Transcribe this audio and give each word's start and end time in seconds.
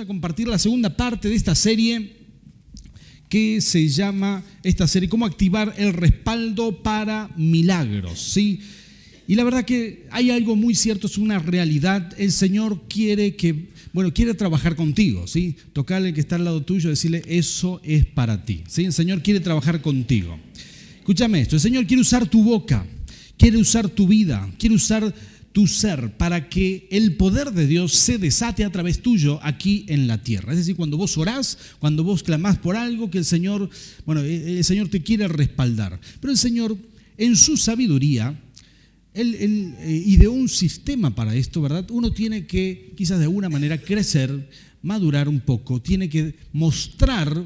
a 0.00 0.06
compartir 0.06 0.48
la 0.48 0.58
segunda 0.58 0.96
parte 0.96 1.28
de 1.28 1.34
esta 1.34 1.54
serie 1.54 2.16
que 3.28 3.60
se 3.60 3.88
llama 3.88 4.42
esta 4.62 4.88
serie 4.88 5.08
cómo 5.08 5.24
activar 5.24 5.74
el 5.76 5.92
respaldo 5.92 6.82
para 6.82 7.30
milagros, 7.36 8.18
¿sí? 8.20 8.60
Y 9.28 9.36
la 9.36 9.44
verdad 9.44 9.64
que 9.64 10.08
hay 10.10 10.30
algo 10.30 10.56
muy 10.56 10.74
cierto, 10.74 11.06
es 11.06 11.16
una 11.16 11.38
realidad. 11.38 12.12
El 12.18 12.32
Señor 12.32 12.88
quiere 12.88 13.36
que, 13.36 13.68
bueno, 13.92 14.12
quiere 14.12 14.34
trabajar 14.34 14.74
contigo, 14.74 15.28
¿sí? 15.28 15.54
Tocarle 15.72 16.12
que 16.12 16.20
está 16.20 16.34
al 16.34 16.44
lado 16.44 16.64
tuyo, 16.64 16.90
decirle, 16.90 17.22
eso 17.26 17.80
es 17.84 18.04
para 18.06 18.44
ti, 18.44 18.62
¿sí? 18.66 18.86
El 18.86 18.92
Señor 18.92 19.22
quiere 19.22 19.38
trabajar 19.38 19.80
contigo. 19.82 20.36
Escúchame 20.98 21.42
esto, 21.42 21.54
el 21.54 21.62
Señor 21.62 21.86
quiere 21.86 22.00
usar 22.00 22.26
tu 22.26 22.42
boca, 22.42 22.84
quiere 23.36 23.58
usar 23.58 23.88
tu 23.88 24.08
vida, 24.08 24.50
quiere 24.58 24.74
usar 24.74 25.14
tu 25.52 25.66
ser 25.66 26.16
para 26.16 26.48
que 26.48 26.86
el 26.90 27.16
poder 27.16 27.52
de 27.52 27.66
Dios 27.66 27.92
se 27.92 28.18
desate 28.18 28.64
a 28.64 28.70
través 28.70 29.02
tuyo 29.02 29.40
aquí 29.42 29.84
en 29.88 30.06
la 30.06 30.22
tierra. 30.22 30.52
Es 30.52 30.58
decir, 30.58 30.76
cuando 30.76 30.96
vos 30.96 31.18
orás, 31.18 31.58
cuando 31.78 32.04
vos 32.04 32.22
clamás 32.22 32.58
por 32.58 32.76
algo 32.76 33.10
que 33.10 33.18
el 33.18 33.24
Señor, 33.24 33.68
bueno, 34.06 34.22
e, 34.22 34.58
el 34.58 34.64
Señor 34.64 34.88
te 34.88 35.02
quiere 35.02 35.26
respaldar. 35.28 36.00
Pero 36.20 36.30
el 36.30 36.38
Señor, 36.38 36.76
en 37.16 37.36
su 37.36 37.56
sabiduría, 37.56 38.40
él, 39.12 39.74
eh, 39.80 40.02
ideó 40.06 40.32
un 40.32 40.48
sistema 40.48 41.14
para 41.14 41.34
esto, 41.34 41.60
¿verdad? 41.60 41.90
Uno 41.90 42.12
tiene 42.12 42.46
que, 42.46 42.92
quizás 42.96 43.18
de 43.18 43.24
alguna 43.24 43.48
manera, 43.48 43.78
crecer, 43.78 44.48
madurar 44.82 45.28
un 45.28 45.40
poco, 45.40 45.82
tiene 45.82 46.08
que 46.08 46.36
mostrar 46.52 47.44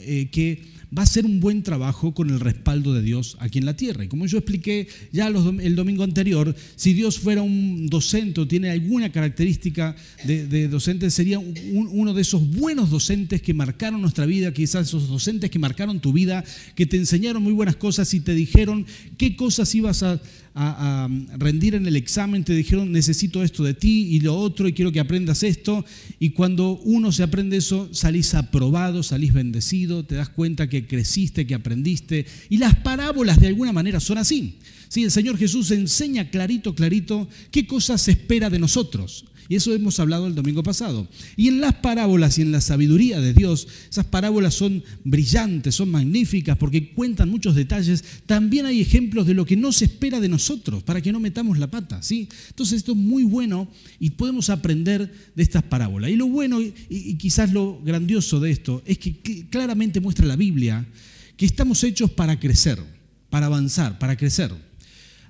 eh, 0.00 0.28
que 0.30 0.73
va 0.96 1.02
a 1.02 1.06
ser 1.06 1.24
un 1.26 1.40
buen 1.40 1.62
trabajo 1.62 2.14
con 2.14 2.30
el 2.30 2.40
respaldo 2.40 2.94
de 2.94 3.02
Dios 3.02 3.36
aquí 3.40 3.58
en 3.58 3.66
la 3.66 3.76
tierra. 3.76 4.04
Y 4.04 4.08
como 4.08 4.26
yo 4.26 4.38
expliqué 4.38 4.86
ya 5.12 5.26
el 5.28 5.76
domingo 5.76 6.04
anterior, 6.04 6.54
si 6.76 6.92
Dios 6.92 7.18
fuera 7.18 7.42
un 7.42 7.88
docente 7.88 8.40
o 8.40 8.48
tiene 8.48 8.70
alguna 8.70 9.10
característica 9.10 9.96
de, 10.24 10.68
docente, 10.68 11.10
sería 11.10 11.38
uno 11.38 12.14
de 12.14 12.22
esos 12.22 12.48
buenos 12.48 12.90
docentes 12.90 13.42
que 13.42 13.54
marcaron 13.54 14.00
nuestra 14.00 14.26
vida, 14.26 14.52
quizás 14.52 14.88
esos 14.88 15.08
docentes 15.08 15.50
que 15.50 15.58
marcaron 15.58 16.00
tu 16.00 16.12
vida, 16.12 16.44
que 16.74 16.86
te 16.86 16.96
enseñaron 16.96 17.42
muy 17.42 17.52
buenas 17.52 17.76
cosas 17.76 18.12
y 18.14 18.20
te 18.20 18.34
dijeron 18.34 18.86
qué 19.16 19.36
cosas 19.36 19.74
ibas 19.74 20.02
a, 20.02 20.20
a, 20.54 21.08
rendir 21.36 21.74
en 21.74 21.86
el 21.86 21.96
examen, 21.96 22.44
te 22.44 22.54
dijeron 22.54 22.92
necesito 22.92 23.42
esto 23.42 23.64
de 23.64 23.74
ti 23.74 24.08
y 24.10 24.20
lo 24.20 24.36
otro 24.36 24.68
y 24.68 24.72
quiero 24.72 24.92
que 24.92 25.00
aprendas 25.00 25.42
esto. 25.42 25.84
Y 26.18 26.30
cuando 26.30 26.78
uno 26.84 27.12
se 27.12 27.22
aprende 27.22 27.56
eso, 27.56 27.88
salís 27.92 28.34
aprobado, 28.34 29.02
salís 29.02 29.32
bendecido, 29.32 30.04
te 30.04 30.14
das 30.14 30.28
cuenta 30.28 30.68
que 30.68 30.86
creciste, 30.86 31.46
que 31.46 31.54
aprendiste. 31.54 32.26
Y 32.48 32.58
las 32.58 32.76
parábolas 32.76 33.40
de 33.40 33.48
alguna 33.48 33.72
manera 33.72 34.00
son 34.00 34.18
así. 34.18 34.58
Sí, 34.94 35.02
el 35.02 35.10
Señor 35.10 35.36
Jesús 35.36 35.72
enseña 35.72 36.30
clarito, 36.30 36.76
clarito 36.76 37.28
qué 37.50 37.66
cosas 37.66 38.00
se 38.00 38.12
espera 38.12 38.48
de 38.48 38.60
nosotros. 38.60 39.24
Y 39.48 39.56
eso 39.56 39.74
hemos 39.74 39.98
hablado 39.98 40.28
el 40.28 40.36
domingo 40.36 40.62
pasado. 40.62 41.08
Y 41.36 41.48
en 41.48 41.60
las 41.60 41.74
parábolas 41.74 42.38
y 42.38 42.42
en 42.42 42.52
la 42.52 42.60
sabiduría 42.60 43.20
de 43.20 43.34
Dios, 43.34 43.66
esas 43.90 44.06
parábolas 44.06 44.54
son 44.54 44.84
brillantes, 45.02 45.74
son 45.74 45.90
magníficas 45.90 46.56
porque 46.56 46.92
cuentan 46.92 47.28
muchos 47.28 47.56
detalles. 47.56 48.04
También 48.26 48.66
hay 48.66 48.80
ejemplos 48.80 49.26
de 49.26 49.34
lo 49.34 49.44
que 49.44 49.56
no 49.56 49.72
se 49.72 49.86
espera 49.86 50.20
de 50.20 50.28
nosotros 50.28 50.84
para 50.84 51.02
que 51.02 51.10
no 51.10 51.18
metamos 51.18 51.58
la 51.58 51.72
pata. 51.72 52.00
¿sí? 52.00 52.28
Entonces 52.50 52.76
esto 52.76 52.92
es 52.92 52.98
muy 52.98 53.24
bueno 53.24 53.66
y 53.98 54.10
podemos 54.10 54.48
aprender 54.48 55.12
de 55.34 55.42
estas 55.42 55.64
parábolas. 55.64 56.12
Y 56.12 56.14
lo 56.14 56.28
bueno 56.28 56.60
y, 56.62 57.14
quizás 57.14 57.52
lo 57.52 57.80
grandioso 57.82 58.38
de 58.38 58.52
esto 58.52 58.80
es 58.86 58.98
que 58.98 59.48
claramente 59.50 60.00
muestra 60.00 60.24
la 60.24 60.36
Biblia 60.36 60.86
que 61.36 61.46
estamos 61.46 61.82
hechos 61.82 62.12
para 62.12 62.38
crecer, 62.38 62.78
para 63.28 63.46
avanzar, 63.46 63.98
para 63.98 64.16
crecer. 64.16 64.52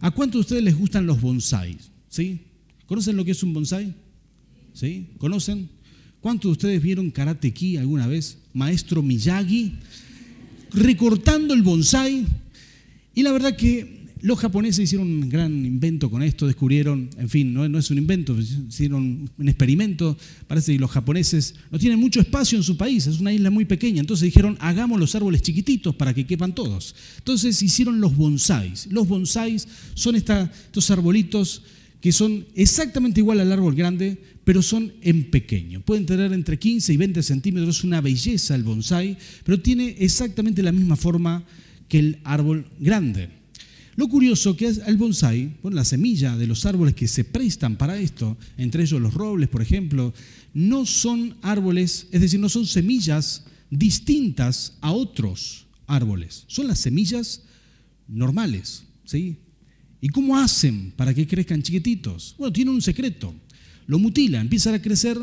¿A 0.04 0.10
cuántos 0.10 0.34
de 0.34 0.40
ustedes 0.40 0.62
les 0.62 0.76
gustan 0.76 1.06
los 1.06 1.18
bonsáis? 1.18 1.90
¿Sí? 2.10 2.42
¿Conocen 2.84 3.16
lo 3.16 3.24
que 3.24 3.30
es 3.30 3.42
un 3.42 3.54
bonsai? 3.54 3.94
¿Sí? 4.74 5.08
¿Conocen? 5.16 5.70
¿Cuántos 6.20 6.50
de 6.50 6.52
ustedes 6.52 6.82
vieron 6.82 7.10
Karate 7.10 7.54
Ki 7.54 7.78
alguna 7.78 8.06
vez? 8.06 8.36
Maestro 8.52 9.02
Miyagi, 9.02 9.72
recortando 10.72 11.54
el 11.54 11.62
bonsai. 11.62 12.26
Y 13.14 13.22
la 13.22 13.32
verdad 13.32 13.56
que 13.56 14.03
los 14.24 14.38
japoneses 14.38 14.84
hicieron 14.84 15.06
un 15.06 15.28
gran 15.28 15.66
invento 15.66 16.10
con 16.10 16.22
esto, 16.22 16.46
descubrieron, 16.46 17.10
en 17.18 17.28
fin, 17.28 17.52
no, 17.52 17.78
es 17.78 17.90
un 17.90 17.98
invento, 17.98 18.34
hicieron 18.40 19.28
un 19.36 19.48
experimento. 19.50 20.16
Parece 20.46 20.72
que 20.72 20.78
los 20.78 20.90
japoneses 20.90 21.54
no 21.70 21.78
tienen 21.78 21.98
mucho 21.98 22.20
espacio 22.20 22.56
en 22.56 22.64
su 22.64 22.78
país, 22.78 23.06
es 23.06 23.20
una 23.20 23.34
isla 23.34 23.50
muy 23.50 23.66
pequeña. 23.66 24.00
Entonces 24.00 24.24
dijeron, 24.24 24.56
hagamos 24.60 24.98
los 24.98 25.14
árboles 25.14 25.42
chiquititos 25.42 25.94
para 25.94 26.14
que 26.14 26.26
quepan 26.26 26.54
todos. 26.54 26.94
Entonces 27.18 27.60
hicieron 27.60 28.00
los 28.00 28.16
bonsais. 28.16 28.88
Los 28.90 29.06
bonsais 29.06 29.68
son 29.92 30.16
estos 30.16 30.90
arbolitos 30.90 31.60
que 32.00 32.10
son 32.10 32.46
exactamente 32.54 33.20
igual 33.20 33.40
al 33.40 33.52
árbol 33.52 33.74
grande, 33.74 34.16
pero 34.42 34.62
son 34.62 34.94
en 35.02 35.30
pequeño. 35.30 35.82
Pueden 35.82 36.06
tener 36.06 36.32
entre 36.32 36.58
15 36.58 36.94
y 36.94 36.96
20 36.96 37.22
centímetros, 37.22 37.84
una 37.84 38.00
belleza 38.00 38.54
el 38.54 38.62
bonsai, 38.62 39.18
pero 39.44 39.60
tiene 39.60 39.96
exactamente 39.98 40.62
la 40.62 40.72
misma 40.72 40.96
forma 40.96 41.44
que 41.88 41.98
el 41.98 42.18
árbol 42.24 42.64
grande. 42.80 43.43
Lo 43.96 44.08
curioso 44.08 44.56
que 44.56 44.66
es 44.66 44.78
el 44.86 44.96
bonsai, 44.96 45.56
bueno, 45.62 45.76
la 45.76 45.84
semilla 45.84 46.36
de 46.36 46.46
los 46.46 46.66
árboles 46.66 46.94
que 46.94 47.06
se 47.06 47.24
prestan 47.24 47.76
para 47.76 47.98
esto, 47.98 48.36
entre 48.56 48.82
ellos 48.82 49.00
los 49.00 49.14
robles, 49.14 49.48
por 49.48 49.62
ejemplo, 49.62 50.12
no 50.52 50.84
son 50.86 51.36
árboles, 51.42 52.08
es 52.10 52.20
decir, 52.20 52.40
no 52.40 52.48
son 52.48 52.66
semillas 52.66 53.44
distintas 53.70 54.76
a 54.80 54.92
otros 54.92 55.66
árboles, 55.86 56.44
son 56.48 56.66
las 56.66 56.80
semillas 56.80 57.42
normales, 58.08 58.84
¿sí? 59.04 59.36
¿Y 60.00 60.08
cómo 60.08 60.36
hacen 60.36 60.92
para 60.96 61.14
que 61.14 61.26
crezcan 61.26 61.62
chiquititos? 61.62 62.34
Bueno, 62.36 62.52
tienen 62.52 62.74
un 62.74 62.82
secreto. 62.82 63.34
Lo 63.86 63.98
mutilan, 63.98 64.42
empiezan 64.42 64.74
a 64.74 64.82
crecer, 64.82 65.18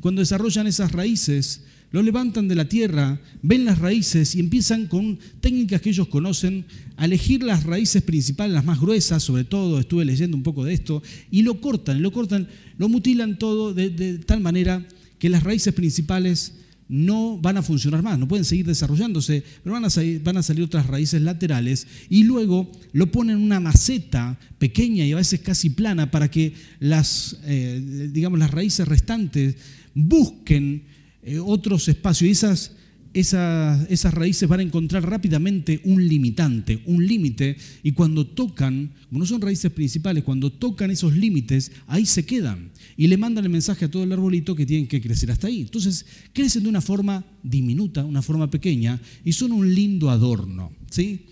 cuando 0.00 0.20
desarrollan 0.20 0.66
esas 0.66 0.92
raíces, 0.92 1.62
lo 1.94 2.02
levantan 2.02 2.48
de 2.48 2.56
la 2.56 2.64
tierra, 2.64 3.20
ven 3.40 3.64
las 3.64 3.78
raíces 3.78 4.34
y 4.34 4.40
empiezan 4.40 4.88
con 4.88 5.16
técnicas 5.40 5.80
que 5.80 5.90
ellos 5.90 6.08
conocen 6.08 6.66
a 6.96 7.04
elegir 7.04 7.44
las 7.44 7.62
raíces 7.62 8.02
principales, 8.02 8.52
las 8.52 8.64
más 8.64 8.80
gruesas, 8.80 9.22
sobre 9.22 9.44
todo, 9.44 9.78
estuve 9.78 10.04
leyendo 10.04 10.36
un 10.36 10.42
poco 10.42 10.64
de 10.64 10.74
esto, 10.74 11.04
y 11.30 11.42
lo 11.42 11.60
cortan, 11.60 12.02
lo 12.02 12.10
cortan, 12.10 12.48
lo 12.78 12.88
mutilan 12.88 13.38
todo 13.38 13.72
de, 13.72 14.18
tal 14.26 14.40
manera 14.40 14.84
que 15.20 15.28
las 15.28 15.44
raíces 15.44 15.72
principales 15.72 16.54
no 16.88 17.38
van 17.38 17.58
a 17.58 17.62
funcionar 17.62 18.02
más, 18.02 18.18
no 18.18 18.26
pueden 18.26 18.44
seguir 18.44 18.66
desarrollándose, 18.66 19.44
pero 19.62 19.74
van 19.74 19.84
a, 19.84 19.90
salir, 19.90 20.20
van 20.20 20.38
a 20.38 20.42
salir 20.42 20.64
otras 20.64 20.88
raíces 20.88 21.22
laterales 21.22 21.86
y 22.10 22.24
luego 22.24 22.72
lo 22.90 23.12
ponen 23.12 23.36
en 23.36 23.42
una 23.44 23.60
maceta 23.60 24.36
pequeña 24.58 25.06
y 25.06 25.12
a 25.12 25.16
veces 25.16 25.38
casi 25.42 25.70
plana 25.70 26.10
para 26.10 26.28
que 26.28 26.54
las, 26.80 27.38
eh, 27.44 28.10
digamos, 28.12 28.40
las 28.40 28.50
raíces 28.50 28.88
restantes 28.88 29.54
busquen 29.94 30.92
eh, 31.24 31.38
otros 31.38 31.88
espacios 31.88 32.28
y 32.28 32.32
esas 32.32 32.72
esas, 33.14 34.12
raíces 34.12 34.48
van 34.48 34.60
a 34.60 34.64
encontrar 34.64 35.08
rápidamente 35.08 35.80
un 35.84 36.06
limitante, 36.06 36.82
un 36.86 37.06
límite, 37.06 37.56
y 37.82 37.92
cuando 37.92 38.26
tocan, 38.26 38.92
como 39.08 39.20
no 39.20 39.26
son 39.26 39.40
raíces 39.40 39.70
principales, 39.70 40.24
cuando 40.24 40.50
tocan 40.50 40.90
esos 40.90 41.16
límites, 41.16 41.70
ahí 41.86 42.06
se 42.06 42.26
quedan 42.26 42.72
y 42.96 43.06
le 43.06 43.16
mandan 43.16 43.44
el 43.44 43.50
mensaje 43.50 43.84
a 43.84 43.90
todo 43.90 44.02
el 44.02 44.12
arbolito 44.12 44.56
que 44.56 44.66
tienen 44.66 44.88
que 44.88 45.00
crecer 45.00 45.30
hasta 45.30 45.46
ahí. 45.46 45.62
Entonces, 45.62 46.04
crecen 46.32 46.64
de 46.64 46.68
una 46.68 46.80
forma 46.80 47.24
diminuta, 47.42 48.04
una 48.04 48.22
forma 48.22 48.50
pequeña, 48.50 49.00
y 49.24 49.32
son 49.32 49.52
un 49.52 49.72
lindo 49.72 50.10
adorno. 50.10 50.72
¿sí? 50.90 51.26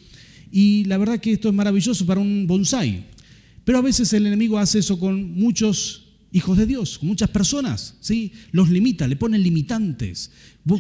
Y 0.53 0.85
la 0.85 0.99
verdad 0.99 1.19
que 1.19 1.33
esto 1.33 1.49
es 1.49 1.55
maravilloso 1.55 2.07
para 2.07 2.21
un 2.21 2.47
bonsai. 2.47 3.07
Pero 3.65 3.79
a 3.79 3.83
veces 3.83 4.13
el 4.13 4.27
enemigo 4.27 4.59
hace 4.59 4.81
eso 4.81 4.99
con 4.99 5.33
muchos 5.33 6.02
hijos 6.33 6.57
de 6.57 6.67
Dios, 6.67 6.99
muchas 7.03 7.31
personas, 7.31 7.95
¿sí? 8.01 8.33
Los 8.51 8.71
limita, 8.71 9.07
le 9.07 9.17
ponen 9.17 9.43
limitantes. 9.43 10.31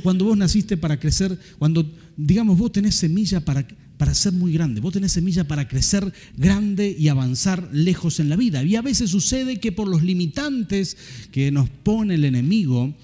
cuando 0.02 0.24
vos 0.24 0.36
naciste 0.36 0.76
para 0.76 0.98
crecer, 0.98 1.38
cuando, 1.58 1.90
digamos, 2.16 2.58
vos 2.58 2.72
tenés 2.72 2.94
semilla 2.94 3.44
para, 3.44 3.66
para 3.98 4.14
ser 4.14 4.32
muy 4.32 4.52
grande, 4.52 4.80
vos 4.80 4.94
tenés 4.94 5.12
semilla 5.12 5.46
para 5.46 5.68
crecer 5.68 6.12
grande 6.36 6.96
y 6.98 7.08
avanzar 7.08 7.68
lejos 7.72 8.18
en 8.18 8.28
la 8.28 8.36
vida. 8.36 8.64
Y 8.64 8.76
a 8.76 8.82
veces 8.82 9.10
sucede 9.10 9.60
que 9.60 9.72
por 9.72 9.88
los 9.88 10.02
limitantes 10.02 10.96
que 11.30 11.50
nos 11.50 11.68
pone 11.68 12.14
el 12.14 12.24
enemigo, 12.24 12.94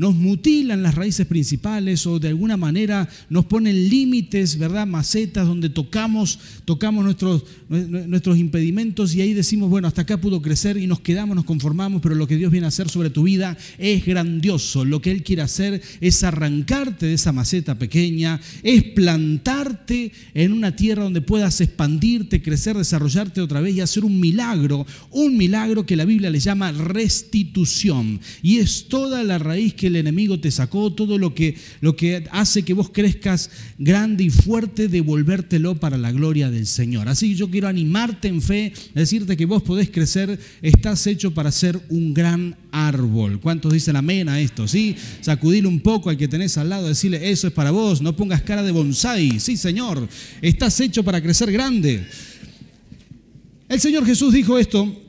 nos 0.00 0.14
mutilan 0.14 0.82
las 0.82 0.94
raíces 0.94 1.26
principales 1.26 2.06
o 2.06 2.18
de 2.18 2.28
alguna 2.28 2.56
manera 2.56 3.06
nos 3.28 3.44
ponen 3.44 3.90
límites, 3.90 4.56
¿verdad? 4.56 4.86
Macetas 4.86 5.46
donde 5.46 5.68
tocamos, 5.68 6.38
tocamos 6.64 7.04
nuestros, 7.04 7.44
nuestros 7.68 8.38
impedimentos 8.38 9.14
y 9.14 9.20
ahí 9.20 9.34
decimos, 9.34 9.68
bueno, 9.68 9.88
hasta 9.88 10.00
acá 10.00 10.18
pudo 10.18 10.40
crecer 10.40 10.78
y 10.78 10.86
nos 10.86 11.00
quedamos, 11.00 11.36
nos 11.36 11.44
conformamos, 11.44 12.00
pero 12.00 12.14
lo 12.14 12.26
que 12.26 12.38
Dios 12.38 12.50
viene 12.50 12.64
a 12.64 12.68
hacer 12.68 12.88
sobre 12.88 13.10
tu 13.10 13.24
vida 13.24 13.58
es 13.76 14.06
grandioso. 14.06 14.86
Lo 14.86 15.02
que 15.02 15.10
Él 15.10 15.22
quiere 15.22 15.42
hacer 15.42 15.82
es 16.00 16.24
arrancarte 16.24 17.04
de 17.04 17.12
esa 17.12 17.32
maceta 17.32 17.78
pequeña, 17.78 18.40
es 18.62 18.82
plantarte 18.84 20.12
en 20.32 20.54
una 20.54 20.74
tierra 20.76 21.02
donde 21.02 21.20
puedas 21.20 21.60
expandirte, 21.60 22.40
crecer, 22.40 22.74
desarrollarte 22.74 23.42
otra 23.42 23.60
vez 23.60 23.76
y 23.76 23.82
hacer 23.82 24.06
un 24.06 24.18
milagro, 24.18 24.86
un 25.10 25.36
milagro 25.36 25.84
que 25.84 25.96
la 25.96 26.06
Biblia 26.06 26.30
le 26.30 26.40
llama 26.40 26.72
restitución. 26.72 28.18
Y 28.42 28.60
es 28.60 28.88
toda 28.88 29.22
la 29.24 29.38
raíz 29.38 29.74
que 29.74 29.89
el 29.90 29.96
enemigo 29.96 30.40
te 30.40 30.50
sacó, 30.50 30.92
todo 30.92 31.18
lo 31.18 31.34
que, 31.34 31.56
lo 31.80 31.96
que 31.96 32.24
hace 32.30 32.62
que 32.62 32.72
vos 32.72 32.90
crezcas 32.90 33.50
grande 33.78 34.24
y 34.24 34.30
fuerte, 34.30 34.88
devolvértelo 34.88 35.78
para 35.78 35.98
la 35.98 36.12
gloria 36.12 36.50
del 36.50 36.66
Señor. 36.66 37.08
Así 37.08 37.30
que 37.30 37.34
yo 37.36 37.50
quiero 37.50 37.68
animarte 37.68 38.28
en 38.28 38.40
fe, 38.40 38.72
decirte 38.94 39.36
que 39.36 39.46
vos 39.46 39.62
podés 39.62 39.90
crecer, 39.90 40.38
estás 40.62 41.06
hecho 41.06 41.32
para 41.32 41.52
ser 41.52 41.80
un 41.88 42.14
gran 42.14 42.56
árbol. 42.72 43.40
¿Cuántos 43.40 43.72
dicen 43.72 43.96
amén 43.96 44.28
a 44.28 44.40
esto? 44.40 44.66
¿Sí? 44.66 44.96
Sacudir 45.20 45.66
un 45.66 45.80
poco 45.80 46.10
al 46.10 46.16
que 46.16 46.28
tenés 46.28 46.56
al 46.58 46.68
lado, 46.68 46.88
decirle, 46.88 47.30
eso 47.30 47.46
es 47.46 47.52
para 47.52 47.70
vos, 47.70 48.00
no 48.00 48.16
pongas 48.16 48.42
cara 48.42 48.62
de 48.62 48.72
bonsai. 48.72 49.40
Sí, 49.40 49.56
Señor, 49.56 50.08
estás 50.40 50.78
hecho 50.80 51.02
para 51.04 51.22
crecer 51.22 51.52
grande. 51.52 52.06
El 53.68 53.80
Señor 53.80 54.04
Jesús 54.04 54.32
dijo 54.32 54.58
esto 54.58 55.00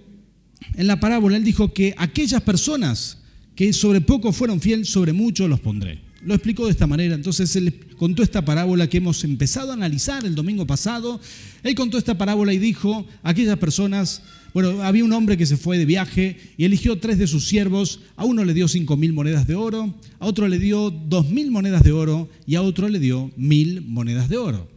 en 0.75 0.87
la 0.87 0.99
parábola, 0.99 1.37
Él 1.37 1.43
dijo 1.43 1.73
que 1.73 1.93
aquellas 1.97 2.41
personas 2.41 3.17
que 3.61 3.73
sobre 3.73 4.01
poco 4.01 4.33
fueron 4.33 4.59
fieles, 4.59 4.89
sobre 4.89 5.13
mucho 5.13 5.47
los 5.47 5.59
pondré. 5.59 5.99
Lo 6.25 6.33
explicó 6.33 6.65
de 6.65 6.71
esta 6.71 6.87
manera. 6.87 7.13
Entonces 7.13 7.55
él 7.55 7.71
contó 7.95 8.23
esta 8.23 8.43
parábola 8.43 8.89
que 8.89 8.97
hemos 8.97 9.23
empezado 9.23 9.69
a 9.69 9.75
analizar 9.75 10.25
el 10.25 10.33
domingo 10.33 10.65
pasado. 10.65 11.21
Él 11.61 11.75
contó 11.75 11.99
esta 11.99 12.17
parábola 12.17 12.53
y 12.53 12.57
dijo, 12.57 13.05
aquellas 13.21 13.59
personas, 13.59 14.23
bueno, 14.55 14.81
había 14.81 15.05
un 15.05 15.13
hombre 15.13 15.37
que 15.37 15.45
se 15.45 15.57
fue 15.57 15.77
de 15.77 15.85
viaje 15.85 16.37
y 16.57 16.65
eligió 16.65 16.97
tres 16.97 17.19
de 17.19 17.27
sus 17.27 17.47
siervos. 17.47 17.99
A 18.15 18.25
uno 18.25 18.45
le 18.45 18.55
dio 18.55 18.67
cinco 18.67 18.97
mil 18.97 19.13
monedas 19.13 19.45
de 19.45 19.53
oro, 19.53 19.93
a 20.17 20.25
otro 20.25 20.47
le 20.47 20.57
dio 20.57 20.89
dos 20.89 21.29
mil 21.29 21.51
monedas 21.51 21.83
de 21.83 21.91
oro 21.91 22.29
y 22.47 22.55
a 22.55 22.63
otro 22.63 22.89
le 22.89 22.97
dio 22.97 23.29
mil 23.37 23.81
monedas 23.81 24.27
de 24.27 24.37
oro. 24.37 24.71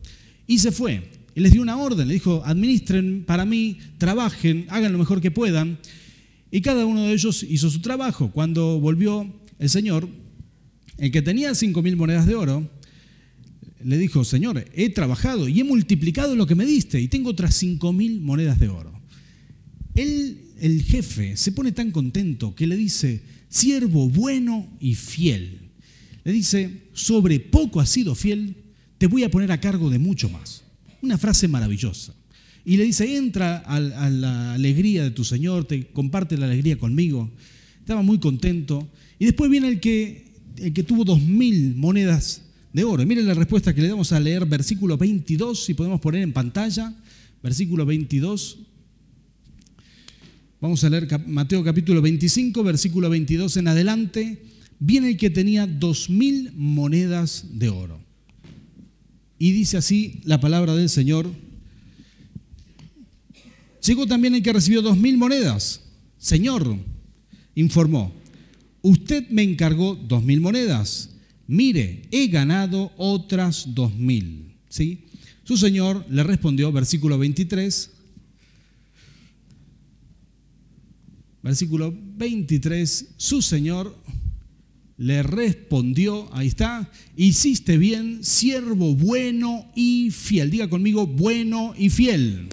Y 0.46 0.58
se 0.58 0.72
fue. 0.72 1.10
Y 1.34 1.40
les 1.40 1.52
dio 1.52 1.62
una 1.62 1.78
orden, 1.78 2.06
le 2.06 2.12
dijo, 2.12 2.42
administren 2.44 3.24
para 3.26 3.46
mí, 3.46 3.78
trabajen, 3.96 4.66
hagan 4.68 4.92
lo 4.92 4.98
mejor 4.98 5.22
que 5.22 5.30
puedan. 5.30 5.78
Y 6.54 6.60
cada 6.60 6.86
uno 6.86 7.02
de 7.02 7.12
ellos 7.12 7.42
hizo 7.42 7.68
su 7.68 7.80
trabajo. 7.80 8.30
Cuando 8.30 8.78
volvió 8.78 9.28
el 9.58 9.68
Señor, 9.68 10.08
el 10.98 11.10
que 11.10 11.20
tenía 11.20 11.52
cinco 11.52 11.82
mil 11.82 11.96
monedas 11.96 12.26
de 12.26 12.36
oro, 12.36 12.70
le 13.82 13.98
dijo, 13.98 14.22
Señor, 14.22 14.64
he 14.72 14.88
trabajado 14.90 15.48
y 15.48 15.58
he 15.58 15.64
multiplicado 15.64 16.36
lo 16.36 16.46
que 16.46 16.54
me 16.54 16.64
diste 16.64 17.00
y 17.00 17.08
tengo 17.08 17.30
otras 17.30 17.56
cinco 17.56 17.92
mil 17.92 18.20
monedas 18.20 18.60
de 18.60 18.68
oro. 18.68 18.92
Él, 19.96 20.42
el 20.60 20.84
jefe, 20.84 21.36
se 21.36 21.50
pone 21.50 21.72
tan 21.72 21.90
contento 21.90 22.54
que 22.54 22.68
le 22.68 22.76
dice, 22.76 23.22
siervo 23.48 24.08
bueno 24.08 24.68
y 24.78 24.94
fiel. 24.94 25.58
Le 26.22 26.30
dice, 26.30 26.82
sobre 26.92 27.40
poco 27.40 27.80
has 27.80 27.88
sido 27.88 28.14
fiel, 28.14 28.54
te 28.98 29.08
voy 29.08 29.24
a 29.24 29.28
poner 29.28 29.50
a 29.50 29.60
cargo 29.60 29.90
de 29.90 29.98
mucho 29.98 30.28
más. 30.28 30.62
Una 31.02 31.18
frase 31.18 31.48
maravillosa. 31.48 32.14
Y 32.64 32.76
le 32.78 32.84
dice, 32.84 33.16
entra 33.16 33.58
a, 33.58 33.78
la 33.78 34.54
alegría 34.54 35.02
de 35.04 35.10
tu 35.10 35.24
Señor, 35.24 35.66
te 35.66 35.86
comparte 35.88 36.38
la 36.38 36.46
alegría 36.46 36.78
conmigo. 36.78 37.30
Estaba 37.80 38.02
muy 38.02 38.18
contento. 38.18 38.88
Y 39.18 39.26
después 39.26 39.50
viene 39.50 39.68
el 39.68 39.80
que, 39.80 40.32
el 40.56 40.72
que 40.72 40.82
tuvo 40.82 41.04
dos 41.04 41.20
mil 41.20 41.74
monedas 41.74 42.42
de 42.72 42.84
oro. 42.84 43.04
miren 43.06 43.26
la 43.26 43.34
respuesta 43.34 43.74
que 43.74 43.82
le 43.82 43.88
damos 43.88 44.12
a 44.12 44.18
leer, 44.18 44.46
versículo 44.46 44.96
22, 44.96 45.64
si 45.64 45.74
podemos 45.74 46.00
poner 46.00 46.22
en 46.22 46.32
pantalla, 46.32 46.94
versículo 47.42 47.86
22. 47.86 48.58
Vamos 50.60 50.82
a 50.82 50.88
leer 50.88 51.06
Mateo 51.26 51.62
capítulo 51.62 52.00
25, 52.00 52.64
versículo 52.64 53.10
22 53.10 53.58
en 53.58 53.68
adelante. 53.68 54.42
Viene 54.78 55.10
el 55.10 55.16
que 55.18 55.28
tenía 55.30 55.66
dos 55.66 56.08
mil 56.08 56.52
monedas 56.56 57.46
de 57.52 57.68
oro. 57.68 58.00
Y 59.38 59.52
dice 59.52 59.76
así 59.76 60.20
la 60.24 60.40
palabra 60.40 60.74
del 60.74 60.88
Señor. 60.88 61.30
Llegó 63.84 64.06
también 64.06 64.34
el 64.34 64.42
que 64.42 64.52
recibió 64.52 64.80
dos 64.80 64.96
mil 64.96 65.18
monedas. 65.18 65.82
Señor, 66.16 66.76
informó, 67.54 68.14
usted 68.82 69.28
me 69.28 69.42
encargó 69.42 69.94
dos 69.94 70.22
mil 70.22 70.40
monedas. 70.40 71.10
Mire, 71.46 72.02
he 72.10 72.28
ganado 72.28 72.92
otras 72.96 73.74
dos 73.74 73.94
mil. 73.94 74.54
¿Sí? 74.70 75.04
Su 75.44 75.58
señor 75.58 76.06
le 76.08 76.22
respondió, 76.22 76.72
versículo 76.72 77.18
23, 77.18 77.90
versículo 81.42 81.94
23, 82.16 83.08
su 83.18 83.42
señor 83.42 83.94
le 84.96 85.22
respondió, 85.22 86.32
ahí 86.32 86.46
está, 86.46 86.90
hiciste 87.16 87.76
bien, 87.76 88.24
siervo 88.24 88.94
bueno 88.94 89.70
y 89.76 90.10
fiel. 90.10 90.50
Diga 90.50 90.70
conmigo, 90.70 91.06
bueno 91.06 91.74
y 91.76 91.90
fiel. 91.90 92.48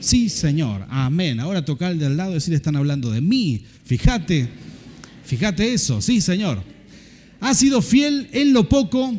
Sí, 0.00 0.28
Señor, 0.28 0.86
amén. 0.88 1.40
Ahora 1.40 1.64
toca 1.64 1.88
al 1.88 2.16
lado 2.16 2.32
y 2.32 2.34
decirle, 2.34 2.56
están 2.56 2.76
hablando 2.76 3.10
de 3.10 3.20
mí. 3.20 3.64
Fíjate, 3.84 4.48
fíjate 5.24 5.72
eso, 5.72 6.00
sí, 6.00 6.20
Señor. 6.20 6.62
Ha 7.40 7.54
sido 7.54 7.82
fiel 7.82 8.28
en 8.32 8.52
lo 8.52 8.68
poco. 8.68 9.14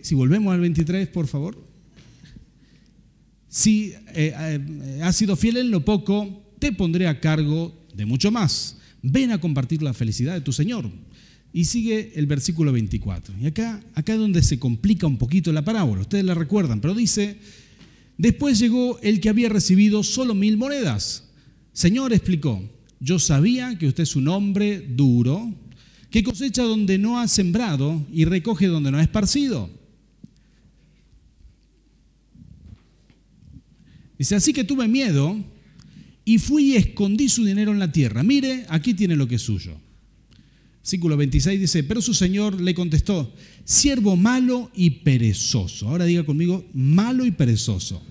Si 0.00 0.14
volvemos 0.14 0.52
al 0.52 0.60
23, 0.60 1.08
por 1.08 1.26
favor. 1.26 1.62
Si 3.48 3.92
eh, 4.14 4.34
eh, 4.36 5.12
sido 5.12 5.36
fiel 5.36 5.58
en 5.58 5.70
lo 5.70 5.84
poco, 5.84 6.42
te 6.58 6.72
pondré 6.72 7.06
a 7.06 7.20
cargo 7.20 7.86
de 7.94 8.06
mucho 8.06 8.30
más. 8.30 8.78
Ven 9.02 9.30
a 9.30 9.40
compartir 9.40 9.82
la 9.82 9.92
felicidad 9.94 10.34
de 10.34 10.40
tu 10.40 10.52
Señor. 10.52 10.90
Y 11.52 11.66
sigue 11.66 12.12
el 12.14 12.26
versículo 12.26 12.72
24. 12.72 13.34
Y 13.38 13.46
acá, 13.46 13.82
acá 13.94 14.14
es 14.14 14.18
donde 14.18 14.42
se 14.42 14.58
complica 14.58 15.06
un 15.06 15.18
poquito 15.18 15.52
la 15.52 15.64
parábola. 15.64 16.00
Ustedes 16.00 16.24
la 16.24 16.34
recuerdan, 16.34 16.80
pero 16.80 16.94
dice, 16.94 17.36
después 18.22 18.60
llegó 18.60 19.00
el 19.00 19.20
que 19.20 19.28
había 19.28 19.48
recibido 19.48 20.04
solo 20.04 20.32
mil 20.32 20.56
monedas. 20.56 21.24
Señor 21.72 22.12
explicó, 22.12 22.62
yo 23.00 23.18
sabía 23.18 23.76
que 23.76 23.88
usted 23.88 24.04
es 24.04 24.14
un 24.14 24.28
hombre 24.28 24.80
duro, 24.80 25.52
que 26.08 26.22
cosecha 26.22 26.62
donde 26.62 26.98
no 26.98 27.18
ha 27.18 27.26
sembrado 27.26 28.06
y 28.12 28.24
recoge 28.24 28.68
donde 28.68 28.92
no 28.92 28.98
ha 28.98 29.02
esparcido. 29.02 29.68
Dice, 34.16 34.36
así 34.36 34.52
que 34.52 34.62
tuve 34.62 34.86
miedo 34.86 35.36
y 36.24 36.38
fui 36.38 36.74
y 36.74 36.76
escondí 36.76 37.28
su 37.28 37.44
dinero 37.44 37.72
en 37.72 37.80
la 37.80 37.90
tierra. 37.90 38.22
Mire, 38.22 38.66
aquí 38.68 38.94
tiene 38.94 39.16
lo 39.16 39.26
que 39.26 39.34
es 39.34 39.42
suyo. 39.42 39.80
Versículo 40.82 41.16
26 41.16 41.60
dice, 41.60 41.84
pero 41.84 42.02
su 42.02 42.12
señor 42.12 42.60
le 42.60 42.74
contestó, 42.74 43.32
siervo 43.64 44.16
malo 44.16 44.68
y 44.74 44.90
perezoso. 44.90 45.88
Ahora 45.88 46.06
diga 46.06 46.24
conmigo, 46.26 46.64
malo 46.74 47.24
y 47.24 47.30
perezoso. 47.30 48.02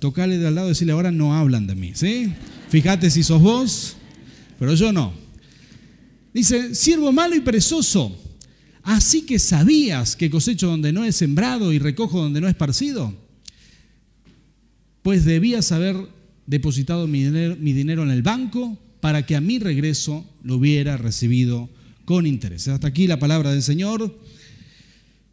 Tocale 0.00 0.38
de 0.38 0.48
al 0.48 0.56
lado 0.56 0.66
y 0.66 0.70
decirle, 0.70 0.94
ahora 0.94 1.12
no 1.12 1.32
hablan 1.32 1.68
de 1.68 1.76
mí, 1.76 1.92
¿sí? 1.94 2.32
Fíjate 2.70 3.08
si 3.08 3.22
sos 3.22 3.40
vos, 3.40 3.96
pero 4.58 4.74
yo 4.74 4.92
no. 4.92 5.14
Dice, 6.34 6.74
siervo 6.74 7.12
malo 7.12 7.36
y 7.36 7.40
perezoso, 7.40 8.20
así 8.82 9.22
que 9.22 9.38
sabías 9.38 10.16
que 10.16 10.30
cosecho 10.30 10.66
donde 10.66 10.92
no 10.92 11.04
he 11.04 11.12
sembrado 11.12 11.72
y 11.72 11.78
recojo 11.78 12.20
donde 12.20 12.40
no 12.40 12.48
he 12.48 12.50
esparcido, 12.50 13.14
pues 15.02 15.24
debías 15.24 15.70
haber 15.70 15.96
depositado 16.48 17.06
mi 17.06 17.22
dinero 17.22 18.02
en 18.02 18.10
el 18.10 18.22
banco 18.22 18.76
para 19.04 19.26
que 19.26 19.36
a 19.36 19.40
mi 19.42 19.58
regreso 19.58 20.24
lo 20.42 20.56
hubiera 20.56 20.96
recibido 20.96 21.68
con 22.06 22.26
interés. 22.26 22.68
Hasta 22.68 22.88
aquí 22.88 23.06
la 23.06 23.18
palabra 23.18 23.52
del 23.52 23.62
Señor. 23.62 24.18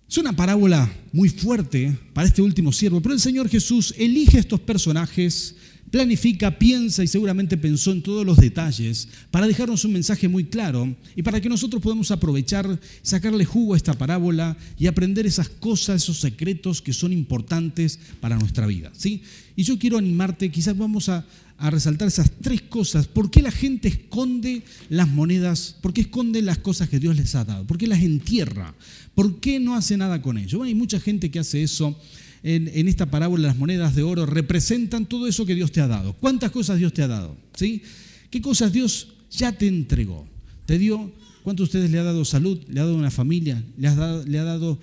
Es 0.09 0.17
una 0.17 0.35
parábola 0.35 0.91
muy 1.13 1.29
fuerte 1.29 1.97
para 2.11 2.27
este 2.27 2.41
último 2.41 2.73
siervo, 2.73 2.99
pero 2.99 3.15
el 3.15 3.21
Señor 3.21 3.47
Jesús 3.47 3.95
elige 3.97 4.39
estos 4.39 4.59
personajes 4.59 5.55
planifica, 5.91 6.57
piensa 6.57 7.03
y 7.03 7.07
seguramente 7.07 7.57
pensó 7.57 7.91
en 7.91 8.01
todos 8.01 8.25
los 8.25 8.37
detalles 8.37 9.09
para 9.29 9.45
dejarnos 9.45 9.83
un 9.83 9.91
mensaje 9.91 10.29
muy 10.29 10.45
claro 10.45 10.95
y 11.15 11.21
para 11.21 11.41
que 11.41 11.49
nosotros 11.49 11.81
podamos 11.83 12.11
aprovechar, 12.11 12.79
sacarle 13.01 13.43
jugo 13.45 13.73
a 13.73 13.77
esta 13.77 13.93
parábola 13.93 14.57
y 14.79 14.87
aprender 14.87 15.27
esas 15.27 15.49
cosas, 15.49 16.03
esos 16.03 16.19
secretos 16.19 16.81
que 16.81 16.93
son 16.93 17.11
importantes 17.11 17.99
para 18.21 18.37
nuestra 18.37 18.65
vida. 18.65 18.91
¿sí? 18.97 19.21
Y 19.55 19.63
yo 19.63 19.77
quiero 19.77 19.97
animarte, 19.97 20.49
quizás 20.49 20.77
vamos 20.77 21.09
a, 21.09 21.25
a 21.57 21.69
resaltar 21.69 22.07
esas 22.07 22.31
tres 22.41 22.61
cosas. 22.61 23.07
¿Por 23.07 23.29
qué 23.29 23.41
la 23.41 23.51
gente 23.51 23.89
esconde 23.89 24.63
las 24.89 25.09
monedas? 25.09 25.75
¿Por 25.81 25.93
qué 25.93 26.01
esconde 26.01 26.41
las 26.41 26.57
cosas 26.57 26.89
que 26.89 26.99
Dios 26.99 27.17
les 27.17 27.35
ha 27.35 27.43
dado? 27.43 27.67
¿Por 27.67 27.77
qué 27.77 27.87
las 27.87 28.01
entierra? 28.01 28.73
¿Por 29.13 29.39
qué 29.39 29.59
no 29.59 29.75
hace 29.75 29.97
nada 29.97 30.21
con 30.21 30.37
ello? 30.37 30.63
hay 30.63 30.73
mucha 30.73 30.99
gente 30.99 31.29
que 31.29 31.39
hace 31.39 31.61
eso 31.61 31.99
en, 32.43 32.87
esta 32.87 33.11
parábola 33.11 33.49
las 33.49 33.57
monedas 33.57 33.95
de 33.95 34.03
oro 34.03 34.25
representan 34.25 35.05
todo 35.05 35.27
eso 35.27 35.45
que 35.45 35.55
Dios 35.55 35.71
te 35.71 35.81
ha 35.81 35.87
dado. 35.87 36.13
¿Cuántas 36.13 36.51
cosas 36.51 36.79
Dios 36.79 36.93
te 36.93 37.03
ha 37.03 37.07
dado? 37.07 37.37
¿Sí? 37.55 37.83
¿Qué 38.29 38.41
cosas 38.41 38.73
Dios 38.73 39.09
ya 39.29 39.51
te 39.51 39.67
entregó? 39.67 40.27
¿Te 40.65 40.77
dio? 40.77 41.11
¿Cuánto 41.43 41.63
a 41.63 41.65
ustedes 41.65 41.91
le 41.91 41.99
ha 41.99 42.03
dado 42.03 42.25
salud? 42.25 42.59
¿Le 42.67 42.79
ha 42.79 42.83
dado 42.83 42.95
una 42.95 43.11
familia? 43.11 43.63
¿Le 43.77 43.87
ha 43.87 43.95
dado, 44.43 44.79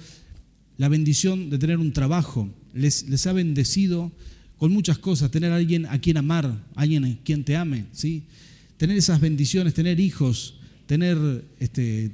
la 0.76 0.88
bendición 0.88 1.50
de 1.50 1.58
tener 1.58 1.78
un 1.78 1.92
trabajo? 1.92 2.48
Les, 2.72 3.08
les 3.08 3.26
ha 3.26 3.32
bendecido 3.32 4.12
con 4.58 4.72
muchas 4.72 4.98
cosas, 4.98 5.30
tener 5.30 5.52
a 5.52 5.56
alguien 5.56 5.86
a 5.86 6.00
quien 6.00 6.16
amar, 6.16 6.64
alguien 6.74 7.04
a 7.04 7.16
quien 7.24 7.44
te 7.44 7.56
ame, 7.56 7.86
¿sí? 7.92 8.24
Tener 8.76 8.96
esas 8.96 9.20
bendiciones, 9.20 9.74
tener 9.74 9.98
hijos, 10.00 10.54
tener 10.86 11.16
este, 11.60 12.12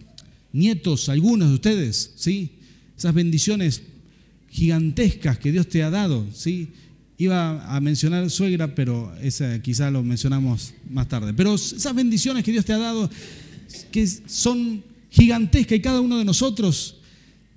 nietos, 0.52 1.08
algunos 1.08 1.48
de 1.48 1.54
ustedes, 1.54 2.12
¿sí? 2.16 2.52
Esas 2.96 3.14
bendiciones 3.14 3.82
gigantescas 4.54 5.36
que 5.36 5.50
Dios 5.50 5.68
te 5.68 5.82
ha 5.82 5.90
dado, 5.90 6.24
¿sí? 6.32 6.68
Iba 7.18 7.74
a 7.74 7.80
mencionar 7.80 8.30
suegra, 8.30 8.72
pero 8.72 9.12
esa 9.20 9.60
quizá 9.60 9.90
lo 9.90 10.04
mencionamos 10.04 10.74
más 10.88 11.08
tarde. 11.08 11.34
Pero 11.34 11.56
esas 11.56 11.92
bendiciones 11.92 12.44
que 12.44 12.52
Dios 12.52 12.64
te 12.64 12.72
ha 12.72 12.78
dado, 12.78 13.10
que 13.90 14.06
son 14.06 14.84
gigantesca 15.10 15.74
y 15.74 15.80
cada 15.80 16.00
uno 16.00 16.18
de 16.18 16.24
nosotros 16.24 16.98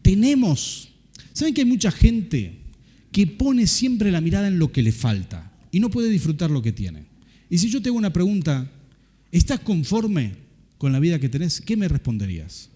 tenemos. 0.02 0.90
¿Saben 1.34 1.54
que 1.54 1.62
hay 1.62 1.68
mucha 1.68 1.92
gente 1.92 2.58
que 3.12 3.28
pone 3.28 3.68
siempre 3.68 4.12
la 4.12 4.20
mirada 4.20 4.48
en 4.48 4.58
lo 4.58 4.72
que 4.72 4.82
le 4.82 4.92
falta 4.92 5.52
y 5.72 5.80
no 5.80 5.92
puede 5.92 6.10
disfrutar 6.10 6.50
lo 6.50 6.64
que 6.64 6.72
tiene? 6.72 7.06
Y 7.48 7.60
si 7.60 7.70
yo 7.70 7.80
te 7.80 7.90
hago 7.90 7.98
una 8.00 8.12
pregunta, 8.12 8.68
¿estás 9.32 9.60
conforme 9.60 10.34
con 10.80 10.92
la 10.92 11.00
vida 11.00 11.20
que 11.20 11.30
tenés? 11.30 11.62
¿Qué 11.62 11.78
me 11.78 11.88
responderías? 11.88 12.70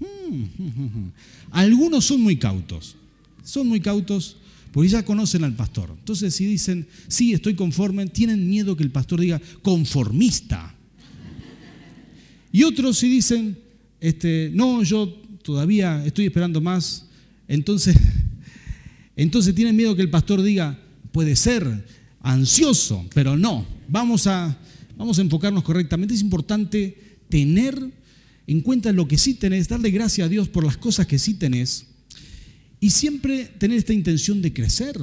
Hmm, 0.00 1.10
Algunos 1.52 2.04
son 2.04 2.20
muy 2.22 2.36
cautos, 2.36 2.96
son 3.42 3.68
muy 3.68 3.80
cautos 3.80 4.36
porque 4.72 4.88
ya 4.88 5.04
conocen 5.04 5.44
al 5.44 5.54
pastor. 5.54 5.94
Entonces 5.98 6.34
si 6.34 6.46
dicen, 6.46 6.86
sí, 7.08 7.32
estoy 7.32 7.54
conforme, 7.54 8.06
tienen 8.06 8.48
miedo 8.48 8.76
que 8.76 8.84
el 8.84 8.90
pastor 8.90 9.20
diga 9.20 9.40
conformista. 9.62 10.74
Y 12.52 12.62
otros 12.64 12.98
si 12.98 13.08
dicen, 13.08 13.58
este, 14.00 14.50
no, 14.54 14.82
yo 14.82 15.08
todavía 15.42 16.04
estoy 16.04 16.26
esperando 16.26 16.60
más, 16.60 17.06
entonces, 17.48 17.96
entonces 19.16 19.54
tienen 19.54 19.76
miedo 19.76 19.94
que 19.96 20.02
el 20.02 20.10
pastor 20.10 20.42
diga, 20.42 20.78
puede 21.12 21.36
ser 21.36 21.86
ansioso, 22.20 23.06
pero 23.14 23.36
no, 23.36 23.66
vamos 23.88 24.26
a, 24.26 24.56
vamos 24.96 25.18
a 25.18 25.22
enfocarnos 25.22 25.64
correctamente. 25.64 26.14
Es 26.14 26.20
importante 26.20 27.18
tener 27.28 27.78
en 28.46 28.60
cuenta 28.60 28.92
lo 28.92 29.06
que 29.06 29.18
sí 29.18 29.34
tenés, 29.34 29.68
darle 29.68 29.90
gracias 29.90 30.26
a 30.26 30.28
Dios 30.28 30.48
por 30.48 30.64
las 30.64 30.76
cosas 30.76 31.06
que 31.06 31.18
sí 31.18 31.34
tenés 31.34 31.89
y 32.80 32.90
siempre 32.90 33.44
tener 33.58 33.78
esta 33.78 33.92
intención 33.92 34.40
de 34.40 34.52
crecer, 34.52 34.96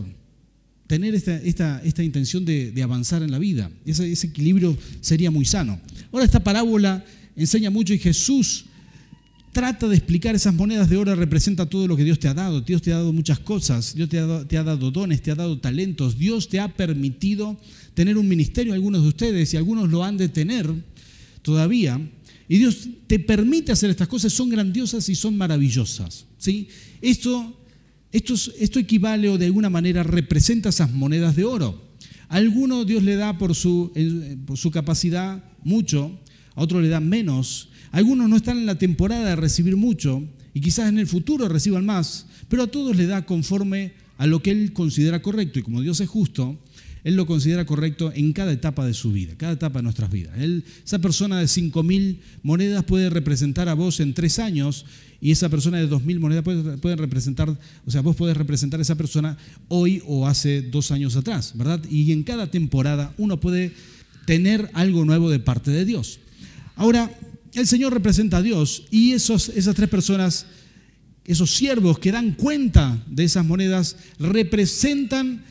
tener 0.88 1.13
esta, 1.13 1.38
esta, 1.38 1.81
esta 1.84 2.03
intención 2.03 2.43
de, 2.43 2.74
avanzar 2.81 3.22
en 3.22 3.31
la 3.31 3.39
vida. 3.39 3.69
Ese, 3.86 4.12
ese 4.12 4.27
equilibrio 4.27 4.77
sería 5.01 5.29
muy 5.29 5.46
sano. 5.46 5.79
Ahora 6.12 6.25
esta 6.25 6.43
parábola 6.43 7.05
enseña 7.36 7.69
mucho 7.69 7.93
y 7.93 8.00
Jesús 8.00 8.65
trata 9.57 9.88
de 9.88 9.96
explicar 9.96 10.36
esas 10.36 10.53
monedas 10.53 10.88
de 10.89 10.98
oro, 10.98 11.15
representa 11.15 11.65
todo 11.65 11.88
lo 11.88 11.98
que 11.98 12.03
Dios 12.03 12.19
te 12.19 12.27
ha 12.27 12.34
dado. 12.34 12.62
Dios 12.62 12.81
te 12.81 12.93
ha 12.93 12.98
dado 12.98 13.12
muchas 13.12 13.39
cosas, 13.39 13.96
Dios 13.96 14.07
te 14.07 14.19
ha 14.19 14.25
dado, 14.25 14.46
te 14.46 14.57
ha 14.57 14.63
dado 14.63 14.91
dones, 14.91 15.22
te 15.22 15.31
ha 15.31 15.36
dado 15.36 15.60
talentos, 15.60 16.17
Dios 16.17 16.48
te 16.48 16.60
ha 16.60 16.75
permitido 16.75 17.57
tener 17.93 18.17
un 18.17 18.27
ministerio, 18.27 18.74
algunos 18.74 19.01
de 19.01 19.07
ustedes, 19.07 19.53
y 19.53 19.57
algunos 19.57 19.89
lo 19.89 20.03
han 20.03 20.17
de 20.17 20.29
tener 20.29 20.72
todavía. 21.41 22.00
Y 22.48 22.60
Dios 22.60 22.88
te 23.07 23.19
permite 23.19 23.72
hacer 23.72 23.89
estas 23.89 24.07
cosas, 24.07 24.31
son 24.31 24.50
grandiosas 24.50 25.10
y 25.10 25.15
son 25.15 25.36
maravillosas. 25.36 26.25
¿sí? 26.38 26.67
Esto, 27.01 27.60
esto, 28.18 28.80
equivale 28.80 29.30
o 29.30 29.38
de 29.38 29.46
alguna 29.46 29.70
manera 29.70 30.04
representa 30.04 30.70
esas 30.70 30.92
monedas 30.92 31.36
de 31.36 31.46
oro. 31.46 31.82
A 32.30 32.36
alguno 32.36 32.84
Dios 32.84 33.04
le 33.04 33.16
da 33.16 33.38
por 33.38 33.56
su, 33.56 33.92
por 34.46 34.58
su 34.58 34.72
capacidad 34.72 35.44
mucho, 35.64 36.20
a 36.56 36.62
otro 36.62 36.82
le 36.82 36.90
da 36.90 37.00
menos. 37.00 37.70
Algunos 37.92 38.28
no 38.30 38.36
están 38.36 38.58
en 38.58 38.66
la 38.66 38.78
temporada 38.78 39.30
de 39.30 39.36
recibir 39.36 39.78
mucho 39.78 40.24
y 40.54 40.62
quizás 40.62 40.90
en 40.90 41.00
el 41.00 41.08
futuro 41.08 41.48
reciban 41.48 41.86
más, 41.86 42.28
pero 42.50 42.64
a 42.64 42.68
todos 42.68 42.96
le 42.96 43.06
da 43.06 43.26
conforme 43.26 43.94
a 44.18 44.26
lo 44.28 44.42
que 44.42 44.52
Él 44.52 44.74
considera 44.74 45.22
correcto. 45.22 45.60
Y 45.60 45.64
como 45.64 45.82
Dios 45.82 46.00
es 46.00 46.10
justo, 46.10 46.60
Él 47.08 47.16
lo 47.16 47.26
considera 47.26 47.66
correcto 47.66 48.12
en 48.14 48.34
cada 48.34 48.52
etapa 48.52 48.86
de 48.86 48.94
su 48.94 49.14
vida, 49.14 49.34
cada 49.38 49.54
etapa 49.54 49.80
de 49.80 49.84
nuestras 49.84 50.12
vidas. 50.12 50.38
Esa 50.84 51.00
persona 51.00 51.40
de 51.40 51.46
5.000 51.46 52.18
monedas 52.44 52.84
puede 52.84 53.10
representar 53.10 53.70
a 53.70 53.76
vos 53.76 54.02
en 54.02 54.14
tres 54.14 54.40
años 54.40 54.86
y 55.22 55.32
esa 55.32 55.48
persona 55.48 55.78
de 55.78 55.90
2.000 55.90 56.20
monedas 56.20 56.44
puede, 56.44 56.78
puede, 56.78 56.98
representar, 56.98 57.48
o 57.86 57.92
sea, 57.92 58.02
vos 58.02 58.18
podés 58.18 58.36
representar 58.36 58.82
a 58.82 58.84
esa 58.84 58.96
persona 58.96 59.38
hoy 59.70 60.04
o 60.06 60.28
hace 60.28 60.62
dos 60.62 60.92
años 60.92 61.16
atrás, 61.16 61.54
¿verdad? 61.56 61.82
Y 61.90 62.12
en 62.12 62.24
cada 62.24 62.52
temporada 62.52 63.14
uno 63.18 63.40
puede 63.40 63.72
tener 64.26 64.70
algo 64.74 65.06
nuevo 65.06 65.30
de 65.30 65.40
parte 65.40 65.72
de 65.72 65.86
Dios. 65.86 66.20
Ahora, 66.76 67.10
el 67.54 67.68
Señor 67.68 67.94
representa 67.94 68.40
a 68.40 68.42
Dios 68.42 68.84
y 68.92 69.14
esos, 69.14 69.48
esas 69.48 69.76
tres 69.76 69.88
personas, 69.88 70.46
esos 71.24 71.52
siervos 71.52 72.00
que 72.00 72.12
dan 72.12 72.34
cuenta 72.34 73.02
de 73.08 73.24
esas 73.24 73.46
monedas, 73.46 73.96
representan 74.20 75.46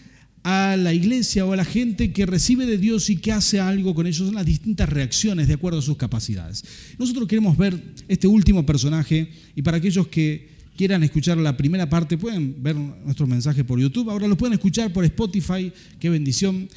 a 0.48 0.76
la 0.76 0.94
iglesia 0.94 1.44
o 1.44 1.52
a 1.52 1.56
la 1.56 1.64
gente 1.64 2.12
que 2.12 2.24
recibe 2.24 2.66
de 2.66 2.78
Dios 2.78 3.10
y 3.10 3.16
que 3.16 3.32
hace 3.32 3.58
algo 3.58 3.96
con 3.96 4.06
ellos, 4.06 4.28
son 4.28 4.36
las 4.36 4.46
distintas 4.46 4.88
reacciones 4.88 5.48
de 5.48 5.54
acuerdo 5.54 5.80
a 5.80 5.82
sus 5.82 5.96
capacidades. 5.96 6.62
Nosotros 7.00 7.26
queremos 7.26 7.56
ver 7.56 7.76
este 8.06 8.28
último 8.28 8.64
personaje 8.64 9.28
y 9.56 9.62
para 9.62 9.78
aquellos 9.78 10.06
que 10.06 10.50
quieran 10.76 11.02
escuchar 11.02 11.36
la 11.38 11.56
primera 11.56 11.90
parte 11.90 12.16
pueden 12.16 12.62
ver 12.62 12.76
nuestro 12.76 13.26
mensaje 13.26 13.64
por 13.64 13.80
YouTube, 13.80 14.08
ahora 14.08 14.28
lo 14.28 14.36
pueden 14.36 14.52
escuchar 14.52 14.92
por 14.92 15.04
Spotify, 15.04 15.72
qué 15.98 16.10
bendición, 16.10 16.68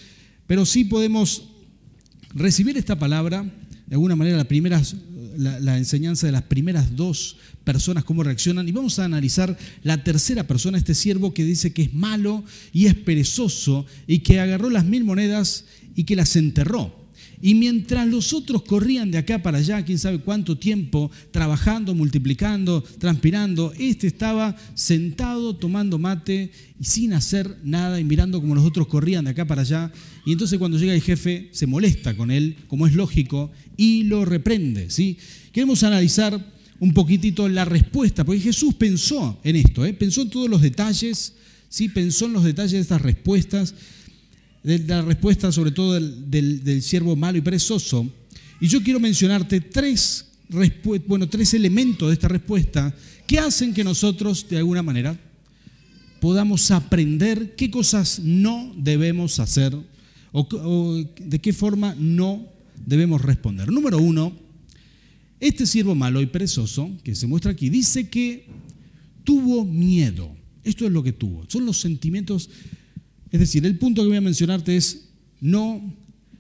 pero 0.48 0.66
sí 0.66 0.86
podemos 0.86 1.44
recibir 2.34 2.76
esta 2.76 2.98
palabra 2.98 3.44
de 3.86 3.96
alguna 3.96 4.16
manera 4.16 4.36
la, 4.36 4.46
primera, 4.46 4.82
la, 5.40 5.78
enseñanza 5.78 6.28
de 6.28 6.34
las 6.34 6.44
primeras 6.44 6.96
dos 6.96 7.38
personas, 7.64 8.04
cómo 8.04 8.24
reaccionan. 8.24 8.68
Y 8.68 8.72
vamos 8.72 9.00
a 9.00 9.06
analizar 9.06 9.58
la 9.84 10.04
tercera 10.04 10.46
persona, 10.46 10.78
este 10.78 10.96
siervo 10.96 11.34
que 11.34 11.44
dice 11.44 11.74
que 11.74 11.84
es 11.84 11.94
malo 11.94 12.44
y 12.74 12.88
es 12.88 12.96
perezoso 12.96 13.86
y 14.06 14.20
que 14.20 14.40
agarró 14.40 14.70
las 14.70 14.86
mil 14.86 15.04
monedas 15.04 15.66
y 15.96 16.04
que 16.04 16.16
las 16.16 16.36
enterró. 16.36 16.99
Y 17.42 17.56
mientras 17.56 18.06
los 18.08 18.34
otros 18.34 18.64
corrían 18.64 19.12
de 19.12 19.18
acá 19.18 19.42
para 19.42 19.60
allá, 19.60 19.84
quién 19.86 19.98
sabe 19.98 20.20
cuánto 20.20 20.58
tiempo, 20.58 21.10
trabajando, 21.32 21.96
multiplicando, 21.96 22.84
transpirando, 22.98 23.74
este 23.78 24.08
estaba 24.08 24.58
sentado 24.74 25.56
tomando 25.56 25.98
mate 25.98 26.52
y 26.80 26.84
sin 26.84 27.14
hacer 27.14 27.58
nada 27.64 28.00
y 28.00 28.04
mirando 28.04 28.42
como 28.42 28.56
los 28.56 28.66
otros 28.66 28.88
corrían 28.88 29.24
de 29.24 29.32
acá 29.32 29.46
para 29.46 29.62
allá. 29.62 29.92
Y 30.26 30.34
entonces 30.34 30.60
cuando 30.60 30.78
llega 30.78 30.94
el 30.94 31.02
jefe 31.02 31.50
se 31.52 31.66
molesta 31.66 32.16
con 32.18 32.30
él, 32.30 32.58
como 32.68 32.88
es 32.88 32.94
lógico, 32.94 33.52
y 33.78 34.04
lo 34.04 34.26
reprende. 34.26 34.90
¿sí? 34.90 35.18
Queremos 35.54 35.84
analizar 35.84 36.60
un 36.80 36.94
poquitito 36.94 37.48
la 37.48 37.64
respuesta, 37.64 38.26
porque 38.26 38.42
Jesús 38.42 38.74
pensó 38.76 39.40
en 39.44 39.56
esto, 39.56 39.86
¿eh? 39.86 39.94
pensó 39.94 40.22
en 40.24 40.30
todos 40.30 40.50
los 40.50 40.62
detalles, 40.62 41.34
¿sí? 41.70 41.88
pensó 41.88 42.26
en 42.26 42.34
los 42.34 42.44
detalles 42.44 42.74
de 42.74 42.80
estas 42.80 43.02
respuestas 43.02 43.76
de 44.64 44.80
la 44.80 45.02
respuesta 45.02 45.52
sobre 45.52 45.72
todo 45.72 45.94
del, 45.94 46.64
del, 46.64 46.82
siervo 46.82 47.16
malo 47.16 47.38
y 47.38 47.42
perezoso. 47.42 48.10
Y 48.60 48.68
yo 48.68 48.84
quiero 48.84 49.00
mencionarte 49.00 49.62
tres, 49.62 50.26
bueno, 51.08 51.30
tres 51.30 51.54
elementos 51.54 52.10
de 52.10 52.14
esta 52.14 52.28
respuesta 52.28 52.94
que 53.26 53.40
hacen 53.40 53.74
que 53.74 53.84
nosotros, 53.84 54.48
de 54.50 54.58
alguna 54.58 54.84
manera, 54.84 55.18
podamos 56.20 56.70
aprender 56.72 57.56
qué 57.56 57.72
cosas 57.72 58.20
no 58.20 58.74
debemos 58.76 59.40
hacer 59.40 59.74
o, 60.32 60.42
o 60.42 61.04
de 61.20 61.40
qué 61.40 61.54
forma 61.54 61.96
no 61.98 62.46
debemos 62.86 63.22
responder. 63.22 63.72
Número 63.72 64.00
uno, 64.00 64.34
este 65.40 65.66
siervo 65.66 65.96
malo 65.96 66.22
y 66.22 66.26
perezoso, 66.26 66.92
que 67.04 67.16
se 67.16 67.28
muestra 67.28 67.52
aquí, 67.52 67.70
dice 67.70 68.10
que 68.10 68.46
tuvo 69.24 69.64
miedo. 69.64 70.36
Esto 70.64 70.86
es 70.86 70.92
lo 70.92 71.02
que 71.02 71.14
tuvo. 71.14 71.46
Son 71.48 71.66
los 71.66 71.80
sentimientos 71.80 72.50
es 73.32 73.40
decir, 73.40 73.66
el 73.66 73.78
punto 73.78 74.02
que 74.02 74.08
voy 74.08 74.18
a 74.18 74.22
mencionarte 74.22 74.76
es, 74.76 75.10
no, 75.40 75.80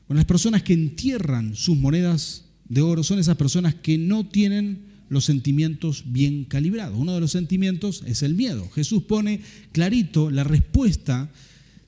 bueno, 0.08 0.20
las 0.20 0.26
personas 0.26 0.64
que 0.64 0.74
entierran 0.74 1.56
sus 1.56 1.78
monedas 1.78 2.46
de 2.68 2.82
oro 2.82 3.04
son 3.04 3.20
esas 3.20 3.38
personas 3.38 3.76
que 3.76 3.98
no 3.98 4.28
tienen 4.28 4.90
los 5.10 5.26
sentimientos 5.26 6.04
bien 6.08 6.46
calibrados. 6.46 6.98
Uno 6.98 7.14
de 7.14 7.20
los 7.20 7.32
sentimientos 7.32 8.04
es 8.06 8.24
el 8.24 8.36
miedo. 8.36 8.70
Jesús 8.70 9.04
pone 9.04 9.42
clarito 9.72 10.30
la 10.30 10.44
respuesta, 10.44 11.32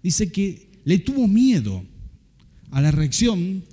dice 0.03 0.31
que 0.31 0.69
le 0.83 0.99
tuvo 0.99 1.27
miedo 1.27 1.83
a 2.71 2.81
la 2.81 2.91
reacción 2.91 3.63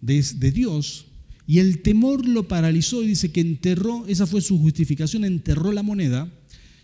de, 0.00 0.24
de 0.36 0.52
Dios 0.52 1.06
y 1.46 1.58
el 1.58 1.82
temor 1.82 2.28
lo 2.28 2.46
paralizó 2.46 3.02
y 3.02 3.08
dice 3.08 3.32
que 3.32 3.40
enterró, 3.40 4.06
esa 4.06 4.26
fue 4.26 4.40
su 4.40 4.58
justificación, 4.58 5.24
enterró 5.24 5.72
la 5.72 5.82
moneda, 5.82 6.30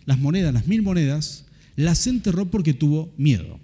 las 0.07 0.19
monedas, 0.19 0.53
las 0.53 0.67
mil 0.67 0.83
monedas, 0.83 1.45
las 1.77 2.07
enterró 2.07 2.51
porque 2.51 2.75
tuvo 2.75 3.15
miedo. 3.17 3.61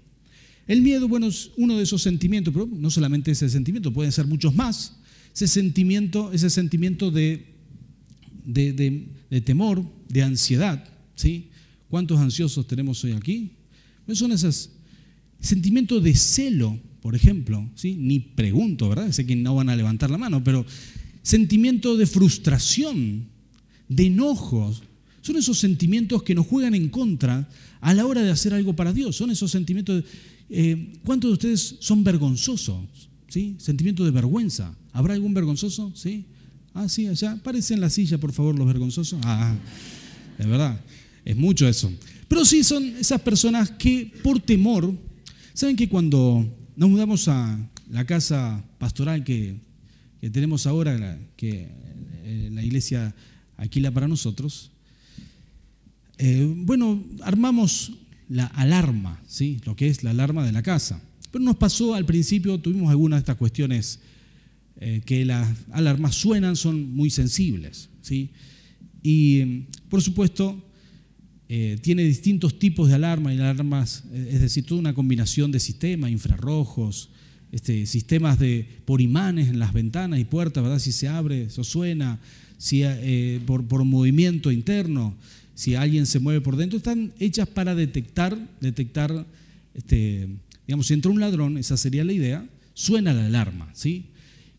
El 0.66 0.82
miedo, 0.82 1.08
bueno, 1.08 1.26
es 1.26 1.50
uno 1.56 1.76
de 1.76 1.82
esos 1.82 2.02
sentimientos, 2.02 2.52
pero 2.52 2.68
no 2.70 2.90
solamente 2.90 3.30
ese 3.30 3.48
sentimiento, 3.48 3.92
pueden 3.92 4.12
ser 4.12 4.26
muchos 4.26 4.54
más. 4.54 4.96
Ese 5.34 5.48
sentimiento, 5.48 6.32
ese 6.32 6.50
sentimiento 6.50 7.10
de, 7.10 7.46
de, 8.44 8.72
de, 9.30 9.40
temor, 9.40 9.84
de 10.08 10.22
ansiedad, 10.22 10.84
¿sí? 11.14 11.48
¿Cuántos 11.88 12.18
ansiosos 12.18 12.66
tenemos 12.66 13.02
hoy 13.04 13.12
aquí? 13.12 13.52
Pues 14.06 14.18
son 14.18 14.32
esos 14.32 14.70
sentimientos 15.40 16.02
de 16.02 16.14
celo, 16.14 16.78
por 17.00 17.16
ejemplo, 17.16 17.68
¿sí? 17.74 17.96
Ni 17.98 18.20
pregunto, 18.20 18.88
¿verdad? 18.88 19.10
Sé 19.10 19.26
que 19.26 19.36
no 19.36 19.54
van 19.54 19.68
a 19.68 19.76
levantar 19.76 20.10
la 20.10 20.18
mano, 20.18 20.44
pero 20.44 20.64
sentimiento 21.22 21.96
de 21.96 22.06
frustración, 22.06 23.26
de 23.88 24.06
enojos, 24.06 24.82
son 25.22 25.36
esos 25.36 25.58
sentimientos 25.58 26.24
que 26.24 26.34
nos 26.34 26.46
juegan 26.46 26.74
en 26.74 26.88
contra 26.88 27.48
a 27.80 27.94
la 27.94 28.06
hora 28.06 28.22
de 28.22 28.30
hacer 28.30 28.52
algo 28.52 28.74
para 28.74 28.92
Dios. 28.92 29.16
Son 29.16 29.30
esos 29.30 29.50
sentimientos. 29.50 30.04
Eh, 30.54 31.00
¿Cuántos 31.04 31.30
de 31.30 31.32
ustedes 31.32 31.76
son 31.80 32.04
vergonzosos? 32.04 32.84
¿Sí? 33.28 33.56
Sentimiento 33.58 34.04
de 34.04 34.10
vergüenza. 34.10 34.76
¿Habrá 34.92 35.14
algún 35.14 35.32
vergonzoso? 35.32 35.90
¿Sí? 35.94 36.26
Ah, 36.74 36.88
sí, 36.88 37.06
allá. 37.06 37.40
Párense 37.42 37.72
en 37.72 37.80
la 37.80 37.88
silla, 37.88 38.18
por 38.18 38.32
favor, 38.32 38.56
los 38.56 38.66
vergonzosos. 38.66 39.18
Ah, 39.24 39.56
es 40.38 40.46
verdad. 40.46 40.78
Es 41.24 41.36
mucho 41.36 41.66
eso. 41.66 41.90
Pero 42.28 42.44
sí 42.44 42.62
son 42.62 42.84
esas 42.84 43.20
personas 43.22 43.70
que 43.70 44.12
por 44.22 44.40
temor, 44.40 44.94
¿saben 45.54 45.74
que 45.74 45.88
cuando 45.88 46.46
nos 46.76 46.90
mudamos 46.90 47.28
a 47.28 47.58
la 47.90 48.04
casa 48.04 48.62
pastoral 48.78 49.24
que, 49.24 49.56
que 50.20 50.30
tenemos 50.30 50.66
ahora, 50.66 51.18
que 51.36 51.68
eh, 52.24 52.50
la 52.52 52.62
iglesia 52.62 53.14
alquila 53.56 53.90
para 53.90 54.08
nosotros. 54.08 54.70
Eh, 56.18 56.52
bueno, 56.56 57.02
armamos 57.22 57.92
la 58.32 58.46
alarma, 58.46 59.20
¿sí? 59.26 59.60
lo 59.64 59.76
que 59.76 59.88
es 59.88 60.02
la 60.02 60.10
alarma 60.10 60.44
de 60.44 60.52
la 60.52 60.62
casa. 60.62 61.02
Pero 61.30 61.44
nos 61.44 61.56
pasó 61.56 61.94
al 61.94 62.06
principio, 62.06 62.58
tuvimos 62.58 62.90
algunas 62.90 63.18
de 63.18 63.20
estas 63.20 63.36
cuestiones 63.36 64.00
eh, 64.80 65.02
que 65.04 65.24
las 65.24 65.48
alarmas 65.70 66.14
suenan, 66.14 66.56
son 66.56 66.94
muy 66.94 67.10
sensibles. 67.10 67.90
¿sí? 68.00 68.30
Y 69.02 69.64
por 69.88 70.00
supuesto, 70.00 70.64
eh, 71.48 71.78
tiene 71.82 72.04
distintos 72.04 72.58
tipos 72.58 72.88
de 72.88 72.94
alarmas 72.94 73.34
y 73.34 73.36
alarmas, 73.36 74.04
es 74.14 74.40
decir, 74.40 74.64
toda 74.64 74.80
una 74.80 74.94
combinación 74.94 75.52
de 75.52 75.60
sistemas, 75.60 76.10
infrarrojos, 76.10 77.10
este, 77.50 77.84
sistemas 77.84 78.38
de, 78.38 78.66
por 78.86 79.02
imanes 79.02 79.48
en 79.48 79.58
las 79.58 79.74
ventanas 79.74 80.18
y 80.18 80.24
puertas, 80.24 80.62
¿verdad? 80.62 80.78
Si 80.78 80.92
se 80.92 81.08
abre, 81.08 81.42
eso 81.42 81.64
suena, 81.64 82.18
si, 82.56 82.82
eh, 82.82 83.40
por, 83.44 83.66
por 83.66 83.84
movimiento 83.84 84.50
interno, 84.50 85.14
si 85.54 85.74
alguien 85.74 86.06
se 86.06 86.18
mueve 86.18 86.40
por 86.40 86.56
dentro, 86.56 86.76
están 86.76 87.12
hechas 87.18 87.48
para 87.48 87.74
detectar, 87.74 88.38
detectar, 88.60 89.26
este, 89.74 90.28
digamos, 90.66 90.86
si 90.86 90.94
entra 90.94 91.10
un 91.10 91.20
ladrón, 91.20 91.58
esa 91.58 91.76
sería 91.76 92.04
la 92.04 92.12
idea, 92.12 92.46
suena 92.74 93.12
la 93.12 93.26
alarma, 93.26 93.70
¿sí? 93.74 94.06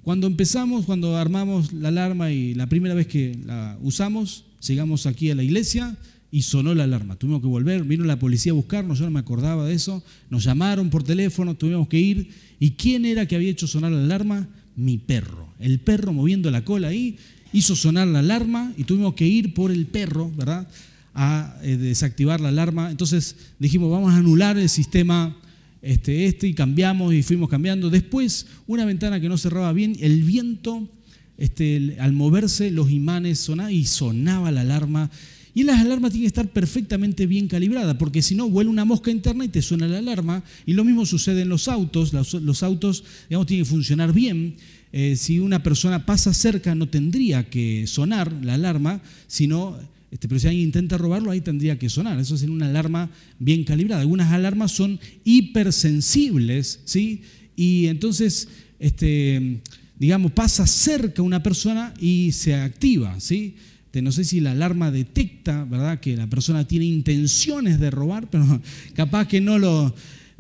Cuando 0.04 0.28
empezamos, 0.28 0.86
cuando 0.86 1.16
armamos 1.16 1.72
la 1.72 1.88
alarma 1.88 2.32
y 2.32 2.54
la 2.54 2.68
primera 2.68 2.94
vez 2.94 3.08
que 3.08 3.40
la 3.46 3.78
usamos, 3.82 4.46
llegamos 4.68 5.06
aquí 5.06 5.32
a 5.32 5.36
la 5.36 5.44
iglesia 5.44 5.98
y 6.30 6.42
sonó 6.42 6.76
la 6.76 6.84
alarma. 6.84 7.16
Tuvimos 7.16 7.42
que 7.42 7.48
volver, 7.48 7.84
vino 7.84 8.04
la 8.04 8.20
policía 8.20 8.52
a 8.52 8.56
buscarnos, 8.56 9.00
yo 9.00 9.06
no 9.06 9.12
me 9.12 9.20
acordaba 9.20 9.66
de 9.66 9.74
eso, 9.74 10.04
nos 10.30 10.44
llamaron 10.44 10.90
por 10.90 11.04
teléfono, 11.04 11.56
tuvimos 11.56 11.88
que 11.88 12.00
ir. 12.00 12.30
¿Y 12.60 12.72
quién 12.72 13.06
era 13.06 13.28
que 13.28 13.36
había 13.36 13.52
hecho 13.52 13.68
sonar 13.68 13.92
la 13.92 14.04
alarma? 14.04 14.50
Mi 14.76 14.98
perro. 14.98 15.54
El 15.60 15.80
perro 15.80 16.12
moviendo 16.12 16.52
la 16.52 16.66
cola 16.66 16.90
ahí 16.90 17.18
hizo 17.54 17.76
sonar 17.76 18.08
la 18.08 18.20
alarma 18.20 18.74
y 18.78 18.84
tuvimos 18.84 19.14
que 19.14 19.28
ir 19.28 19.54
por 19.54 19.72
el 19.72 19.86
perro, 19.86 20.32
¿verdad? 20.36 20.68
A 21.14 21.58
eh, 21.64 21.78
desactivar 21.78 22.42
la 22.42 22.50
alarma. 22.50 22.92
Entonces 22.92 23.36
dijimos, 23.60 23.92
vamos 23.92 24.14
a 24.14 24.18
anular 24.18 24.58
el 24.58 24.68
sistema 24.68 25.38
este, 25.82 26.26
este 26.26 26.48
y 26.48 26.54
cambiamos 26.54 27.14
y 27.14 27.24
fuimos 27.24 27.50
cambiando. 27.50 27.90
Después, 27.90 28.48
una 28.68 28.86
ventana 28.86 29.20
que 29.20 29.30
no 29.30 29.38
cerraba 29.38 29.72
bien, 29.74 29.96
el 30.00 30.24
viento, 30.24 30.90
este, 31.38 31.98
al 32.00 32.14
moverse, 32.14 32.72
los 32.72 32.90
imanes 32.90 33.40
sonaban 33.40 33.74
y 33.74 33.86
sonaba 33.86 34.52
la 34.52 34.62
alarma. 34.62 35.12
Y 35.56 35.64
las 35.64 35.80
alarmas 35.80 36.12
tienen 36.12 36.24
que 36.24 36.28
estar 36.28 36.48
perfectamente 36.50 37.28
bien 37.28 37.48
calibradas, 37.48 37.96
porque 37.98 38.24
si 38.24 38.34
no, 38.34 38.50
vuela 38.50 38.72
una 38.72 38.86
mosca 38.86 39.12
interna 39.12 39.46
y 39.46 39.50
te 39.50 39.62
suena 39.62 39.88
la 39.88 40.00
alarma. 40.00 40.44
Y 40.66 40.74
lo 40.74 40.84
mismo 40.84 41.06
sucede 41.06 41.44
en 41.44 41.50
los 41.50 41.68
autos. 41.68 42.12
Los, 42.12 42.64
autos, 42.64 43.04
digamos, 43.30 43.46
tienen 43.46 43.66
que 43.66 43.70
funcionar 43.70 44.14
bien. 44.14 44.56
Eh, 44.96 45.16
si 45.16 45.40
una 45.40 45.64
persona 45.64 46.06
pasa 46.06 46.34
cerca 46.34 46.76
no 46.76 46.88
tendría 46.88 47.50
que 47.50 47.88
sonar 47.88 48.32
la 48.32 48.54
alarma, 48.54 49.02
sino, 49.26 49.76
este, 50.12 50.28
pero 50.28 50.40
si 50.40 50.48
alguien 50.48 50.66
intenta 50.66 51.00
robarlo, 51.00 51.32
ahí 51.32 51.42
tendría 51.42 51.80
que 51.80 51.90
sonar. 51.90 52.20
Eso 52.20 52.36
es 52.36 52.44
una 52.44 52.68
alarma 52.68 53.10
bien 53.40 53.64
calibrada. 53.64 54.02
Algunas 54.02 54.32
alarmas 54.32 54.72
son 54.72 55.00
hipersensibles, 55.26 56.82
¿sí? 56.86 57.24
Y 57.56 57.88
entonces, 57.88 58.48
este, 58.80 59.62
digamos, 59.98 60.32
pasa 60.32 60.68
cerca 60.68 61.24
una 61.24 61.42
persona 61.42 61.94
y 62.00 62.32
se 62.32 62.54
activa, 62.54 63.20
¿sí? 63.20 63.56
no 64.02 64.12
sé 64.12 64.24
si 64.24 64.40
la 64.40 64.52
alarma 64.52 64.90
detecta, 64.92 65.66
¿verdad?, 65.66 66.00
que 66.00 66.18
la 66.18 66.28
persona 66.28 66.68
tiene 66.68 66.86
intenciones 66.86 67.80
de 67.80 67.92
robar, 67.92 68.28
pero 68.32 68.62
capaz 68.96 69.28
que 69.28 69.42
no 69.42 69.60
lo, 69.60 69.94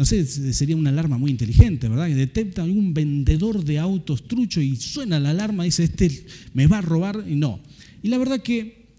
no 0.03 0.07
sé, 0.07 0.25
sería 0.51 0.75
una 0.75 0.89
alarma 0.89 1.17
muy 1.17 1.31
inteligente, 1.31 1.87
¿verdad? 1.87 2.07
Que 2.07 2.15
detecta 2.15 2.61
algún 2.61 2.93
vendedor 2.93 3.63
de 3.63 3.79
autos 3.79 4.27
trucho 4.27 4.59
y 4.59 4.75
suena 4.75 5.17
la 5.17 5.29
alarma 5.29 5.63
dice, 5.63 5.85
este 5.85 6.25
me 6.53 6.67
va 6.67 6.79
a 6.79 6.81
robar 6.81 7.23
y 7.25 7.35
no. 7.35 7.61
Y 8.01 8.09
la 8.09 8.17
verdad 8.17 8.41
que 8.41 8.89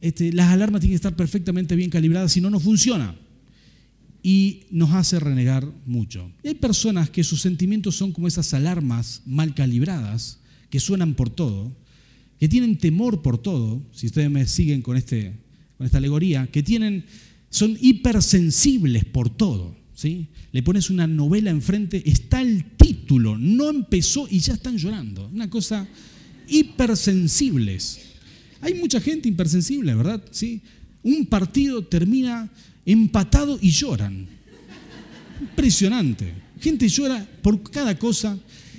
este, 0.00 0.32
las 0.32 0.48
alarmas 0.48 0.80
tienen 0.80 0.92
que 0.92 0.96
estar 0.96 1.14
perfectamente 1.14 1.76
bien 1.76 1.90
calibradas, 1.90 2.32
si 2.32 2.40
no, 2.40 2.48
no 2.48 2.60
funciona. 2.60 3.14
Y 4.22 4.62
nos 4.70 4.92
hace 4.92 5.20
renegar 5.20 5.70
mucho. 5.84 6.32
Y 6.42 6.48
hay 6.48 6.54
personas 6.54 7.10
que 7.10 7.24
sus 7.24 7.42
sentimientos 7.42 7.96
son 7.96 8.10
como 8.10 8.26
esas 8.26 8.54
alarmas 8.54 9.20
mal 9.26 9.54
calibradas, 9.54 10.40
que 10.70 10.80
suenan 10.80 11.12
por 11.12 11.28
todo, 11.28 11.76
que 12.40 12.48
tienen 12.48 12.78
temor 12.78 13.20
por 13.20 13.36
todo, 13.36 13.82
si 13.92 14.06
ustedes 14.06 14.30
me 14.30 14.46
siguen 14.46 14.80
con, 14.80 14.96
este, 14.96 15.34
con 15.76 15.84
esta 15.84 15.98
alegoría, 15.98 16.46
que 16.46 16.62
tienen, 16.62 17.04
son 17.50 17.76
hipersensibles 17.78 19.04
por 19.04 19.28
todo. 19.28 19.81
Le 20.04 20.62
pones 20.62 20.90
una 20.90 21.06
novela 21.06 21.50
enfrente, 21.50 22.02
está 22.04 22.40
el 22.40 22.64
título, 22.76 23.38
no 23.38 23.70
empezó 23.70 24.26
y 24.30 24.38
ya 24.40 24.54
están 24.54 24.76
llorando. 24.76 25.28
Una 25.28 25.48
cosa 25.48 25.86
hipersensibles. 26.48 28.00
Hay 28.60 28.74
mucha 28.74 29.00
gente 29.00 29.28
hipersensible, 29.28 29.94
¿verdad? 29.94 30.22
¿Sí? 30.30 30.60
Un 31.02 31.26
partido 31.26 31.84
termina 31.84 32.50
empatado 32.86 33.58
y 33.60 33.70
lloran. 33.70 34.26
Impresionante. 35.40 36.32
Gente 36.60 36.88
llora 36.88 37.26
por 37.42 37.62
cada 37.70 37.98
cosa 37.98 38.38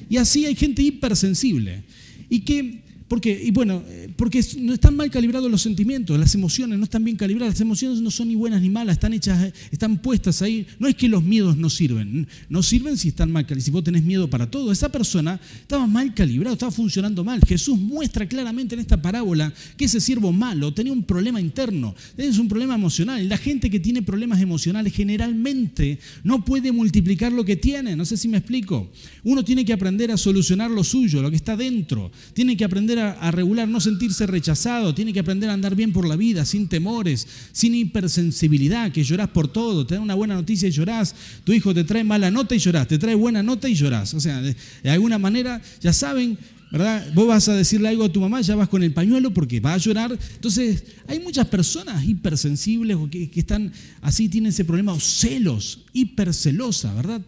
y 0.10 0.18
así 0.18 0.46
hay 0.46 0.56
gente 0.56 0.82
hipersensible. 0.82 1.84
Y 2.30 2.42
que 2.42 2.83
porque, 3.14 3.40
y 3.44 3.52
bueno, 3.52 3.84
eh, 3.90 4.10
porque 4.18 4.44
no 4.58 4.74
están 4.74 4.96
mal 4.96 5.12
calibrados 5.12 5.52
los 5.52 5.62
sentimientos, 5.62 6.20
las 6.20 6.34
emociones 6.34 6.80
no 6.80 6.86
están 6.86 7.04
bien 7.04 7.16
calibradas, 7.16 7.54
las 7.54 7.62
emociones 7.62 8.02
no 8.02 8.10
son 8.10 8.30
ni 8.30 8.34
buenas 8.34 8.60
ni 8.60 8.72
malas, 8.72 8.94
están 8.94 9.14
hechas, 9.14 9.54
están 9.70 10.00
puestas 10.00 10.42
ahí. 10.42 10.66
No 10.80 10.88
es 10.88 10.96
que 10.96 11.08
los 11.08 11.24
miedos 11.24 11.56
no 11.56 11.70
sirven, 11.70 12.28
no 12.50 12.64
sirven 12.64 12.98
si 12.98 13.10
están 13.10 13.32
mal 13.32 13.44
calibrados, 13.44 13.66
si 13.66 13.70
vos 13.70 13.84
tenés 13.84 14.02
miedo 14.02 14.28
para 14.32 14.50
todo. 14.50 14.72
Esa 14.72 14.92
persona 14.92 15.40
estaba 15.62 15.86
mal 15.86 16.12
calibrado, 16.16 16.54
estaba 16.54 16.72
funcionando 16.72 17.24
mal. 17.24 17.40
Jesús 17.46 17.78
muestra 17.78 18.28
claramente 18.28 18.74
en 18.74 18.82
esta 18.82 19.00
parábola 19.00 19.54
que 19.78 19.86
ese 19.86 20.02
siervo 20.02 20.32
malo 20.32 20.74
tenía 20.74 20.92
un 20.92 21.04
problema 21.04 21.40
interno, 21.40 21.94
es 22.18 22.40
un 22.40 22.48
problema 22.48 22.74
emocional. 22.74 23.30
La 23.30 23.38
gente 23.38 23.70
que 23.70 23.80
tiene 23.80 24.02
problemas 24.02 24.42
emocionales 24.42 24.92
generalmente 24.92 26.00
no 26.24 26.44
puede 26.44 26.72
multiplicar 26.72 27.32
lo 27.32 27.46
que 27.46 27.58
tiene, 27.58 27.96
no 27.96 28.06
sé 28.06 28.18
si 28.18 28.28
me 28.28 28.40
explico. 28.40 28.90
Uno 29.24 29.46
tiene 29.46 29.64
que 29.66 29.74
aprender 29.74 30.12
a 30.12 30.18
solucionar 30.18 30.72
lo 30.72 30.84
suyo, 30.84 31.22
lo 31.22 31.30
que 31.30 31.36
está 31.36 31.56
dentro, 31.56 32.12
tiene 32.34 32.58
que 32.58 32.66
aprender 32.66 32.98
a, 32.98 33.03
regular, 33.32 33.68
no 33.68 33.80
sentirse 33.80 34.26
rechazado, 34.26 34.94
tiene 34.94 35.14
que 35.14 35.20
aprender 35.20 35.50
a 35.50 35.54
andar 35.54 35.76
bien 35.76 35.92
por 35.92 36.08
la 36.08 36.16
vida, 36.16 36.46
sin 36.46 36.68
temores, 36.68 37.28
sin 37.52 37.76
hipersensibilidad, 37.76 38.92
que 38.92 39.04
llorás 39.04 39.30
por 39.30 39.48
todo, 39.48 39.86
te 39.86 39.96
da 39.96 40.02
una 40.02 40.16
buena 40.16 40.36
noticia 40.36 40.68
y 40.68 40.72
llorás, 40.72 41.16
tu 41.44 41.54
hijo 41.54 41.74
te 41.74 41.84
trae 41.84 42.04
mala 42.04 42.32
nota 42.32 42.56
y 42.56 42.60
llorás, 42.60 42.88
te 42.88 42.98
trae 42.98 43.16
buena 43.16 43.44
nota 43.44 43.68
y 43.68 43.76
llorás. 43.76 44.14
O 44.14 44.20
sea, 44.20 44.42
de, 44.42 44.56
alguna 44.90 45.18
manera, 45.18 45.62
ya 45.82 45.94
saben, 45.94 46.38
¿verdad? 46.72 47.06
Vos 47.14 47.28
vas 47.28 47.48
a 47.50 47.56
decirle 47.56 47.90
algo 47.90 48.06
a 48.06 48.12
tu 48.12 48.20
mamá, 48.20 48.42
ya 48.42 48.56
vas 48.56 48.70
con 48.70 48.84
el 48.84 48.94
pañuelo 48.94 49.34
porque 49.34 49.60
va 49.60 49.74
a 49.74 49.78
llorar. 49.78 50.18
Entonces, 50.36 50.84
hay 51.08 51.20
muchas 51.20 51.48
personas 51.48 52.04
hipersensibles 52.04 52.98
o 52.98 53.10
que, 53.10 53.30
que 53.30 53.40
están 53.40 53.72
así, 54.02 54.30
tienen 54.30 54.50
ese 54.50 54.66
problema, 54.66 54.94
o 54.94 55.00
celos, 55.00 55.82
hipercelosa, 55.94 56.94
¿verdad? 56.94 57.22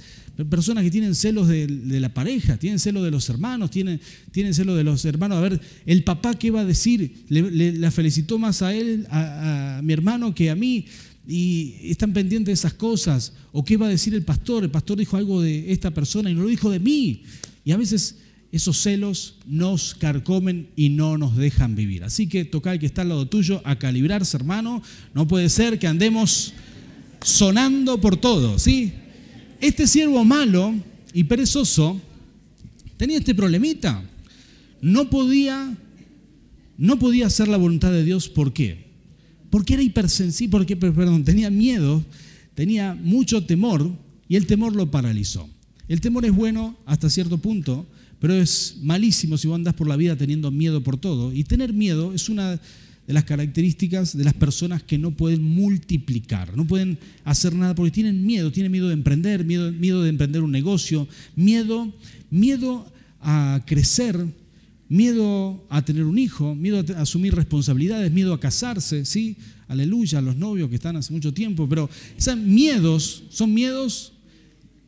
Personas 0.44 0.84
que 0.84 0.92
tienen 0.92 1.16
celos 1.16 1.48
de, 1.48 1.68
la 2.00 2.14
pareja, 2.14 2.58
tienen 2.58 2.80
celos 2.80 3.04
de 3.04 3.12
los 3.12 3.30
hermanos, 3.30 3.72
tienen, 3.72 4.02
tienen 4.32 4.54
celos 4.54 4.76
de 4.76 4.84
los 4.84 5.06
hermanos. 5.06 5.38
A 5.38 5.42
ver, 5.42 5.62
el 5.86 6.04
papá 6.04 6.34
qué 6.34 6.52
va 6.52 6.62
a 6.62 6.66
decir, 6.66 7.24
le, 7.30 7.92
felicitó 7.92 8.38
más 8.38 8.62
a 8.62 8.74
él, 8.74 9.08
a, 9.10 9.80
mi 9.82 9.94
hermano, 9.94 10.36
que 10.36 10.50
a 10.50 10.56
mí, 10.56 10.86
y 11.28 11.76
están 11.84 12.12
pendientes 12.12 12.48
de 12.48 12.54
esas 12.54 12.74
cosas. 12.74 13.34
O 13.54 13.64
qué 13.64 13.78
va 13.78 13.86
a 13.86 13.90
decir 13.90 14.14
el 14.14 14.24
pastor, 14.24 14.64
el 14.64 14.72
pastor 14.72 14.98
dijo 14.98 15.16
algo 15.16 15.42
de 15.42 15.72
esta 15.72 15.92
persona 15.92 16.30
y 16.30 16.36
no 16.36 16.42
lo 16.42 16.50
dijo 16.50 16.70
de 16.70 16.80
mí. 16.80 17.24
Y 17.64 17.72
a 17.72 17.78
veces 17.78 18.18
esos 18.52 18.78
celos 18.78 19.36
nos 19.46 19.96
carcomen 19.96 20.70
y 20.76 20.90
no 20.90 21.18
nos 21.18 21.36
dejan 21.38 21.76
vivir. 21.76 22.04
Así 22.04 22.28
que 22.28 22.46
toca 22.46 22.74
el 22.74 22.80
que 22.80 22.86
está 22.86 23.04
al 23.04 23.10
lado 23.10 23.28
tuyo 23.28 23.62
a 23.64 23.78
calibrarse, 23.78 24.36
hermano. 24.36 24.82
No 25.14 25.28
puede 25.28 25.50
ser 25.50 25.80
que 25.80 25.88
andemos 25.88 26.54
sonando 27.22 28.00
por 28.00 28.18
todo, 28.18 28.60
¿sí? 28.60 28.94
Este 29.62 29.88
siervo 29.88 30.24
malo 30.26 30.74
y 31.14 31.24
perezoso 31.24 32.00
tenía 32.98 33.18
este 33.18 33.34
problemita. 33.34 34.04
No 34.82 35.10
podía, 35.10 35.76
no 36.78 37.00
podía 37.00 37.28
hacer 37.28 37.48
la 37.48 37.58
voluntad 37.58 37.92
de 37.92 38.04
Dios. 38.04 38.30
¿Por 38.30 38.54
qué? 38.54 38.86
Porque 39.50 39.76
era 39.76 39.84
hipersensible, 39.84 40.52
porque, 40.52 40.76
perdón, 40.76 41.24
tenía 41.24 41.50
miedo, 41.50 42.04
tenía 42.54 42.96
mucho 42.96 43.46
temor 43.46 43.92
y 44.28 44.36
el 44.36 44.46
temor 44.46 44.76
lo 44.76 44.92
paralizó. 44.92 45.50
El 45.88 46.02
temor 46.02 46.26
es 46.26 46.34
bueno 46.34 46.78
hasta 46.86 47.10
cierto 47.10 47.38
punto, 47.38 47.86
pero 48.20 48.34
es 48.34 48.78
malísimo 48.82 49.38
si 49.38 49.48
vos 49.48 49.56
andás 49.56 49.76
por 49.76 49.88
la 49.88 49.96
vida 49.96 50.16
teniendo 50.16 50.52
miedo 50.52 50.84
por 50.84 50.98
todo. 50.98 51.32
Y 51.32 51.44
tener 51.44 51.74
miedo 51.74 52.14
es 52.14 52.28
una 52.28 52.60
de 53.08 53.14
las 53.14 53.24
características 53.24 54.18
de 54.18 54.24
las 54.24 54.34
personas 54.34 54.84
que 54.84 54.98
no 54.98 55.12
pueden 55.12 55.44
multiplicar, 55.44 56.56
no 56.58 56.66
pueden 56.66 56.98
hacer 57.24 57.54
nada 57.54 57.76
porque 57.76 57.92
tienen 57.92 58.26
miedo, 58.26 58.52
tienen 58.52 58.72
miedo 58.72 58.88
de 58.88 58.94
emprender, 58.94 59.46
miedo, 59.46 59.72
miedo 59.72 60.02
de 60.02 60.10
emprender 60.10 60.42
un 60.42 60.52
negocio, 60.52 61.08
miedo, 61.36 61.94
miedo 62.32 62.92
a 63.22 63.62
crecer, 63.66 64.26
miedo 64.90 65.66
a 65.70 65.84
tener 65.84 66.04
un 66.04 66.18
hijo, 66.18 66.56
miedo 66.56 66.84
a 66.96 67.02
asumir 67.02 67.36
responsabilidades, 67.36 68.12
miedo 68.12 68.34
a 68.34 68.40
casarse, 68.40 69.06
¿sí? 69.06 69.38
Aleluya, 69.68 70.20
a 70.20 70.22
los 70.22 70.36
novios 70.36 70.70
que 70.70 70.76
están 70.76 70.96
hace 70.96 71.14
mucho 71.14 71.34
tiempo, 71.34 71.68
pero 71.70 71.90
esos 72.18 72.38
miedos 72.38 73.24
son 73.30 73.54
miedos 73.54 74.14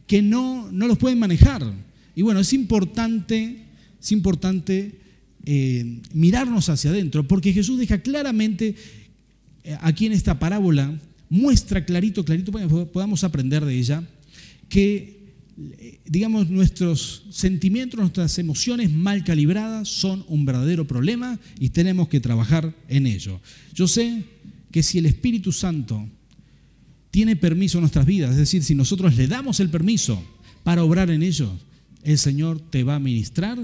que 0.08 0.21
no, 0.21 0.71
no 0.71 0.88
los 0.88 0.97
pueden 0.97 1.19
manejar. 1.19 1.63
Y 2.15 2.21
bueno, 2.23 2.39
es 2.39 2.53
importante, 2.53 3.63
es 4.01 4.12
importante 4.12 5.07
eh, 5.50 6.02
mirarnos 6.12 6.68
hacia 6.68 6.90
adentro, 6.90 7.26
porque 7.26 7.54
Jesús 7.54 7.80
deja 7.80 8.00
claramente 8.00 8.76
eh, 9.64 9.78
aquí 9.80 10.06
en 10.06 10.12
esta 10.12 10.38
parábola, 10.40 11.00
muestra 11.30 11.86
clarito, 11.86 12.26
clarito, 12.26 12.52
para 12.52 12.68
que 12.68 12.86
podamos 12.88 13.24
aprender 13.24 13.64
de 13.64 13.74
ella, 13.74 14.04
que 14.68 15.16
digamos, 16.06 16.50
nuestros 16.50 17.24
sentimientos, 17.30 17.98
nuestras 17.98 18.38
emociones 18.40 18.92
mal 18.92 19.24
calibradas 19.24 19.88
son 19.88 20.26
un 20.28 20.44
verdadero 20.44 20.86
problema 20.86 21.40
y 21.62 21.70
tenemos 21.70 22.10
que 22.10 22.20
trabajar 22.20 22.76
en 22.90 23.08
ello. 23.08 23.40
Yo 23.74 23.88
sé 23.88 24.26
que 24.70 24.84
si 24.84 24.98
el 24.98 25.06
Espíritu 25.06 25.54
Santo 25.54 26.10
tiene 27.10 27.38
permiso 27.38 27.78
en 27.78 27.84
nuestras 27.84 28.06
vidas, 28.06 28.32
es 28.32 28.38
decir, 28.38 28.66
si 28.66 28.76
nosotros 28.76 29.16
le 29.16 29.28
damos 29.28 29.62
el 29.62 29.70
permiso 29.70 30.22
para 30.66 30.84
obrar 30.84 31.10
en 31.10 31.24
ellos, 31.24 31.52
el 32.04 32.18
Señor 32.18 32.60
te 32.60 32.84
va 32.84 32.96
a 32.96 33.00
ministrar 33.00 33.58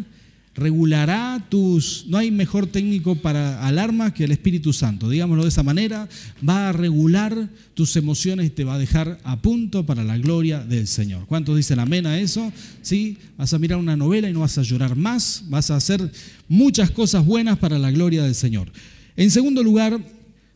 regulará 0.56 1.46
tus... 1.50 2.06
No 2.08 2.18
hay 2.18 2.32
mejor 2.32 2.68
técnico 2.68 3.16
para 3.16 3.66
alarma 3.66 4.14
que 4.14 4.24
el 4.24 4.32
Espíritu 4.32 4.74
Santo, 4.74 5.10
digámoslo 5.10 5.44
de 5.44 5.50
esa 5.50 5.64
manera, 5.64 6.08
va 6.48 6.70
a 6.70 6.74
regular 6.74 7.50
tus 7.74 7.96
emociones 7.96 8.48
y 8.48 8.50
te 8.52 8.64
va 8.64 8.76
a 8.76 8.80
dejar 8.80 9.20
a 9.24 9.42
punto 9.42 9.86
para 9.86 10.04
la 10.04 10.18
gloria 10.18 10.64
del 10.64 10.88
Señor. 10.88 11.26
¿Cuántos 11.26 11.58
dicen 11.58 11.80
amén 11.80 12.06
a 12.06 12.20
eso? 12.20 12.52
Sí, 12.82 13.18
vas 13.38 13.54
a 13.54 13.60
mirar 13.60 13.80
una 13.80 13.98
novela 13.98 14.30
y 14.30 14.34
no 14.34 14.42
vas 14.42 14.58
a 14.58 14.64
llorar 14.64 14.96
más, 14.96 15.44
vas 15.48 15.72
a 15.72 15.76
hacer 15.76 16.12
muchas 16.48 16.92
cosas 16.92 17.26
buenas 17.26 17.58
para 17.58 17.80
la 17.80 17.92
gloria 17.92 18.24
del 18.24 18.36
Señor. 18.36 18.72
En 19.16 19.32
segundo 19.32 19.64
lugar, 19.64 20.00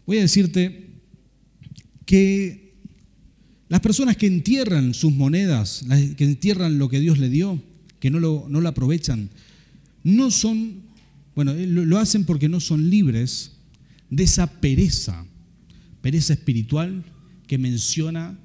voy 0.06 0.18
a 0.18 0.22
decirte 0.22 0.88
que 2.06 2.76
las 3.68 3.82
personas 3.82 4.16
que 4.16 4.28
entierran 4.28 4.94
sus 4.94 5.12
monedas, 5.12 5.86
que 6.16 6.24
entierran 6.24 6.78
lo 6.78 6.88
que 6.88 7.00
Dios 7.00 7.18
le 7.18 7.30
dio, 7.30 7.62
que 8.00 8.10
no 8.10 8.20
lo, 8.20 8.46
no 8.48 8.62
lo 8.62 8.70
aprovechan, 8.70 9.30
no 10.08 10.32
son, 10.32 10.84
bueno, 11.36 11.52
eh, 11.52 11.68
lo 11.68 11.98
hacen 11.98 12.24
porque 12.24 12.48
no 12.48 12.62
son 12.62 12.90
libres 12.90 13.58
de 14.10 14.24
esa 14.24 14.48
pereza, 14.62 15.26
pereza 16.02 16.32
espiritual 16.32 17.04
que 17.46 17.58
menciona 17.58 18.40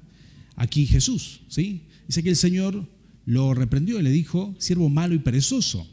aquí 0.57 0.85
Jesús. 0.85 1.39
¿sí? 1.47 1.83
Dice 2.05 2.21
que 2.21 2.31
el 2.31 2.35
Señor 2.35 2.85
lo 3.25 3.53
reprendió 3.53 3.97
y 3.97 4.03
le 4.03 4.11
dijo, 4.11 4.53
siervo 4.59 4.89
malo 4.89 5.15
y 5.15 5.19
perezoso. 5.19 5.87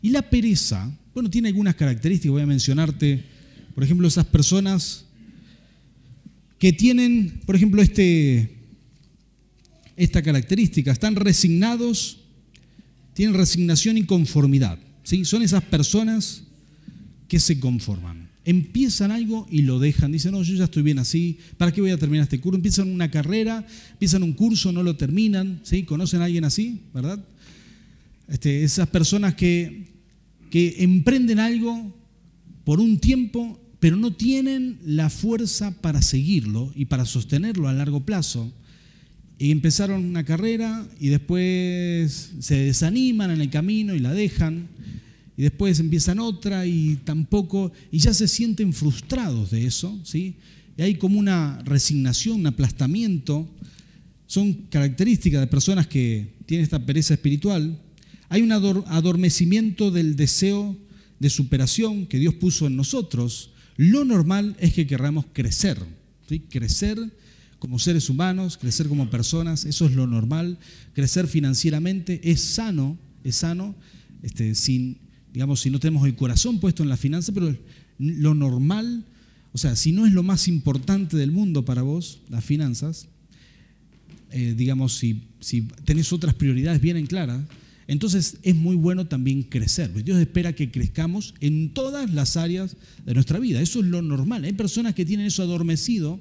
Y 0.00 0.10
la 0.10 0.30
pereza, 0.30 0.96
bueno, 1.12 1.28
tiene 1.28 1.48
algunas 1.48 1.74
características, 1.74 2.30
voy 2.30 2.42
a 2.42 2.46
mencionarte, 2.46 3.24
por 3.74 3.82
ejemplo, 3.82 4.06
esas 4.06 4.26
personas 4.26 5.06
que 6.60 6.72
tienen, 6.72 7.40
por 7.46 7.56
ejemplo, 7.56 7.82
este, 7.82 8.58
esta 9.96 10.22
característica, 10.22 10.92
están 10.92 11.16
resignados, 11.16 12.20
tienen 13.12 13.34
resignación 13.34 13.98
y 13.98 14.04
conformidad. 14.04 14.78
Son 15.24 15.42
esas 15.42 15.62
personas 15.64 16.44
que 17.28 17.40
se 17.40 17.58
conforman. 17.60 18.28
Empiezan 18.44 19.10
algo 19.10 19.46
y 19.50 19.62
lo 19.62 19.78
dejan. 19.78 20.12
Dicen, 20.12 20.32
no, 20.32 20.42
yo 20.42 20.54
ya 20.54 20.64
estoy 20.64 20.82
bien 20.82 20.98
así. 20.98 21.38
¿Para 21.56 21.72
qué 21.72 21.80
voy 21.80 21.90
a 21.90 21.98
terminar 21.98 22.24
este 22.24 22.40
curso? 22.40 22.56
Empiezan 22.56 22.88
una 22.88 23.10
carrera, 23.10 23.66
empiezan 23.92 24.22
un 24.22 24.32
curso, 24.32 24.72
no 24.72 24.82
lo 24.82 24.96
terminan. 24.96 25.60
¿sí? 25.62 25.84
¿Conocen 25.84 26.22
a 26.22 26.24
alguien 26.24 26.44
así? 26.44 26.80
¿Verdad? 26.94 27.22
Este, 28.28 28.64
esas 28.64 28.88
personas 28.88 29.34
que, 29.34 29.88
que 30.50 30.76
emprenden 30.78 31.38
algo 31.38 31.94
por 32.64 32.80
un 32.80 32.98
tiempo, 32.98 33.60
pero 33.78 33.96
no 33.96 34.12
tienen 34.12 34.78
la 34.84 35.10
fuerza 35.10 35.72
para 35.80 36.02
seguirlo 36.02 36.72
y 36.74 36.86
para 36.86 37.04
sostenerlo 37.04 37.68
a 37.68 37.72
largo 37.72 38.04
plazo. 38.04 38.52
Y 39.38 39.50
empezaron 39.50 40.04
una 40.04 40.24
carrera 40.24 40.86
y 40.98 41.08
después 41.08 42.32
se 42.40 42.56
desaniman 42.56 43.30
en 43.30 43.40
el 43.40 43.50
camino 43.50 43.94
y 43.94 43.98
la 43.98 44.12
dejan 44.12 44.68
y 45.40 45.42
después 45.42 45.80
empiezan 45.80 46.18
otra 46.18 46.66
y 46.66 46.96
tampoco, 46.96 47.72
y 47.90 47.98
ya 47.98 48.12
se 48.12 48.28
sienten 48.28 48.74
frustrados 48.74 49.50
de 49.50 49.64
eso, 49.64 49.98
¿sí? 50.04 50.36
Y 50.76 50.82
hay 50.82 50.96
como 50.96 51.18
una 51.18 51.58
resignación, 51.64 52.40
un 52.40 52.46
aplastamiento, 52.46 53.48
son 54.26 54.52
características 54.68 55.40
de 55.40 55.46
personas 55.46 55.86
que 55.86 56.34
tienen 56.44 56.64
esta 56.64 56.84
pereza 56.84 57.14
espiritual. 57.14 57.80
Hay 58.28 58.42
un 58.42 58.52
adormecimiento 58.52 59.90
del 59.90 60.14
deseo 60.14 60.76
de 61.18 61.30
superación 61.30 62.06
que 62.06 62.18
Dios 62.18 62.34
puso 62.34 62.66
en 62.66 62.76
nosotros. 62.76 63.52
Lo 63.78 64.04
normal 64.04 64.58
es 64.60 64.74
que 64.74 64.86
querramos 64.86 65.24
crecer, 65.32 65.78
¿sí? 66.28 66.40
crecer 66.40 66.98
como 67.58 67.78
seres 67.78 68.10
humanos, 68.10 68.58
crecer 68.58 68.88
como 68.88 69.08
personas, 69.08 69.64
eso 69.64 69.86
es 69.86 69.92
lo 69.92 70.06
normal. 70.06 70.58
Crecer 70.92 71.26
financieramente 71.26 72.20
es 72.30 72.42
sano, 72.42 72.98
es 73.24 73.36
sano, 73.36 73.74
este, 74.22 74.54
sin 74.54 75.08
digamos, 75.32 75.60
si 75.60 75.70
no 75.70 75.78
tenemos 75.78 76.06
el 76.06 76.16
corazón 76.16 76.58
puesto 76.58 76.82
en 76.82 76.88
la 76.88 76.96
finanza, 76.96 77.32
pero 77.32 77.56
lo 77.98 78.34
normal, 78.34 79.04
o 79.52 79.58
sea, 79.58 79.76
si 79.76 79.92
no 79.92 80.06
es 80.06 80.12
lo 80.12 80.22
más 80.22 80.48
importante 80.48 81.16
del 81.16 81.30
mundo 81.32 81.64
para 81.64 81.82
vos, 81.82 82.20
las 82.28 82.44
finanzas, 82.44 83.08
eh, 84.32 84.54
digamos, 84.56 84.94
si, 84.94 85.22
si 85.40 85.62
tenés 85.84 86.12
otras 86.12 86.34
prioridades 86.34 86.80
bien 86.80 86.96
en 86.96 87.06
claras, 87.06 87.42
entonces 87.90 88.36
es 88.44 88.54
muy 88.54 88.76
bueno 88.76 89.08
también 89.08 89.42
crecer. 89.42 89.92
Dios 90.04 90.18
espera 90.20 90.52
que 90.52 90.70
crezcamos 90.70 91.34
en 91.40 91.74
todas 91.74 92.12
las 92.12 92.36
áreas 92.36 92.76
de 93.04 93.14
nuestra 93.14 93.40
vida. 93.40 93.60
Eso 93.60 93.80
es 93.80 93.86
lo 93.86 94.00
normal. 94.00 94.44
Hay 94.44 94.52
personas 94.52 94.94
que 94.94 95.04
tienen 95.04 95.26
eso 95.26 95.42
adormecido 95.42 96.20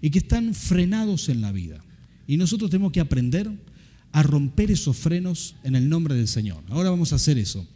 y 0.00 0.10
que 0.10 0.20
están 0.20 0.54
frenados 0.54 1.28
en 1.28 1.40
la 1.40 1.50
vida. 1.50 1.82
Y 2.28 2.36
nosotros 2.36 2.70
tenemos 2.70 2.92
que 2.92 3.00
aprender 3.00 3.50
a 4.12 4.22
romper 4.22 4.70
esos 4.70 4.96
frenos 4.96 5.56
en 5.64 5.74
el 5.74 5.88
nombre 5.88 6.14
del 6.14 6.28
Señor. 6.28 6.62
Ahora 6.68 6.90
vamos 6.90 7.12
a 7.12 7.16
hacer 7.16 7.36
eso. 7.36 7.66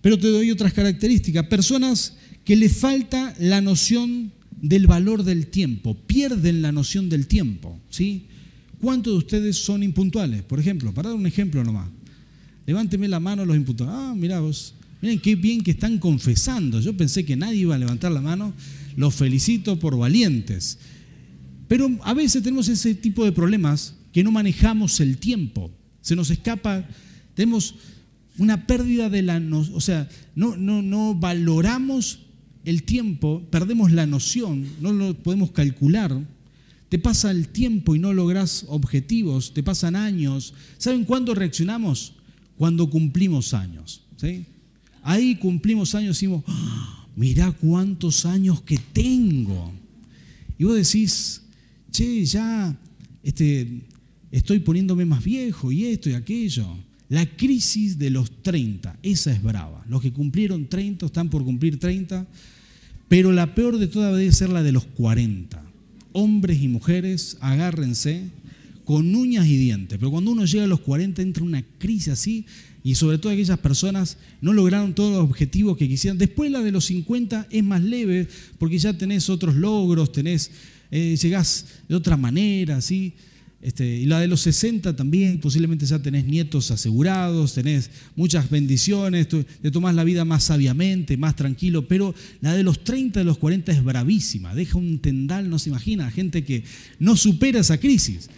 Pero 0.00 0.18
te 0.18 0.28
doy 0.28 0.50
otras 0.50 0.72
características. 0.72 1.46
Personas 1.46 2.16
que 2.44 2.56
le 2.56 2.68
falta 2.68 3.34
la 3.38 3.60
noción 3.60 4.32
del 4.60 4.86
valor 4.86 5.22
del 5.22 5.48
tiempo, 5.48 5.94
pierden 5.94 6.62
la 6.62 6.72
noción 6.72 7.08
del 7.08 7.26
tiempo. 7.26 7.78
¿sí? 7.90 8.26
¿Cuántos 8.80 9.12
de 9.14 9.18
ustedes 9.18 9.56
son 9.56 9.82
impuntuales? 9.82 10.42
Por 10.42 10.60
ejemplo, 10.60 10.92
para 10.92 11.10
dar 11.10 11.18
un 11.18 11.26
ejemplo 11.26 11.64
nomás. 11.64 11.88
Levánteme 12.66 13.08
la 13.08 13.20
mano 13.20 13.44
los 13.44 13.56
impuntuales. 13.56 13.94
Ah, 13.96 14.14
mirá 14.16 14.40
vos. 14.40 14.74
Miren 15.00 15.20
qué 15.20 15.36
bien 15.36 15.62
que 15.62 15.72
están 15.72 15.98
confesando. 15.98 16.80
Yo 16.80 16.96
pensé 16.96 17.24
que 17.24 17.36
nadie 17.36 17.60
iba 17.60 17.74
a 17.74 17.78
levantar 17.78 18.12
la 18.12 18.20
mano. 18.20 18.52
Los 18.96 19.14
felicito 19.14 19.78
por 19.78 19.96
valientes. 19.96 20.78
Pero 21.68 21.90
a 22.02 22.14
veces 22.14 22.42
tenemos 22.42 22.68
ese 22.68 22.94
tipo 22.94 23.24
de 23.24 23.32
problemas 23.32 23.94
que 24.12 24.24
no 24.24 24.30
manejamos 24.30 25.00
el 25.00 25.18
tiempo. 25.18 25.70
Se 26.00 26.16
nos 26.16 26.30
escapa. 26.30 26.86
Tenemos 27.34 27.74
una 28.38 28.66
pérdida 28.66 29.08
de 29.08 29.22
la 29.22 29.42
o 29.72 29.80
sea, 29.80 30.08
no, 30.34 30.56
no, 30.56 30.82
no 30.82 31.14
valoramos 31.14 32.20
el 32.64 32.82
tiempo, 32.82 33.42
perdemos 33.50 33.92
la 33.92 34.06
noción, 34.06 34.66
no 34.80 34.92
lo 34.92 35.14
podemos 35.14 35.52
calcular. 35.52 36.26
Te 36.88 36.98
pasa 36.98 37.30
el 37.30 37.48
tiempo 37.48 37.94
y 37.94 37.98
no 37.98 38.12
logras 38.12 38.64
objetivos, 38.68 39.54
te 39.54 39.62
pasan 39.62 39.96
años. 39.96 40.54
¿Saben 40.78 41.04
cuándo 41.04 41.34
reaccionamos? 41.34 42.14
Cuando 42.56 42.88
cumplimos 42.90 43.54
años. 43.54 44.02
¿sí? 44.16 44.44
Ahí 45.02 45.36
cumplimos 45.36 45.94
años 45.94 46.22
y 46.22 46.26
decimos, 46.26 46.44
¡Ah! 46.46 47.06
mirá 47.16 47.50
cuántos 47.52 48.26
años 48.26 48.60
que 48.62 48.78
tengo. 48.92 49.72
Y 50.58 50.64
vos 50.64 50.76
decís, 50.76 51.42
che, 51.90 52.24
ya 52.24 52.76
este, 53.22 53.82
estoy 54.30 54.60
poniéndome 54.60 55.04
más 55.04 55.22
viejo 55.24 55.72
y 55.72 55.86
esto 55.86 56.10
y 56.10 56.14
aquello. 56.14 56.66
La 57.08 57.26
crisis 57.26 57.98
de 57.98 58.10
los 58.10 58.42
30, 58.42 58.98
esa 59.02 59.32
es 59.32 59.42
brava. 59.42 59.84
Los 59.88 60.02
que 60.02 60.12
cumplieron 60.12 60.68
30 60.68 61.06
están 61.06 61.30
por 61.30 61.44
cumplir 61.44 61.78
30, 61.78 62.26
pero 63.08 63.32
la 63.32 63.54
peor 63.54 63.78
de 63.78 63.86
todas 63.86 64.16
debe 64.16 64.32
ser 64.32 64.50
la 64.50 64.62
de 64.62 64.72
los 64.72 64.84
40. 64.84 65.62
Hombres 66.12 66.60
y 66.60 66.68
mujeres, 66.68 67.36
agárrense 67.40 68.24
con 68.84 69.14
uñas 69.14 69.46
y 69.46 69.56
dientes, 69.56 69.98
pero 69.98 70.10
cuando 70.10 70.30
uno 70.30 70.44
llega 70.44 70.64
a 70.64 70.68
los 70.68 70.80
40 70.80 71.20
entra 71.20 71.42
una 71.42 71.64
crisis 71.78 72.08
así 72.08 72.46
y 72.84 72.94
sobre 72.94 73.18
todo 73.18 73.32
aquellas 73.32 73.58
personas 73.58 74.16
no 74.40 74.52
lograron 74.52 74.94
todos 74.94 75.12
los 75.12 75.24
objetivos 75.24 75.76
que 75.76 75.88
quisieran. 75.88 76.18
Después 76.18 76.52
la 76.52 76.62
de 76.62 76.70
los 76.70 76.84
50 76.84 77.48
es 77.50 77.64
más 77.64 77.82
leve 77.82 78.28
porque 78.58 78.78
ya 78.78 78.96
tenés 78.96 79.28
otros 79.28 79.56
logros, 79.56 80.12
tenés, 80.12 80.52
eh, 80.92 81.16
llegás 81.20 81.66
de 81.88 81.96
otra 81.96 82.16
manera, 82.16 82.80
¿sí? 82.80 83.14
Este, 83.66 83.84
y 83.84 84.06
la 84.06 84.20
de 84.20 84.28
los 84.28 84.42
60 84.42 84.94
también, 84.94 85.40
posiblemente 85.40 85.86
ya 85.86 85.98
tenés 85.98 86.24
nietos 86.24 86.70
asegurados, 86.70 87.54
tenés 87.54 87.90
muchas 88.14 88.48
bendiciones, 88.48 89.26
te 89.26 89.70
tomás 89.72 89.92
la 89.96 90.04
vida 90.04 90.24
más 90.24 90.44
sabiamente, 90.44 91.16
más 91.16 91.34
tranquilo, 91.34 91.88
pero 91.88 92.14
la 92.42 92.54
de 92.54 92.62
los 92.62 92.84
30, 92.84 93.18
de 93.18 93.24
los 93.24 93.38
40 93.38 93.72
es 93.72 93.82
bravísima, 93.82 94.54
deja 94.54 94.78
un 94.78 95.00
tendal, 95.00 95.50
no 95.50 95.58
se 95.58 95.70
imagina, 95.70 96.08
gente 96.12 96.44
que 96.44 96.62
no 97.00 97.16
supera 97.16 97.58
esa 97.58 97.78
crisis. 97.78 98.30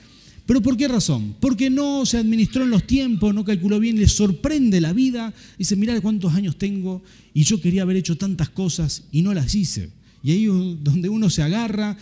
¿Pero 0.46 0.62
por 0.62 0.78
qué 0.78 0.88
razón? 0.88 1.36
Porque 1.40 1.68
no 1.68 2.06
se 2.06 2.16
administró 2.16 2.62
en 2.64 2.70
los 2.70 2.86
tiempos, 2.86 3.34
no 3.34 3.44
calculó 3.44 3.78
bien, 3.80 4.00
le 4.00 4.08
sorprende 4.08 4.80
la 4.80 4.94
vida, 4.94 5.34
dice, 5.58 5.76
mirá 5.76 6.00
cuántos 6.00 6.32
años 6.32 6.56
tengo 6.56 7.02
y 7.34 7.42
yo 7.42 7.60
quería 7.60 7.82
haber 7.82 7.96
hecho 7.96 8.16
tantas 8.16 8.48
cosas 8.48 9.04
y 9.12 9.20
no 9.20 9.34
las 9.34 9.54
hice. 9.54 9.90
Y 10.22 10.30
ahí 10.30 10.44
es 10.44 10.82
donde 10.82 11.10
uno 11.10 11.28
se 11.28 11.42
agarra 11.42 11.98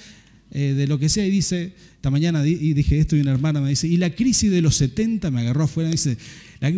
eh, 0.53 0.75
de 0.75 0.87
lo 0.87 0.97
que 1.01 1.09
sea 1.09 1.27
y 1.27 1.31
dice, 1.31 1.75
esta 2.07 2.13
mañana 2.13 2.47
y 2.47 2.73
dije 2.73 3.01
esto 3.01 3.17
y 3.17 3.21
una 3.21 3.33
hermana 3.33 3.61
me 3.61 3.71
dice, 3.71 3.89
y 3.89 3.97
la 3.97 4.11
crisis 4.11 4.49
de 4.49 4.63
los 4.63 4.77
70 4.77 5.29
me 5.33 5.41
agarró 5.41 5.65
afuera, 5.65 5.89
y 5.89 5.93
dice, 5.93 6.17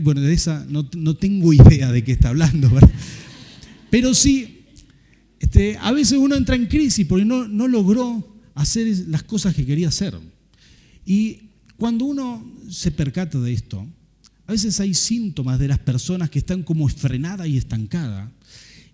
bueno, 0.01 0.23
de 0.23 0.33
esa 0.33 0.67
no, 0.71 0.87
tengo 1.17 1.53
idea 1.53 1.93
de 1.93 2.03
qué 2.03 2.13
está 2.13 2.31
hablando, 2.31 2.71
Pero 3.91 4.15
sí, 4.15 4.65
este, 5.39 5.77
a 5.83 5.93
veces 5.93 6.17
uno 6.17 6.35
entra 6.35 6.57
en 6.57 6.65
crisis 6.65 7.05
porque 7.07 7.27
no, 7.27 7.47
no 7.47 7.69
logró 7.69 8.27
hacer 8.55 8.87
las 9.09 9.23
cosas 9.23 9.55
que 9.55 9.67
quería 9.67 9.89
hacer. 9.89 10.19
Y 11.05 11.41
cuando 11.77 12.07
uno 12.07 12.51
se 12.71 12.91
percata 12.91 13.39
de 13.39 13.53
esto, 13.53 13.87
a 14.47 14.53
veces 14.53 14.81
hay 14.81 14.95
síntomas 14.95 15.59
de 15.59 15.69
las 15.69 15.79
personas 15.79 16.31
que 16.31 16.39
están 16.39 16.63
como 16.63 16.89
frenadas 16.89 17.49
y 17.49 17.59
estancadas. 17.59 18.31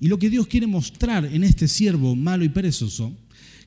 Y 0.00 0.08
lo 0.08 0.18
que 0.18 0.30
Dios 0.30 0.48
quiere 0.48 0.66
mostrar 0.66 1.26
en 1.26 1.44
este 1.44 1.68
siervo 1.68 2.16
malo 2.16 2.44
y 2.44 2.48
perezoso 2.48 3.16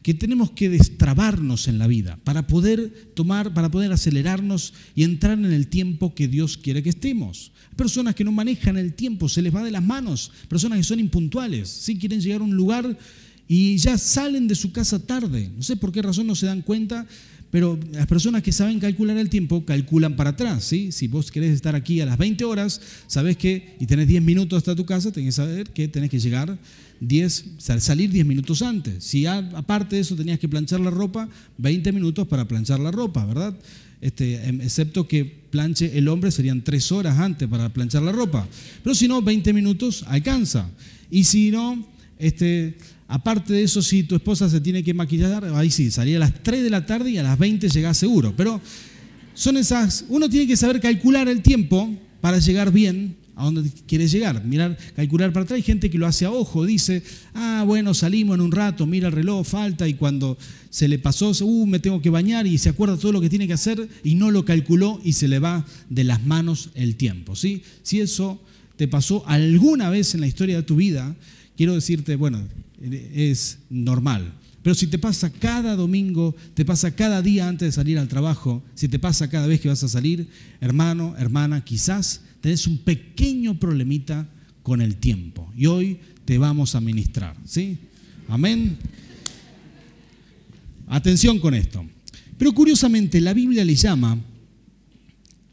que 0.08 0.14
tenemos 0.14 0.52
que 0.52 0.70
destrabarnos 0.70 1.68
en 1.68 1.80
la 1.80 1.86
vida 1.86 2.18
para 2.24 2.48
poder 2.48 3.12
tomar, 3.14 3.54
para 3.54 3.70
poder 3.70 3.92
acelerarnos 3.92 4.74
y 4.96 5.04
entrar 5.04 5.38
en 5.38 5.52
el 5.52 5.68
tiempo 5.68 6.16
que 6.16 6.30
Dios 6.30 6.58
quiere 6.58 6.82
que 6.82 6.92
estemos. 6.92 7.52
Personas 7.76 8.16
que 8.16 8.24
no 8.24 8.32
manejan 8.32 8.78
el 8.78 8.94
tiempo, 8.94 9.28
se 9.28 9.42
les 9.42 9.54
va 9.54 9.66
de 9.66 9.72
las 9.72 9.84
manos, 9.84 10.32
personas 10.48 10.78
que 10.78 10.86
son 10.86 11.02
impuntuales, 11.02 11.68
si 11.68 11.98
quieren 11.98 12.22
llegar 12.22 12.40
a 12.40 12.46
un 12.46 12.56
lugar 12.56 12.98
y 13.50 13.76
ya 13.76 13.98
salen 13.98 14.48
de 14.48 14.56
su 14.56 14.72
casa 14.72 15.06
tarde, 15.06 15.52
no 15.54 15.62
sé 15.62 15.76
por 15.76 15.92
qué 15.92 16.02
razón 16.02 16.26
no 16.26 16.36
se 16.36 16.46
dan 16.46 16.62
cuenta, 16.62 17.06
pero 17.50 17.80
las 17.92 18.08
personas 18.08 18.44
que 18.44 18.52
saben 18.52 18.80
calcular 18.80 19.18
el 19.18 19.30
tiempo 19.30 19.64
calculan 19.66 20.16
para 20.16 20.32
atrás, 20.32 20.66
¿sí? 20.66 20.92
Si 20.92 21.08
vos 21.08 21.32
querés 21.32 21.52
estar 21.52 21.76
aquí 21.76 22.02
a 22.02 22.06
las 22.06 22.18
20 22.18 22.44
horas, 22.44 22.82
sabés 23.08 23.38
que 23.38 23.76
y 23.80 23.86
tenés 23.86 24.08
10 24.08 24.22
minutos 24.22 24.58
hasta 24.58 24.76
tu 24.76 24.86
casa, 24.86 25.12
tenés 25.12 25.30
que 25.30 25.32
saber 25.42 25.70
que 25.70 25.88
tenés 25.88 26.10
que 26.10 26.20
llegar 26.20 26.58
10, 27.00 27.46
salir 27.58 28.10
10 28.10 28.26
minutos 28.26 28.62
antes. 28.62 29.04
Si 29.04 29.26
aparte 29.26 29.96
de 29.96 30.02
eso 30.02 30.16
tenías 30.16 30.40
que 30.40 30.50
planchar 30.50 30.80
la 30.82 30.90
ropa, 30.90 31.30
20 31.58 31.92
minutos 31.94 32.28
para 32.28 32.48
planchar 32.48 32.80
la 32.80 32.92
ropa, 32.92 33.26
¿verdad? 33.26 33.56
Este, 34.02 34.48
em, 34.48 34.62
excepto 34.62 35.08
que 35.08 35.26
planche 35.26 35.98
el 35.98 36.08
hombre 36.08 36.32
serían 36.32 36.64
3 36.64 36.92
horas 36.92 37.18
antes 37.18 37.48
para 37.48 37.70
planchar 37.70 38.04
la 38.04 38.12
ropa. 38.12 38.48
Pero 38.84 38.94
si 38.94 39.08
no, 39.08 39.22
20 39.22 39.54
minutos 39.54 40.04
alcanza. 40.08 40.70
Y 41.10 41.24
si 41.24 41.50
no, 41.50 41.88
este, 42.20 42.78
aparte 43.08 43.54
de 43.54 43.64
eso, 43.64 43.82
si 43.82 44.04
tu 44.04 44.16
esposa 44.16 44.50
se 44.50 44.62
tiene 44.62 44.84
que 44.84 44.94
maquillar, 44.94 45.46
ahí 45.56 45.72
sí, 45.72 45.92
salía 45.92 46.18
a 46.18 46.22
las 46.22 46.44
3 46.44 46.64
de 46.64 46.70
la 46.70 46.86
tarde 46.86 47.12
y 47.12 47.18
a 47.18 47.24
las 47.24 47.38
20 47.38 47.70
llegás 47.70 47.98
seguro. 47.98 48.34
Pero 48.36 48.62
son 49.34 49.58
esas, 49.58 50.06
uno 50.10 50.30
tiene 50.30 50.48
que 50.48 50.58
saber 50.58 50.82
calcular 50.82 51.28
el 51.28 51.42
tiempo 51.42 51.96
para 52.22 52.40
llegar 52.40 52.72
bien 52.72 53.16
a 53.38 53.46
dónde 53.46 53.70
quieres 53.86 54.12
llegar. 54.12 54.44
Mirar, 54.44 54.76
calcular 54.96 55.32
para 55.32 55.44
atrás. 55.44 55.58
Hay 55.58 55.62
gente 55.62 55.92
que 55.92 56.00
lo 56.00 56.08
hace 56.08 56.26
a 56.26 56.32
ojo, 56.32 56.66
dice, 56.66 57.04
ah, 57.36 57.64
bueno, 57.66 57.94
salimos 57.94 58.36
en 58.36 58.42
un 58.42 58.52
rato, 58.52 58.88
mira 58.88 59.08
el 59.08 59.14
reloj, 59.14 59.46
falta, 59.46 59.88
y 59.88 59.94
cuando 59.94 60.38
se 60.72 60.88
le 60.88 60.98
pasó, 60.98 61.32
uh, 61.42 61.66
me 61.68 61.80
tengo 61.80 62.02
que 62.02 62.10
bañar, 62.10 62.48
y 62.48 62.58
se 62.58 62.70
acuerda 62.70 62.98
todo 62.98 63.12
lo 63.12 63.22
que 63.22 63.30
tiene 63.30 63.46
que 63.46 63.54
hacer, 63.54 63.88
y 64.04 64.16
no 64.16 64.32
lo 64.32 64.44
calculó, 64.44 65.00
y 65.04 65.14
se 65.14 65.28
le 65.28 65.38
va 65.38 65.66
de 65.90 66.04
las 66.04 66.26
manos 66.26 66.72
el 66.74 66.96
tiempo. 66.96 67.36
¿sí? 67.36 67.62
Si 67.84 68.02
eso 68.02 68.42
te 68.76 68.88
pasó 68.88 69.24
alguna 69.28 69.92
vez 69.92 70.16
en 70.16 70.22
la 70.22 70.28
historia 70.28 70.56
de 70.56 70.64
tu 70.64 70.76
vida, 70.76 71.16
quiero 71.56 71.76
decirte, 71.76 72.16
bueno, 72.16 72.42
es 72.94 73.60
normal. 73.70 74.34
Pero 74.62 74.76
si 74.76 74.88
te 74.88 74.98
pasa 74.98 75.30
cada 75.30 75.76
domingo, 75.76 76.36
te 76.54 76.66
pasa 76.66 76.94
cada 76.94 77.22
día 77.22 77.48
antes 77.48 77.68
de 77.68 77.72
salir 77.72 77.98
al 77.98 78.08
trabajo, 78.08 78.64
si 78.76 78.88
te 78.88 79.00
pasa 79.00 79.30
cada 79.30 79.48
vez 79.48 79.62
que 79.62 79.70
vas 79.70 79.84
a 79.84 79.88
salir, 79.88 80.28
hermano, 80.60 81.16
hermana, 81.18 81.64
quizás 81.64 82.22
tenés 82.42 82.68
un 82.68 82.78
pequeño 82.80 83.60
problemita 83.60 84.28
con 84.64 84.82
el 84.82 84.98
tiempo. 84.98 85.52
Y 85.56 85.68
hoy 85.68 86.00
te 86.26 86.38
vamos 86.38 86.76
a 86.76 86.82
ministrar. 86.82 87.38
¿Sí? 87.46 87.78
Amén. 88.28 88.78
Atención 90.88 91.40
con 91.40 91.54
esto. 91.54 91.86
Pero 92.38 92.54
curiosamente 92.54 93.22
la 93.22 93.34
Biblia 93.34 93.64
le 93.64 93.76
llama 93.76 94.20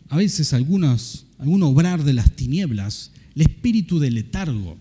a 0.09 0.16
veces 0.16 0.53
algunas, 0.53 1.27
algún 1.38 1.62
obrar 1.62 2.05
de 2.05 2.12
las 2.12 2.33
tinieblas, 2.33 3.12
el 3.35 3.42
espíritu 3.42 3.99
de 3.99 4.11
letargo, 4.11 4.77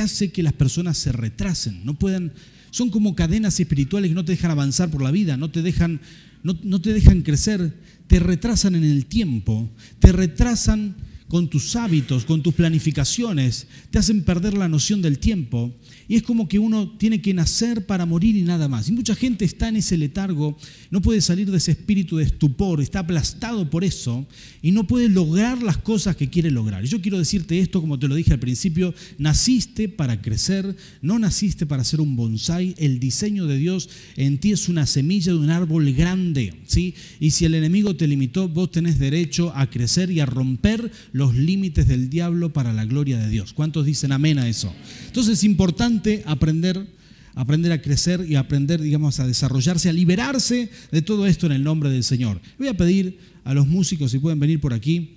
hace 0.00 0.30
que 0.30 0.42
las 0.42 0.52
personas 0.52 0.98
se 0.98 1.12
retrasen, 1.12 1.84
no 1.84 1.98
puedan, 1.98 2.32
son 2.70 2.90
como 2.90 3.14
cadenas 3.14 3.58
espirituales 3.58 4.10
que 4.10 4.14
no 4.14 4.24
te 4.24 4.32
dejan 4.32 4.50
avanzar 4.50 4.90
por 4.90 5.02
la 5.02 5.10
vida, 5.10 5.36
no 5.36 5.50
te 5.50 5.62
dejan, 5.62 6.00
no, 6.42 6.58
no 6.62 6.80
te 6.80 6.92
dejan 6.92 7.22
crecer, 7.22 7.74
te 8.06 8.18
retrasan 8.18 8.74
en 8.74 8.84
el 8.84 9.06
tiempo, 9.06 9.70
te 9.98 10.12
retrasan 10.12 10.94
con 11.28 11.48
tus 11.48 11.76
hábitos, 11.76 12.24
con 12.24 12.42
tus 12.42 12.54
planificaciones, 12.54 13.66
te 13.90 13.98
hacen 13.98 14.24
perder 14.24 14.56
la 14.56 14.68
noción 14.68 15.02
del 15.02 15.18
tiempo. 15.18 15.74
Y 16.08 16.16
es 16.16 16.22
como 16.22 16.48
que 16.48 16.58
uno 16.58 16.96
tiene 16.96 17.20
que 17.20 17.34
nacer 17.34 17.84
para 17.84 18.06
morir 18.06 18.34
y 18.34 18.42
nada 18.42 18.66
más. 18.66 18.88
Y 18.88 18.92
mucha 18.92 19.14
gente 19.14 19.44
está 19.44 19.68
en 19.68 19.76
ese 19.76 19.98
letargo, 19.98 20.56
no 20.90 21.02
puede 21.02 21.20
salir 21.20 21.50
de 21.50 21.58
ese 21.58 21.72
espíritu 21.72 22.16
de 22.16 22.24
estupor, 22.24 22.80
está 22.80 23.00
aplastado 23.00 23.68
por 23.68 23.84
eso 23.84 24.26
y 24.62 24.72
no 24.72 24.86
puede 24.86 25.10
lograr 25.10 25.62
las 25.62 25.76
cosas 25.76 26.16
que 26.16 26.30
quiere 26.30 26.50
lograr. 26.50 26.82
Y 26.84 26.88
yo 26.88 27.02
quiero 27.02 27.18
decirte 27.18 27.60
esto, 27.60 27.82
como 27.82 27.98
te 27.98 28.08
lo 28.08 28.14
dije 28.14 28.32
al 28.32 28.38
principio, 28.38 28.94
naciste 29.18 29.90
para 29.90 30.22
crecer, 30.22 30.74
no 31.02 31.18
naciste 31.18 31.66
para 31.66 31.84
ser 31.84 32.00
un 32.00 32.16
bonsai. 32.16 32.74
El 32.78 33.00
diseño 33.00 33.46
de 33.46 33.58
Dios 33.58 33.90
en 34.16 34.38
ti 34.38 34.52
es 34.52 34.70
una 34.70 34.86
semilla 34.86 35.32
de 35.32 35.38
un 35.38 35.50
árbol 35.50 35.92
grande. 35.92 36.54
¿sí? 36.66 36.94
Y 37.20 37.32
si 37.32 37.44
el 37.44 37.54
enemigo 37.54 37.96
te 37.96 38.08
limitó, 38.08 38.48
vos 38.48 38.70
tenés 38.70 38.98
derecho 38.98 39.52
a 39.54 39.68
crecer 39.68 40.10
y 40.10 40.20
a 40.20 40.26
romper 40.26 40.90
los 41.18 41.34
límites 41.34 41.88
del 41.88 42.08
diablo 42.08 42.52
para 42.52 42.72
la 42.72 42.84
gloria 42.84 43.18
de 43.18 43.28
Dios. 43.28 43.52
¿Cuántos 43.52 43.84
dicen 43.84 44.12
amén 44.12 44.38
a 44.38 44.48
eso? 44.48 44.72
Entonces 45.06 45.38
es 45.38 45.44
importante 45.44 46.22
aprender, 46.26 46.86
aprender 47.34 47.72
a 47.72 47.82
crecer 47.82 48.24
y 48.28 48.36
aprender, 48.36 48.80
digamos, 48.80 49.18
a 49.18 49.26
desarrollarse, 49.26 49.88
a 49.88 49.92
liberarse 49.92 50.70
de 50.92 51.02
todo 51.02 51.26
esto 51.26 51.46
en 51.46 51.52
el 51.52 51.64
nombre 51.64 51.90
del 51.90 52.04
Señor. 52.04 52.40
Voy 52.56 52.68
a 52.68 52.76
pedir 52.76 53.18
a 53.42 53.52
los 53.52 53.66
músicos 53.66 54.12
si 54.12 54.20
pueden 54.20 54.38
venir 54.38 54.60
por 54.60 54.72
aquí. 54.72 55.16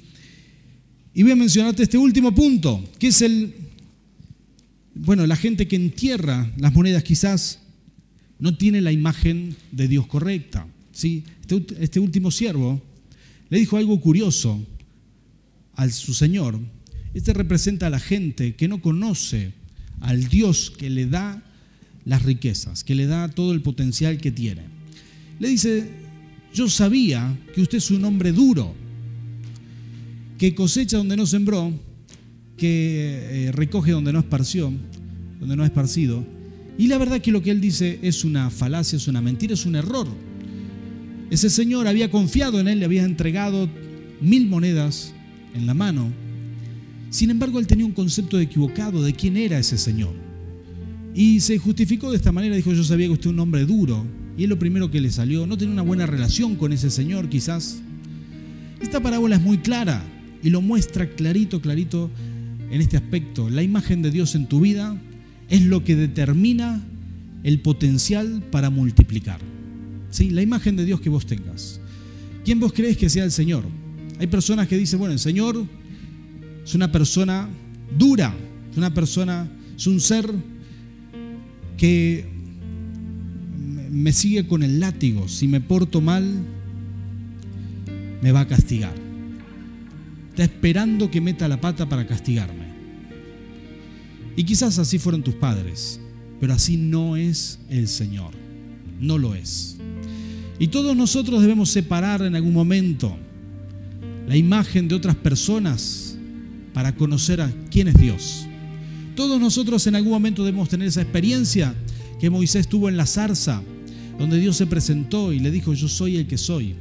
Y 1.14 1.22
voy 1.22 1.34
a 1.34 1.36
mencionarte 1.36 1.84
este 1.84 2.00
último 2.00 2.34
punto, 2.34 2.84
que 2.98 3.10
es 3.10 3.22
el, 3.22 3.54
bueno, 4.96 5.28
la 5.28 5.36
gente 5.36 5.68
que 5.68 5.76
entierra 5.76 6.52
las 6.58 6.74
monedas 6.74 7.04
quizás 7.04 7.60
no 8.40 8.58
tiene 8.58 8.82
la 8.82 8.92
imagen 8.92 9.56
de 9.72 9.88
Dios 9.88 10.08
correcta. 10.08 10.66
¿sí? 10.94 11.26
Este, 11.42 11.64
este 11.80 12.00
último 12.00 12.32
siervo 12.32 12.82
le 13.50 13.60
dijo 13.60 13.78
algo 13.78 14.02
curioso 14.02 14.66
a 15.82 15.90
su 15.90 16.14
Señor. 16.14 16.60
Este 17.16 17.34
representa 17.34 17.88
a 17.88 17.90
la 17.90 18.00
gente 18.00 18.56
que 18.56 18.68
no 18.68 18.82
conoce 18.82 19.52
al 20.00 20.28
Dios 20.28 20.72
que 20.78 20.92
le 20.92 21.08
da 21.08 21.44
las 22.06 22.24
riquezas, 22.24 22.84
que 22.84 22.94
le 22.94 23.08
da 23.08 23.30
todo 23.30 23.52
el 23.52 23.62
potencial 23.62 24.18
que 24.18 24.32
tiene. 24.32 24.62
Le 25.40 25.48
dice, 25.48 25.90
yo 26.54 26.70
sabía 26.70 27.36
que 27.56 27.62
usted 27.62 27.80
es 27.80 27.90
un 27.90 28.06
hombre 28.06 28.32
duro, 28.32 28.76
que 30.38 30.54
cosecha 30.54 30.98
donde 30.98 31.18
no 31.18 31.26
sembró, 31.26 31.74
que 32.58 33.48
eh, 33.48 33.52
recoge 33.52 33.92
donde 33.92 34.14
no 34.14 34.20
esparció, 34.20 34.72
donde 35.40 35.56
no 35.56 35.64
ha 35.64 35.66
esparcido. 35.66 36.24
Y 36.78 36.88
la 36.88 37.00
verdad 37.00 37.22
que 37.22 37.32
lo 37.32 37.42
que 37.42 37.50
él 37.50 37.60
dice 37.60 37.98
es 38.04 38.24
una 38.24 38.52
falacia, 38.52 38.98
es 38.98 39.08
una 39.08 39.22
mentira, 39.22 39.56
es 39.56 39.66
un 39.66 39.76
error. 39.76 40.08
Ese 41.32 41.50
señor 41.50 41.88
había 41.88 42.12
confiado 42.12 42.60
en 42.60 42.68
él, 42.68 42.80
le 42.80 42.86
había 42.86 43.04
entregado 43.04 43.68
mil 44.22 44.48
monedas 44.48 45.14
en 45.54 45.66
la 45.66 45.74
mano. 45.74 46.12
Sin 47.10 47.30
embargo, 47.30 47.60
él 47.60 47.68
tenía 47.68 47.86
un 47.86 47.92
concepto 47.92 48.40
equivocado 48.40 49.04
de 49.04 49.14
quién 49.14 49.38
era 49.38 49.60
ese 49.60 49.78
Señor. 49.78 50.14
Y 51.14 51.42
se 51.42 51.58
justificó 51.58 52.10
de 52.10 52.18
esta 52.18 52.32
manera, 52.32 52.56
dijo, 52.56 52.72
yo 52.72 52.84
sabía 52.84 53.08
que 53.08 53.14
usted 53.14 53.28
es 53.28 53.34
un 53.34 53.40
hombre 53.40 53.66
duro. 53.66 54.06
Y 54.38 54.44
es 54.44 54.50
lo 54.50 54.58
primero 54.58 54.90
que 54.90 55.02
le 55.02 55.12
salió, 55.12 55.46
no 55.46 55.58
tenía 55.58 55.74
una 55.74 55.82
buena 55.82 56.06
relación 56.06 56.56
con 56.56 56.72
ese 56.72 56.90
Señor 56.90 57.28
quizás. 57.28 57.82
Esta 58.80 59.02
parábola 59.02 59.36
es 59.36 59.42
muy 59.42 59.58
clara 59.58 60.04
y 60.42 60.50
lo 60.50 60.62
muestra 60.62 61.08
clarito, 61.10 61.62
clarito 61.62 62.10
en 62.72 62.82
este 62.82 62.98
aspecto. 62.98 63.50
La 63.50 63.62
imagen 63.62 64.02
de 64.02 64.10
Dios 64.10 64.34
en 64.36 64.48
tu 64.48 64.62
vida 64.62 65.00
es 65.50 65.62
lo 65.64 65.84
que 65.84 65.96
determina 65.96 66.82
el 67.44 67.60
potencial 67.60 68.42
para 68.52 68.70
multiplicar. 68.70 69.40
¿Sí? 70.10 70.30
La 70.30 70.42
imagen 70.42 70.76
de 70.78 70.86
Dios 70.86 71.02
que 71.02 71.10
vos 71.10 71.26
tengas. 71.26 71.82
¿Quién 72.46 72.60
vos 72.60 72.74
crees 72.74 72.98
que 72.98 73.10
sea 73.10 73.24
el 73.24 73.32
Señor? 73.32 73.66
Hay 74.22 74.28
personas 74.28 74.68
que 74.68 74.78
dicen, 74.78 75.00
bueno, 75.00 75.14
el 75.14 75.20
Señor 75.20 75.66
es 76.64 76.76
una 76.76 76.92
persona 76.92 77.50
dura, 77.98 78.32
es 78.70 78.78
una 78.78 78.94
persona, 78.94 79.50
es 79.76 79.88
un 79.88 80.00
ser 80.00 80.32
que 81.76 82.30
me 83.90 84.14
sigue 84.14 84.46
con 84.46 84.62
el 84.62 84.80
látigo. 84.80 85.28
Si 85.28 85.48
me 85.48 85.60
porto 85.60 86.02
mal, 86.02 86.24
me 88.22 88.32
va 88.32 88.42
a 88.42 88.48
castigar. 88.48 88.94
Está 90.30 90.44
esperando 90.44 91.10
que 91.10 91.20
meta 91.20 91.48
la 91.48 91.60
pata 91.60 91.90
para 91.90 92.06
castigarme. 92.06 92.68
Y 94.36 94.44
quizás 94.44 94.78
así 94.78 95.00
fueron 95.00 95.24
tus 95.24 95.34
padres, 95.34 96.00
pero 96.40 96.54
así 96.54 96.78
no 96.78 97.18
es 97.18 97.58
el 97.70 97.88
Señor. 97.88 98.36
No 99.00 99.18
lo 99.18 99.34
es. 99.34 99.78
Y 100.60 100.68
todos 100.68 100.96
nosotros 100.96 101.42
debemos 101.42 101.72
separar 101.72 102.22
en 102.22 102.36
algún 102.36 102.54
momento 102.54 103.18
la 104.28 104.36
imagen 104.38 104.88
de 104.88 104.96
otras 104.96 105.16
personas 105.16 106.18
para 106.74 106.96
conocer 106.96 107.42
a 107.42 107.52
quién 107.70 107.88
es 107.88 107.96
Dios. 107.96 108.48
Todos 109.16 109.40
nosotros 109.40 109.86
en 109.88 109.96
algún 109.96 110.12
momento 110.12 110.44
debemos 110.44 110.70
tener 110.70 110.88
esa 110.88 111.02
experiencia 111.02 111.76
que 112.20 112.30
Moisés 112.30 112.68
tuvo 112.68 112.88
en 112.88 112.98
la 112.98 113.06
zarza, 113.06 113.62
donde 114.18 114.40
Dios 114.40 114.58
se 114.58 114.68
presentó 114.68 115.34
y 115.34 115.40
le 115.40 115.52
dijo, 115.52 115.74
yo 115.74 115.88
soy 115.88 116.18
el 116.18 116.28
que 116.28 116.38
soy. 116.38 116.76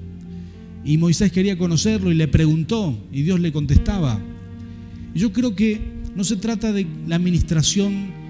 Y 0.85 0.97
Moisés 0.99 1.33
quería 1.33 1.59
conocerlo 1.59 2.11
y 2.11 2.15
le 2.15 2.29
preguntó 2.29 2.97
y 3.13 3.23
Dios 3.23 3.41
le 3.41 3.53
contestaba. 3.53 4.21
Yo 5.15 5.33
creo 5.33 5.55
que 5.55 5.81
no 6.15 6.25
se 6.25 6.37
trata 6.37 6.73
de 6.73 6.87
la 7.07 7.17
administración 7.17 8.21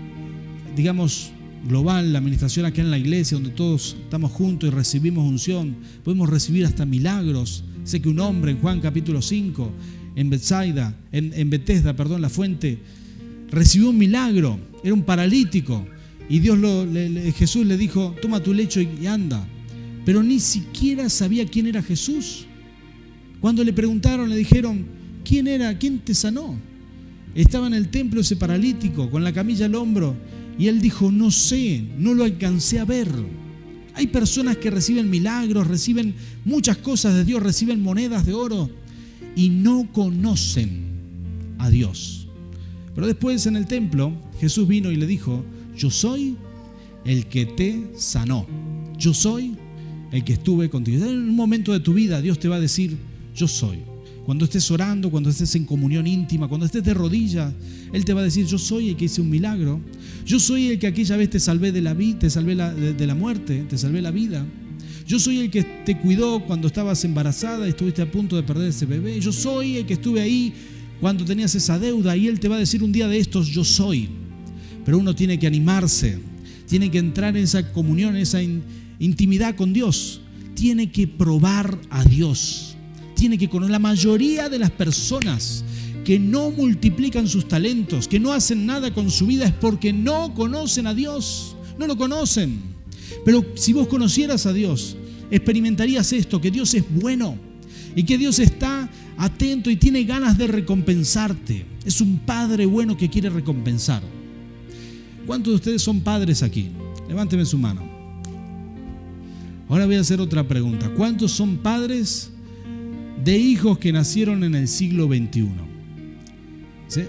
digamos, 0.77 1.31
global, 1.69 2.13
la 2.13 2.19
administración 2.19 2.67
acá 2.67 2.81
en 2.81 2.91
la 2.91 2.99
iglesia, 2.99 3.37
donde 3.37 3.51
todos 3.51 3.97
estamos 4.03 4.31
juntos 4.33 4.69
y 4.69 4.71
recibimos 4.71 5.25
unción, 5.25 5.77
podemos 6.05 6.29
recibir 6.29 6.65
hasta 6.65 6.87
milagros. 6.87 7.65
Sé 7.85 8.01
que 8.01 8.09
un 8.09 8.21
hombre 8.21 8.53
en 8.53 8.59
Juan 8.59 8.81
capítulo 8.81 9.23
5, 9.23 9.73
en 10.17 10.31
Bethsaida, 10.31 10.97
en, 11.13 11.33
en 11.35 11.51
Bethesda, 11.51 11.95
perdón, 11.95 12.21
la 12.21 12.29
fuente, 12.29 12.79
recibió 13.51 13.91
un 13.91 13.99
milagro, 13.99 14.59
era 14.85 14.95
un 14.95 15.03
paralítico, 15.03 15.87
y 16.31 16.39
Dios 16.39 16.57
lo, 16.59 16.87
Jesús 17.35 17.67
le 17.67 17.77
dijo, 17.77 18.15
toma 18.23 18.41
tu 18.41 18.55
lecho 18.55 18.81
y 18.81 19.07
anda. 19.07 19.45
Pero 20.05 20.23
ni 20.23 20.39
siquiera 20.39 21.09
sabía 21.09 21.45
quién 21.45 21.67
era 21.67 21.83
Jesús. 21.83 22.47
Cuando 23.41 23.65
le 23.65 23.73
preguntaron, 23.73 24.31
le 24.31 24.37
dijeron, 24.37 24.87
¿quién 25.25 25.49
era? 25.49 25.77
¿Quién 25.77 25.99
te 25.99 26.15
sanó? 26.15 26.57
Estaba 27.35 27.67
en 27.67 27.75
el 27.75 27.89
templo 27.89 28.21
ese 28.21 28.37
paralítico, 28.37 29.11
con 29.11 29.25
la 29.25 29.33
camilla 29.33 29.67
al 29.67 29.75
hombro, 29.75 30.15
y 30.57 30.69
él 30.69 30.81
dijo, 30.81 31.11
no 31.11 31.33
sé, 31.33 31.83
no 31.99 32.15
lo 32.15 32.23
alcancé 32.23 32.79
a 32.79 32.85
ver. 32.85 33.09
Hay 34.01 34.07
personas 34.07 34.57
que 34.57 34.71
reciben 34.71 35.11
milagros, 35.11 35.67
reciben 35.67 36.15
muchas 36.47 36.79
cosas 36.79 37.13
de 37.13 37.23
Dios, 37.23 37.43
reciben 37.43 37.83
monedas 37.83 38.25
de 38.25 38.33
oro 38.33 38.71
y 39.37 39.51
no 39.51 39.93
conocen 39.93 41.57
a 41.59 41.69
Dios. 41.69 42.27
Pero 42.95 43.07
después 43.07 43.45
en 43.45 43.57
el 43.57 43.67
templo 43.67 44.15
Jesús 44.41 44.67
vino 44.67 44.91
y 44.91 44.97
le 44.97 45.07
dijo, 45.07 45.45
yo 45.77 45.91
soy 45.91 46.39
el 47.05 47.27
que 47.27 47.45
te 47.45 47.91
sanó. 47.95 48.47
Yo 48.97 49.13
soy 49.13 49.59
el 50.13 50.25
que 50.25 50.33
estuve 50.33 50.71
contigo. 50.71 51.05
En 51.05 51.19
un 51.19 51.37
momento 51.37 51.75
de 51.75 51.81
tu 51.81 51.93
vida 51.93 52.23
Dios 52.23 52.39
te 52.39 52.49
va 52.49 52.57
a 52.57 52.61
decir, 52.61 52.97
yo 53.37 53.47
soy. 53.47 53.81
Cuando 54.25 54.47
estés 54.47 54.71
orando, 54.71 55.11
cuando 55.11 55.29
estés 55.29 55.55
en 55.57 55.67
comunión 55.67 56.07
íntima, 56.07 56.49
cuando 56.49 56.65
estés 56.65 56.85
de 56.85 56.95
rodillas, 56.95 57.53
Él 57.93 58.07
te 58.07 58.15
va 58.15 58.23
a 58.23 58.25
decir, 58.25 58.47
yo 58.47 58.57
soy 58.57 58.89
el 58.89 58.97
que 58.97 59.05
hice 59.05 59.21
un 59.21 59.29
milagro. 59.29 59.79
Yo 60.25 60.39
soy 60.39 60.69
el 60.69 60.79
que 60.79 60.87
aquella 60.87 61.17
vez 61.17 61.31
te 61.31 61.41
salvé 61.41 61.73
de 61.73 61.81
la 61.81 61.95
vida, 61.95 62.21
te 62.21 62.31
salvé 62.31 62.55
de 62.55 63.07
la 63.07 63.15
muerte, 63.15 63.65
te 63.69 63.79
salvé 63.79 64.03
la 64.03 64.11
vida. 64.11 64.47
Yo 65.07 65.19
soy 65.19 65.41
el 65.41 65.51
que 65.51 65.65
te 65.65 65.99
cuidó 65.99 66.45
cuando 66.47 66.69
estabas 66.69 67.05
embarazada 67.05 67.67
y 67.67 67.71
estuviste 67.71 68.03
a 68.03 68.11
punto 68.11 68.37
de 68.37 68.43
perder 68.43 68.69
ese 68.69 68.87
bebé. 68.87 69.19
Yo 69.21 69.33
soy 69.33 69.79
el 69.79 69.87
que 69.87 69.95
estuve 69.95 70.21
ahí 70.21 70.55
cuando 71.01 71.25
tenías 71.25 71.55
esa 71.55 71.79
deuda 71.79 72.17
y 72.17 72.29
Él 72.29 72.39
te 72.39 72.49
va 72.49 72.57
a 72.57 72.61
decir 72.61 72.83
un 72.83 72.93
día 72.93 73.09
de 73.09 73.19
estos, 73.19 73.49
yo 73.49 73.65
soy. 73.65 74.09
Pero 74.85 74.99
uno 74.99 75.15
tiene 75.15 75.39
que 75.39 75.47
animarse, 75.47 76.19
tiene 76.67 76.91
que 76.91 76.99
entrar 76.99 77.37
en 77.37 77.43
esa 77.43 77.73
comunión, 77.73 78.15
en 78.15 78.23
esa 78.23 78.41
intimidad 78.99 79.57
con 79.57 79.73
Dios, 79.73 80.21
tiene 80.55 80.93
que 80.93 81.09
probar 81.09 81.79
a 81.91 82.05
Dios, 82.05 82.77
tiene 83.17 83.39
que 83.39 83.49
conocer. 83.49 83.73
La 83.73 83.79
mayoría 83.79 84.49
de 84.49 84.59
las 84.59 84.71
personas 84.71 85.65
que 86.11 86.19
no 86.19 86.51
multiplican 86.51 87.29
sus 87.29 87.47
talentos, 87.47 88.09
que 88.09 88.19
no 88.19 88.33
hacen 88.33 88.67
nada 88.67 88.93
con 88.93 89.13
su 89.13 89.29
vida, 89.29 89.45
es 89.45 89.53
porque 89.53 89.93
no 89.93 90.35
conocen 90.35 90.89
a 90.89 90.93
Dios, 90.93 91.55
no 91.79 91.87
lo 91.87 91.97
conocen. 91.97 92.59
Pero 93.25 93.47
si 93.55 93.73
vos 93.73 93.87
conocieras 93.87 94.45
a 94.45 94.53
Dios, 94.53 94.97
experimentarías 95.31 96.13
esto, 96.13 96.41
que 96.41 96.51
Dios 96.51 96.75
es 96.75 96.83
bueno 96.91 97.39
y 97.95 98.03
que 98.03 98.19
Dios 98.19 98.41
está 98.41 98.91
atento 99.19 99.71
y 99.71 99.77
tiene 99.77 100.03
ganas 100.03 100.37
de 100.37 100.49
recompensarte. 100.49 101.65
Es 101.85 102.01
un 102.01 102.19
Padre 102.19 102.67
bueno 102.67 102.97
que 102.97 103.09
quiere 103.09 103.31
recompensar. 103.31 104.03
¿Cuántos 105.27 105.53
de 105.53 105.57
ustedes 105.59 105.83
son 105.83 106.01
padres 106.01 106.43
aquí? 106.43 106.71
Levánteme 107.07 107.47
su 107.47 107.57
mano. 107.57 107.89
Ahora 109.69 109.87
voy 109.87 109.95
a 109.95 110.01
hacer 110.01 110.21
otra 110.21 110.43
pregunta. 110.49 110.93
¿Cuántos 110.93 111.31
son 111.31 111.59
padres 111.59 112.33
de 113.23 113.39
hijos 113.39 113.79
que 113.79 113.93
nacieron 113.93 114.43
en 114.43 114.57
el 114.57 114.67
siglo 114.67 115.07
XXI? 115.07 115.70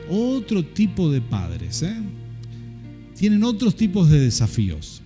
Otro 0.09 0.63
tipo 0.63 1.09
de 1.09 1.21
padres. 1.21 1.81
¿eh? 1.83 1.95
Tienen 3.17 3.43
otros 3.43 3.75
tipos 3.75 4.09
de 4.09 4.19
desafíos. 4.19 5.01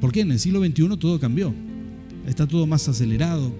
¿Por 0.00 0.12
qué? 0.12 0.20
En 0.20 0.32
el 0.32 0.38
siglo 0.38 0.64
XXI 0.64 0.96
todo 0.98 1.20
cambió. 1.20 1.54
Está 2.26 2.46
todo 2.46 2.66
más 2.66 2.88
acelerado. 2.88 3.52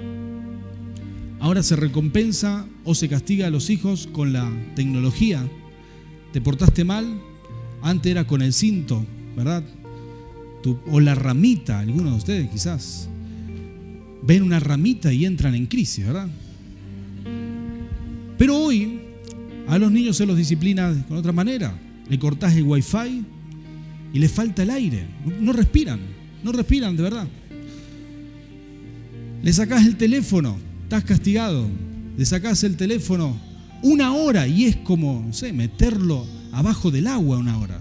Ahora 1.40 1.62
se 1.62 1.76
recompensa 1.76 2.66
o 2.84 2.94
se 2.94 3.08
castiga 3.08 3.48
a 3.48 3.50
los 3.50 3.70
hijos 3.70 4.08
con 4.12 4.32
la 4.32 4.50
tecnología. 4.74 5.48
¿Te 6.32 6.40
portaste 6.40 6.84
mal? 6.84 7.20
Antes 7.82 8.12
era 8.12 8.26
con 8.26 8.42
el 8.42 8.52
cinto, 8.52 9.04
¿verdad? 9.36 9.64
o 10.90 11.00
la 11.00 11.16
ramita, 11.16 11.80
algunos 11.80 12.12
de 12.12 12.18
ustedes 12.18 12.50
quizás. 12.50 13.08
Ven 14.22 14.44
una 14.44 14.60
ramita 14.60 15.12
y 15.12 15.24
entran 15.24 15.56
en 15.56 15.66
crisis, 15.66 16.06
¿verdad? 16.06 16.28
Pero 18.38 18.56
hoy 18.56 19.01
a 19.68 19.78
los 19.78 19.90
niños 19.90 20.16
se 20.16 20.26
los 20.26 20.36
disciplina 20.36 20.94
con 21.08 21.16
otra 21.16 21.32
manera. 21.32 21.78
Le 22.08 22.18
cortás 22.18 22.54
el 22.56 22.64
wifi 22.64 23.24
y 24.12 24.18
le 24.18 24.28
falta 24.28 24.62
el 24.62 24.70
aire. 24.70 25.06
No 25.40 25.52
respiran, 25.52 26.00
no 26.42 26.52
respiran 26.52 26.96
de 26.96 27.02
verdad. 27.02 27.28
Le 29.42 29.52
sacás 29.52 29.86
el 29.86 29.96
teléfono, 29.96 30.56
estás 30.82 31.04
castigado. 31.04 31.68
Le 32.16 32.24
sacás 32.24 32.62
el 32.64 32.76
teléfono 32.76 33.36
una 33.82 34.12
hora 34.12 34.46
y 34.46 34.64
es 34.64 34.76
como, 34.76 35.24
no 35.26 35.32
sé, 35.32 35.52
meterlo 35.52 36.26
abajo 36.52 36.90
del 36.90 37.06
agua 37.06 37.38
una 37.38 37.58
hora. 37.58 37.80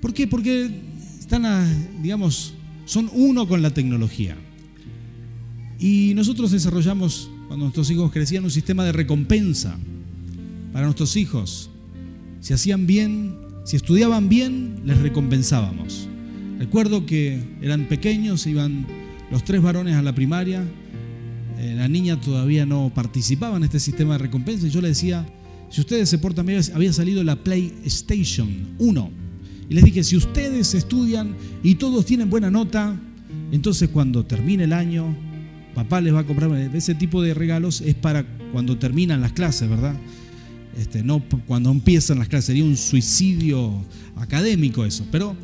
¿Por 0.00 0.14
qué? 0.14 0.26
Porque 0.26 0.70
están, 1.18 2.02
digamos, 2.02 2.54
son 2.86 3.10
uno 3.12 3.46
con 3.46 3.60
la 3.62 3.70
tecnología. 3.70 4.36
Y 5.78 6.12
nosotros 6.14 6.50
desarrollamos, 6.50 7.30
cuando 7.48 7.66
nuestros 7.66 7.90
hijos 7.90 8.10
crecían, 8.12 8.44
un 8.44 8.50
sistema 8.50 8.84
de 8.84 8.92
recompensa 8.92 9.76
para 10.72 10.84
nuestros 10.84 11.16
hijos. 11.16 11.70
Si 12.40 12.52
hacían 12.52 12.86
bien, 12.86 13.36
si 13.64 13.76
estudiaban 13.76 14.28
bien, 14.28 14.80
les 14.84 14.98
recompensábamos. 14.98 16.08
Recuerdo 16.58 17.06
que 17.06 17.42
eran 17.62 17.86
pequeños, 17.86 18.46
iban 18.46 18.86
los 19.30 19.44
tres 19.44 19.62
varones 19.62 19.96
a 19.96 20.02
la 20.02 20.14
primaria, 20.14 20.64
eh, 21.58 21.74
la 21.76 21.88
niña 21.88 22.20
todavía 22.20 22.64
no 22.66 22.90
participaba 22.94 23.56
en 23.56 23.64
este 23.64 23.80
sistema 23.80 24.14
de 24.14 24.18
recompensa 24.18 24.66
y 24.66 24.70
yo 24.70 24.80
le 24.80 24.88
decía, 24.88 25.26
si 25.68 25.80
ustedes 25.80 26.08
se 26.08 26.18
portan 26.18 26.46
bien, 26.46 26.60
había 26.74 26.92
salido 26.92 27.22
la 27.22 27.36
PlayStation 27.36 28.74
1. 28.78 29.10
Y 29.68 29.74
les 29.74 29.84
dije, 29.84 30.02
si 30.02 30.16
ustedes 30.16 30.74
estudian 30.74 31.36
y 31.62 31.76
todos 31.76 32.04
tienen 32.06 32.28
buena 32.28 32.50
nota, 32.50 32.98
entonces 33.52 33.88
cuando 33.88 34.24
termine 34.26 34.64
el 34.64 34.72
año, 34.72 35.14
papá 35.74 36.00
les 36.00 36.12
va 36.12 36.20
a 36.20 36.26
comprar 36.26 36.50
ese 36.74 36.94
tipo 36.94 37.22
de 37.22 37.34
regalos, 37.34 37.80
es 37.80 37.94
para 37.94 38.24
cuando 38.52 38.78
terminan 38.78 39.20
las 39.20 39.32
clases, 39.32 39.68
¿verdad? 39.68 39.94
Este, 40.78 41.02
no 41.02 41.22
cuando 41.46 41.70
empiezan 41.70 42.18
las 42.18 42.28
clases, 42.28 42.46
sería 42.46 42.64
un 42.64 42.76
suicidio 42.76 43.84
académico 44.16 44.84
eso. 44.84 45.06
Pero 45.10 45.36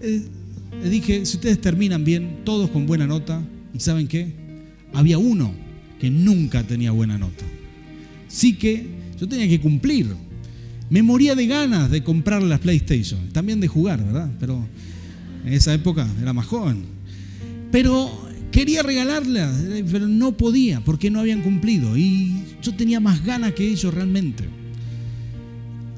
eh, 0.00 0.22
les 0.82 0.90
dije, 0.90 1.24
si 1.26 1.36
ustedes 1.36 1.60
terminan 1.60 2.04
bien, 2.04 2.40
todos 2.44 2.70
con 2.70 2.86
buena 2.86 3.06
nota, 3.06 3.42
¿y 3.74 3.80
saben 3.80 4.08
qué? 4.08 4.32
Había 4.92 5.18
uno 5.18 5.54
que 5.98 6.10
nunca 6.10 6.62
tenía 6.62 6.90
buena 6.90 7.18
nota. 7.18 7.44
Sí 8.28 8.54
que 8.54 8.86
yo 9.18 9.28
tenía 9.28 9.48
que 9.48 9.60
cumplir. 9.60 10.08
Me 10.90 11.02
moría 11.02 11.34
de 11.34 11.46
ganas 11.46 11.90
de 11.90 12.02
comprar 12.02 12.42
las 12.42 12.60
PlayStation, 12.60 13.28
también 13.32 13.60
de 13.60 13.68
jugar, 13.68 14.04
¿verdad? 14.04 14.30
Pero 14.38 14.66
en 15.44 15.52
esa 15.52 15.74
época 15.74 16.06
era 16.20 16.32
más 16.32 16.46
joven. 16.46 16.84
Pero 17.72 18.25
quería 18.56 18.82
regalarlas, 18.82 19.54
pero 19.92 20.08
no 20.08 20.36
podía 20.36 20.80
porque 20.80 21.10
no 21.10 21.20
habían 21.20 21.42
cumplido. 21.42 21.96
Y 21.96 22.32
yo 22.62 22.74
tenía 22.74 23.00
más 23.00 23.22
ganas 23.22 23.52
que 23.52 23.68
ellos 23.68 23.92
realmente. 23.92 24.44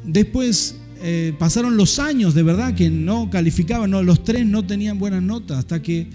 Después 0.05 0.75
eh, 1.01 1.33
pasaron 1.39 1.77
los 1.77 2.01
años 2.01 2.35
de 2.35 2.43
verdad 2.43 2.75
que 2.75 2.91
no 2.91 3.31
calificaban, 3.31 3.93
los 3.93 4.25
tres 4.25 4.45
no 4.45 4.67
tenían 4.67 4.99
buenas 4.99 5.23
notas, 5.23 5.59
hasta 5.59 5.81
que 5.81 6.09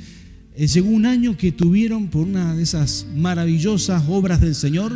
eh, 0.56 0.68
llegó 0.68 0.90
un 0.90 1.06
año 1.06 1.38
que 1.38 1.54
tuvieron 1.54 2.10
por 2.10 2.28
una 2.28 2.54
de 2.54 2.64
esas 2.64 3.08
maravillosas 3.16 4.04
obras 4.10 4.42
del 4.42 4.54
Señor 4.54 4.92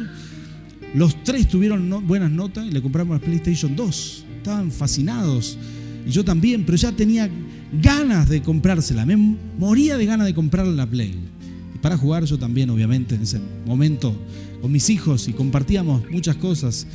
los 0.94 1.24
tres 1.24 1.48
tuvieron 1.48 2.08
buenas 2.08 2.32
notas 2.32 2.66
y 2.66 2.72
le 2.72 2.82
compramos 2.82 3.20
la 3.20 3.26
PlayStation 3.26 3.76
2. 3.76 4.26
Estaban 4.38 4.72
fascinados. 4.72 5.58
Y 6.08 6.12
yo 6.12 6.24
también, 6.24 6.66
pero 6.66 6.78
ya 6.78 6.92
tenía 6.92 7.30
ganas 7.82 8.30
de 8.30 8.42
comprársela. 8.42 9.06
Me 9.06 9.16
moría 9.16 9.98
de 9.98 10.06
ganas 10.06 10.28
de 10.28 10.34
comprarle 10.34 10.76
la 10.76 10.90
Play. 10.90 11.16
Para 11.82 11.98
jugar 11.98 12.26
yo 12.26 12.38
también, 12.38 12.70
obviamente, 12.70 13.16
en 13.16 13.22
ese 13.22 13.40
momento 13.66 14.16
con 14.62 14.72
mis 14.72 14.90
hijos 14.90 15.28
y 15.28 15.34
compartíamos 15.34 16.10
muchas 16.10 16.36
cosas. 16.38 16.88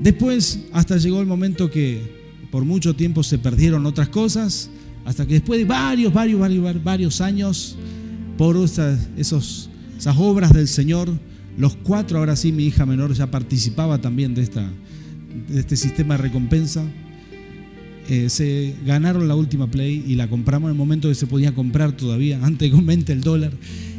Después, 0.00 0.60
hasta 0.72 0.96
llegó 0.96 1.20
el 1.20 1.26
momento 1.26 1.70
que 1.70 2.20
por 2.50 2.64
mucho 2.64 2.94
tiempo 2.94 3.22
se 3.22 3.38
perdieron 3.38 3.86
otras 3.86 4.08
cosas, 4.08 4.70
hasta 5.04 5.26
que 5.26 5.34
después 5.34 5.58
de 5.60 5.64
varios, 5.64 6.12
varios, 6.12 6.40
varios, 6.40 6.84
varios 6.84 7.20
años, 7.20 7.76
por 8.36 8.56
esas, 8.56 9.08
esos, 9.16 9.70
esas 9.98 10.16
obras 10.18 10.52
del 10.52 10.68
Señor, 10.68 11.10
los 11.58 11.76
cuatro, 11.76 12.18
ahora 12.18 12.36
sí, 12.36 12.52
mi 12.52 12.64
hija 12.64 12.86
menor 12.86 13.12
ya 13.12 13.30
participaba 13.30 14.00
también 14.00 14.34
de, 14.34 14.42
esta, 14.42 14.66
de 15.48 15.60
este 15.60 15.76
sistema 15.76 16.16
de 16.16 16.22
recompensa. 16.22 16.84
Eh, 18.10 18.28
se 18.28 18.74
ganaron 18.84 19.28
la 19.28 19.36
última 19.36 19.70
Play 19.70 20.04
y 20.04 20.16
la 20.16 20.28
compramos 20.28 20.66
en 20.66 20.72
el 20.72 20.76
momento 20.76 21.08
que 21.08 21.14
se 21.14 21.28
podía 21.28 21.54
comprar 21.54 21.92
todavía, 21.92 22.40
antes 22.44 22.68
de 22.68 22.76
aumente 22.76 23.12
el 23.12 23.20
dólar. 23.20 23.52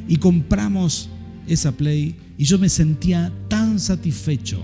Y 0.09 0.17
compramos 0.17 1.09
esa 1.47 1.71
Play 1.71 2.17
y 2.37 2.43
yo 2.43 2.59
me 2.59 2.67
sentía 2.67 3.31
tan 3.47 3.79
satisfecho 3.79 4.61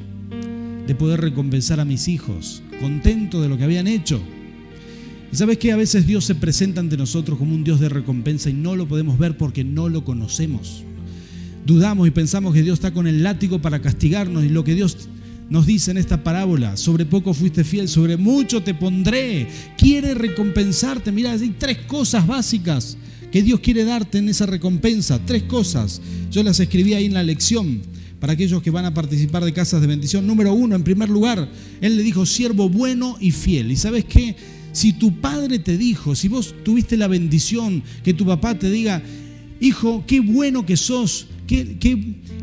de 0.86 0.96
poder 0.96 1.22
recompensar 1.22 1.80
a 1.80 1.86
mis 1.86 2.10
hijos, 2.10 2.62
contento 2.82 3.42
de 3.42 3.48
lo 3.48 3.58
que 3.58 3.64
habían 3.64 3.88
hecho. 3.88 4.20
Y 5.32 5.36
sabes 5.38 5.58
que 5.60 5.72
a 5.72 5.78
veces 5.78 6.06
Dios 6.06 6.26
se 6.26 6.36
presenta 6.36 6.82
ante 6.82 6.98
nosotros 6.98 7.38
como 7.38 7.56
un 7.56 7.64
Dios 7.64 7.80
de 7.80 7.88
recompensa 7.88 8.50
y 8.50 8.54
no 8.54 8.76
lo 8.76 8.86
podemos 8.86 9.18
ver 9.18 9.38
porque 9.38 9.64
no 9.64 9.88
lo 9.88 10.04
conocemos. 10.04 10.84
Dudamos 11.66 12.06
y 12.06 12.12
pensamos 12.12 12.54
que 12.54 12.64
Dios 12.64 12.80
está 12.80 12.92
con 12.92 13.08
el 13.08 13.24
látigo 13.24 13.62
para 13.62 13.82
castigarnos 13.82 14.44
y 14.44 14.50
lo 14.50 14.66
que 14.66 14.76
Dios 14.76 15.08
nos 15.50 15.66
dice 15.66 15.92
en 15.92 15.98
esta 15.98 16.24
parábola, 16.24 16.76
sobre 16.78 17.06
poco 17.06 17.34
fuiste 17.34 17.64
fiel, 17.64 17.88
sobre 17.88 18.18
mucho 18.18 18.62
te 18.62 18.74
pondré, 18.74 19.48
quiere 19.78 20.14
recompensarte. 20.14 21.12
Mira, 21.12 21.32
hay 21.32 21.56
tres 21.58 21.80
cosas 21.88 22.28
básicas 22.28 22.98
que 23.32 23.42
Dios 23.42 23.60
quiere 23.60 23.84
darte 23.84 24.18
en 24.18 24.30
esa 24.30 24.46
recompensa, 24.46 25.20
tres 25.26 25.44
cosas. 25.44 26.02
Yo 26.32 26.44
las 26.44 26.60
escribí 26.60 26.94
ahí 26.94 27.06
en 27.06 27.14
la 27.14 27.24
lección 27.24 27.82
para 28.20 28.34
aquellos 28.34 28.62
que 28.62 28.72
van 28.72 28.86
a 28.86 28.94
participar 28.94 29.44
de 29.46 29.54
casas 29.54 29.82
de 29.82 29.88
bendición. 29.88 30.26
Número 30.26 30.54
uno, 30.54 30.76
en 30.76 30.84
primer 30.84 31.10
lugar, 31.10 31.50
Él 31.82 31.98
le 31.98 32.04
dijo, 32.04 32.26
siervo 32.26 32.70
bueno 32.70 33.18
y 33.20 33.32
fiel. 33.32 33.72
¿Y 33.72 33.76
sabes 33.76 34.06
qué? 34.06 34.36
Si 34.72 34.94
tu 34.94 35.20
padre 35.22 35.60
te 35.60 35.78
dijo, 35.78 36.16
si 36.16 36.28
vos 36.28 36.54
tuviste 36.64 36.98
la 36.98 37.08
bendición 37.08 37.84
que 38.04 38.14
tu 38.14 38.26
papá 38.26 38.58
te 38.58 38.70
diga, 38.70 39.02
hijo, 39.60 40.04
qué 40.06 40.20
bueno 40.20 40.66
que 40.66 40.78
sos, 40.78 41.28
qué, 41.48 41.78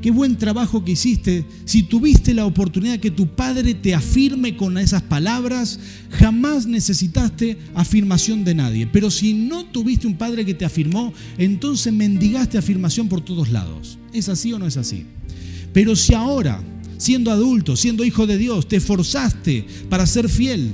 qué, 0.03 0.11
buen 0.11 0.37
trabajo 0.37 0.85
que 0.85 0.93
hiciste, 0.93 1.45
si 1.65 1.85
tuviste 1.85 2.35
la 2.35 2.47
oportunidad 2.47 2.99
que 2.99 3.11
tu 3.11 3.29
padre 3.29 3.75
te 3.75 3.95
afirme 3.95 4.57
con 4.57 4.79
esas 4.79 5.03
palabras, 5.03 5.79
jamás 6.11 6.67
necesitaste 6.67 7.59
afirmación 7.75 8.45
de 8.45 8.55
nadie. 8.55 8.87
Pero 8.87 9.11
si 9.11 9.35
no 9.35 9.67
tuviste 9.67 10.07
un 10.07 10.17
padre 10.17 10.45
que 10.45 10.55
te 10.55 10.65
afirmó, 10.65 11.13
entonces 11.39 11.93
mendigaste 11.93 12.59
afirmación 12.59 13.09
por 13.09 13.21
todos 13.21 13.51
lados. 13.51 13.99
¿Es 14.13 14.29
así 14.29 14.53
o 14.53 14.59
no 14.59 14.67
es 14.67 14.77
así? 14.77 15.05
Pero 15.73 15.95
si 15.95 16.15
ahora, 16.15 16.61
siendo 16.97 17.31
adulto, 17.31 17.77
siendo 17.77 18.05
hijo 18.05 18.27
de 18.27 18.39
Dios, 18.39 18.69
te 18.69 18.77
esforzaste 18.77 19.67
para 19.89 20.07
ser 20.07 20.29
fiel, 20.29 20.73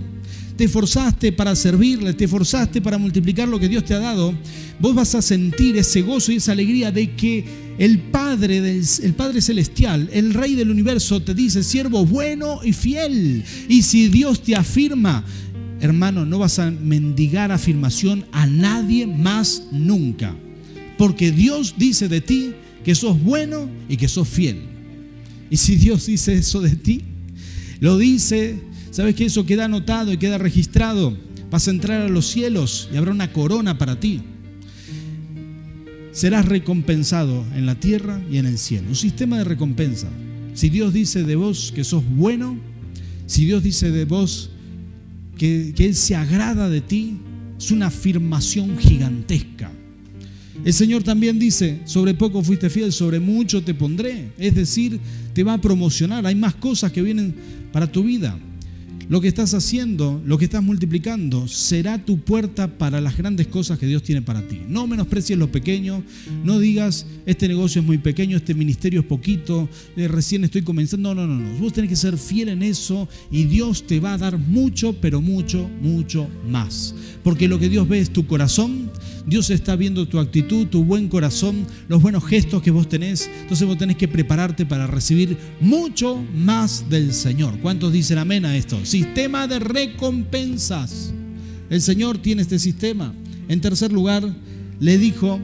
te 0.61 0.65
esforzaste 0.65 1.33
para 1.33 1.57
servirle, 1.57 2.13
te 2.13 2.25
esforzaste 2.25 2.83
para 2.83 2.99
multiplicar 2.99 3.49
lo 3.49 3.59
que 3.59 3.67
Dios 3.67 3.83
te 3.83 3.95
ha 3.95 3.99
dado, 3.99 4.35
vos 4.79 4.95
vas 4.95 5.15
a 5.15 5.23
sentir 5.23 5.79
ese 5.79 6.03
gozo 6.03 6.33
y 6.33 6.37
esa 6.37 6.53
alegría 6.53 6.93
de 6.93 7.17
que 7.17 7.70
el 7.81 7.99
Padre, 7.99 8.59
el 8.59 9.15
Padre 9.15 9.41
Celestial, 9.41 10.11
el 10.13 10.35
Rey 10.35 10.55
del 10.55 10.71
universo, 10.71 11.23
te 11.23 11.33
dice, 11.33 11.63
siervo 11.63 12.05
bueno 12.05 12.61
y 12.63 12.75
fiel. 12.75 13.43
Y 13.71 13.81
si 13.81 14.09
Dios 14.09 14.43
te 14.43 14.55
afirma, 14.55 15.25
hermano, 15.81 16.27
no 16.27 16.39
vas 16.39 16.59
a 16.59 16.71
mendigar 16.71 17.51
afirmación 17.51 18.27
a 18.33 18.47
nadie 18.47 19.07
más 19.07 19.63
nunca. 19.73 20.37
Porque 20.99 21.33
Dios 21.33 21.75
dice 21.79 22.09
de 22.09 22.21
ti 22.21 22.53
que 22.85 22.95
sos 22.95 23.19
bueno 23.19 23.71
y 23.89 23.97
que 23.97 24.09
sos 24.09 24.29
fiel. 24.29 24.61
Y 25.49 25.57
si 25.57 25.77
Dios 25.77 26.05
dice 26.05 26.35
eso 26.35 26.61
de 26.61 26.77
ti, 26.77 27.03
lo 27.81 27.97
dice, 27.97 28.61
¿sabes 28.91 29.15
que 29.15 29.25
eso 29.25 29.47
queda 29.47 29.65
anotado 29.65 30.13
y 30.13 30.19
queda 30.19 30.37
registrado? 30.37 31.17
Vas 31.51 31.67
a 31.67 31.71
entrar 31.71 32.03
a 32.03 32.09
los 32.11 32.27
cielos 32.27 32.91
y 32.93 32.99
habrá 32.99 33.11
una 33.11 33.33
corona 33.33 33.79
para 33.79 33.99
ti. 33.99 34.21
Serás 36.21 36.45
recompensado 36.45 37.47
en 37.57 37.65
la 37.65 37.77
tierra 37.77 38.21
y 38.31 38.37
en 38.37 38.45
el 38.45 38.59
cielo. 38.59 38.91
Un 38.91 38.95
sistema 38.95 39.39
de 39.39 39.45
recompensa. 39.45 40.07
Si 40.53 40.69
Dios 40.69 40.93
dice 40.93 41.23
de 41.23 41.35
vos 41.35 41.73
que 41.75 41.83
sos 41.83 42.05
bueno, 42.11 42.59
si 43.25 43.47
Dios 43.47 43.63
dice 43.63 43.91
de 43.91 44.05
vos 44.05 44.51
que, 45.39 45.73
que 45.75 45.87
Él 45.87 45.95
se 45.95 46.17
agrada 46.17 46.69
de 46.69 46.83
ti, 46.83 47.17
es 47.59 47.71
una 47.71 47.87
afirmación 47.87 48.77
gigantesca. 48.77 49.73
El 50.63 50.75
Señor 50.75 51.05
también 51.05 51.39
dice, 51.39 51.81
sobre 51.87 52.13
poco 52.13 52.43
fuiste 52.43 52.69
fiel, 52.69 52.93
sobre 52.93 53.19
mucho 53.19 53.65
te 53.65 53.73
pondré. 53.73 54.33
Es 54.37 54.55
decir, 54.55 55.01
te 55.33 55.43
va 55.43 55.55
a 55.55 55.61
promocionar. 55.63 56.27
Hay 56.27 56.35
más 56.35 56.55
cosas 56.55 56.93
que 56.93 57.01
vienen 57.01 57.35
para 57.73 57.91
tu 57.91 58.03
vida. 58.03 58.39
Lo 59.11 59.21
que 59.21 59.27
estás 59.27 59.55
haciendo, 59.55 60.23
lo 60.25 60.39
que 60.39 60.45
estás 60.45 60.63
multiplicando, 60.63 61.49
será 61.49 61.99
tu 61.99 62.21
puerta 62.21 62.79
para 62.79 63.01
las 63.01 63.17
grandes 63.17 63.49
cosas 63.49 63.77
que 63.77 63.87
Dios 63.87 64.05
tiene 64.05 64.23
para 64.23 64.47
ti. 64.47 64.61
No 64.69 64.87
menosprecies 64.87 65.37
lo 65.37 65.51
pequeño, 65.51 66.05
no 66.45 66.61
digas, 66.61 67.07
este 67.27 67.49
negocio 67.49 67.81
es 67.81 67.87
muy 67.89 67.99
pequeño, 67.99 68.37
este 68.37 68.55
ministerio 68.55 69.01
es 69.01 69.07
poquito, 69.07 69.69
eh, 69.97 70.07
recién 70.07 70.45
estoy 70.45 70.63
comenzando. 70.63 71.13
No, 71.13 71.27
no, 71.27 71.35
no, 71.35 71.41
no. 71.41 71.59
Vos 71.59 71.73
tenés 71.73 71.91
que 71.91 71.97
ser 71.97 72.17
fiel 72.17 72.51
en 72.51 72.63
eso 72.63 73.09
y 73.33 73.47
Dios 73.47 73.85
te 73.85 73.99
va 73.99 74.15
a 74.15 74.19
dar 74.19 74.39
mucho, 74.39 74.93
pero 75.01 75.21
mucho, 75.21 75.69
mucho 75.83 76.29
más. 76.49 76.95
Porque 77.23 77.49
lo 77.49 77.59
que 77.59 77.69
Dios 77.69 77.87
ve 77.87 78.01
es 78.01 78.11
tu 78.11 78.27
corazón, 78.27 78.91
Dios 79.27 79.51
está 79.51 79.77
viendo 79.77 80.07
tu 80.07 80.19
actitud, 80.19 80.67
tu 80.67 80.85
buen 80.85 81.09
corazón, 81.09 81.67
los 81.89 82.01
buenos 82.01 82.25
gestos 82.25 82.63
que 82.63 82.71
vos 82.71 82.89
tenés. 82.89 83.31
Entonces 83.43 83.67
vos 83.67 83.77
tenés 83.77 83.97
que 83.97 84.09
prepararte 84.09 84.65
para 84.65 84.87
recibir 84.87 85.37
mucho 85.61 86.23
más 86.35 86.89
del 86.89 87.13
Señor. 87.13 87.59
¿Cuántos 87.59 87.93
dicen 87.93 88.19
amén 88.19 88.45
a 88.47 88.57
esto? 88.57 88.85
Sistema 88.85 89.47
de 89.47 89.59
recompensas. 89.59 91.13
El 91.69 91.83
Señor 91.83 92.19
tiene 92.19 92.43
este 92.43 92.59
sistema. 92.59 93.13
En 93.49 93.61
tercer 93.61 93.93
lugar, 93.93 94.25
le 94.79 94.97
dijo 94.97 95.39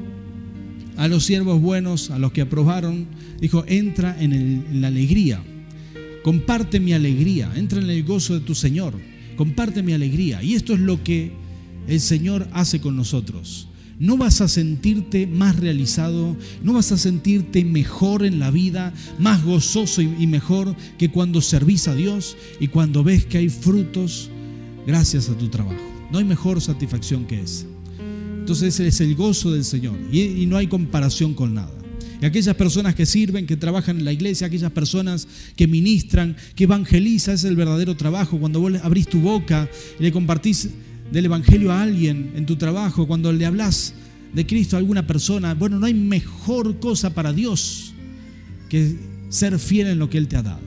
a 0.96 1.08
los 1.08 1.24
siervos 1.24 1.60
buenos, 1.60 2.10
a 2.10 2.18
los 2.18 2.32
que 2.32 2.40
aprobaron, 2.40 3.06
dijo, 3.38 3.64
entra 3.68 4.16
en, 4.18 4.32
en 4.32 4.80
la 4.80 4.88
alegría. 4.88 5.42
Comparte 6.24 6.80
mi 6.80 6.94
alegría, 6.94 7.52
entra 7.54 7.80
en 7.80 7.90
el 7.90 8.02
gozo 8.02 8.34
de 8.34 8.40
tu 8.40 8.54
Señor. 8.54 8.94
Comparte 9.36 9.82
mi 9.82 9.92
alegría. 9.92 10.42
Y 10.42 10.54
esto 10.54 10.72
es 10.72 10.80
lo 10.80 11.04
que 11.04 11.45
el 11.86 12.00
Señor 12.00 12.48
hace 12.52 12.80
con 12.80 12.96
nosotros. 12.96 13.68
No 13.98 14.18
vas 14.18 14.42
a 14.42 14.48
sentirte 14.48 15.26
más 15.26 15.56
realizado, 15.56 16.36
no 16.62 16.74
vas 16.74 16.92
a 16.92 16.98
sentirte 16.98 17.64
mejor 17.64 18.26
en 18.26 18.38
la 18.38 18.50
vida, 18.50 18.92
más 19.18 19.42
gozoso 19.42 20.02
y 20.02 20.26
mejor 20.26 20.76
que 20.98 21.10
cuando 21.10 21.40
servís 21.40 21.88
a 21.88 21.94
Dios 21.94 22.36
y 22.60 22.68
cuando 22.68 23.02
ves 23.02 23.24
que 23.24 23.38
hay 23.38 23.48
frutos 23.48 24.28
gracias 24.86 25.30
a 25.30 25.38
tu 25.38 25.48
trabajo. 25.48 25.80
No 26.12 26.18
hay 26.18 26.24
mejor 26.24 26.60
satisfacción 26.60 27.26
que 27.26 27.40
esa. 27.40 27.66
Entonces 28.46 28.78
es 28.78 29.00
el 29.00 29.16
gozo 29.16 29.50
del 29.50 29.64
Señor 29.64 29.98
y, 30.12 30.46
no 30.46 30.56
hay 30.56 30.68
comparación 30.68 31.34
con 31.34 31.54
nada. 31.54 31.72
Y 32.22 32.24
aquellas 32.24 32.54
personas 32.54 32.94
que 32.94 33.04
sirven, 33.04 33.44
que 33.44 33.56
trabajan 33.56 33.98
en 33.98 34.04
la 34.04 34.12
iglesia, 34.12 34.46
aquellas 34.46 34.70
personas 34.70 35.26
que 35.56 35.66
ministran, 35.66 36.36
que 36.54 36.64
evangelizan, 36.64 37.34
es 37.34 37.44
el 37.44 37.56
verdadero 37.56 37.96
trabajo. 37.96 38.38
Cuando 38.38 38.60
vos 38.60 38.72
abrís 38.82 39.08
tu 39.08 39.20
boca 39.20 39.68
y 39.98 40.04
le 40.04 40.12
compartís 40.12 40.70
del 41.12 41.26
Evangelio 41.26 41.72
a 41.72 41.82
alguien 41.82 42.32
en 42.34 42.46
tu 42.46 42.56
trabajo, 42.56 43.06
cuando 43.06 43.32
le 43.32 43.46
hablas 43.46 43.94
de 44.32 44.46
Cristo 44.46 44.76
a 44.76 44.78
alguna 44.78 45.06
persona, 45.06 45.54
bueno, 45.54 45.78
no 45.78 45.86
hay 45.86 45.94
mejor 45.94 46.78
cosa 46.78 47.14
para 47.14 47.32
Dios 47.32 47.94
que 48.68 48.96
ser 49.28 49.58
fiel 49.58 49.88
en 49.88 49.98
lo 49.98 50.10
que 50.10 50.18
Él 50.18 50.28
te 50.28 50.36
ha 50.36 50.42
dado. 50.42 50.60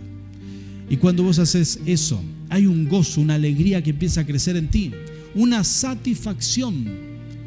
Y 0.89 0.97
cuando 0.97 1.23
vos 1.23 1.39
haces 1.39 1.79
eso, 1.85 2.21
hay 2.49 2.65
un 2.65 2.87
gozo, 2.87 3.21
una 3.21 3.35
alegría 3.35 3.83
que 3.83 3.91
empieza 3.91 4.21
a 4.21 4.25
crecer 4.25 4.55
en 4.55 4.69
ti, 4.69 4.91
una 5.35 5.63
satisfacción 5.63 6.85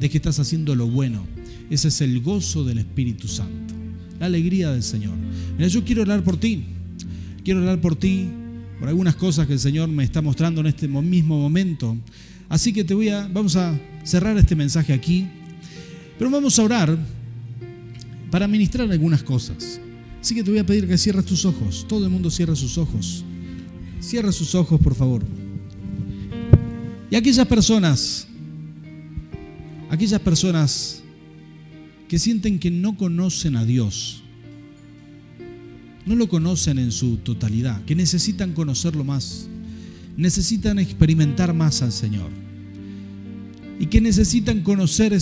de 0.01 0.09
que 0.09 0.18
estás 0.18 0.38
haciendo 0.38 0.74
lo 0.74 0.86
bueno. 0.86 1.26
Ese 1.70 1.88
es 1.88 2.01
el 2.01 2.20
gozo 2.20 2.64
del 2.64 2.78
Espíritu 2.78 3.26
Santo, 3.26 3.74
la 4.20 4.26
alegría 4.26 4.70
del 4.70 4.82
Señor. 4.82 5.16
Mira, 5.57 5.68
yo 5.68 5.84
quiero 5.84 6.03
orar 6.03 6.22
por 6.22 6.36
ti, 6.36 6.64
quiero 7.45 7.62
orar 7.62 7.80
por 7.80 7.97
ti, 7.97 8.28
por 8.78 8.88
algunas 8.88 9.16
cosas 9.16 9.47
que 9.47 9.55
el 9.55 9.61
Señor 9.61 9.88
me 9.88 10.05
está 10.05 10.22
mostrando 10.22 10.61
en 10.61 10.68
este 10.68 10.86
mismo 10.86 11.38
momento. 11.38 11.97
Así 12.53 12.70
que 12.70 12.84
te 12.84 12.92
voy 12.92 13.09
a, 13.09 13.26
vamos 13.28 13.57
a 13.57 13.80
cerrar 14.05 14.36
este 14.36 14.55
mensaje 14.55 14.92
aquí, 14.92 15.26
pero 16.18 16.30
vamos 16.30 16.59
a 16.59 16.62
orar 16.62 16.98
para 18.30 18.46
ministrar 18.46 18.90
algunas 18.92 19.22
cosas. 19.22 19.80
Así 20.20 20.34
que 20.34 20.44
te 20.44 20.50
voy 20.50 20.61
a 20.61 20.66
pedir 20.66 20.86
que 20.86 20.98
cierres 20.98 21.24
tus 21.24 21.46
ojos. 21.46 21.86
Todo 21.88 22.05
el 22.05 22.11
mundo 22.11 22.30
cierre 22.30 22.55
sus 22.55 22.76
ojos. 22.76 23.24
Cierra 24.00 24.32
sus 24.32 24.55
ojos, 24.55 24.78
por 24.82 24.94
favor. 24.94 25.24
Y 27.11 27.16
aquellas 27.16 27.46
personas, 27.46 28.28
aquellas 29.88 30.20
personas 30.20 31.03
que 32.07 32.18
sienten 32.18 32.59
que 32.59 32.70
no 32.70 32.98
conocen 32.98 33.57
a 33.57 33.64
Dios, 33.64 34.24
no 36.05 36.16
lo 36.16 36.28
conocen 36.28 36.78
en 36.78 36.92
su 36.92 37.16
totalidad, 37.16 37.82
que 37.86 37.94
necesitan 37.94 38.53
conocerlo 38.53 39.05
más, 39.05 39.48
necesitan 40.16 40.78
experimentar 40.78 41.54
más 41.54 41.82
al 41.82 41.92
Señor. 41.92 42.30
Y 43.78 43.86
que 43.86 44.00
necesitan 44.00 44.60
conocer 44.60 45.16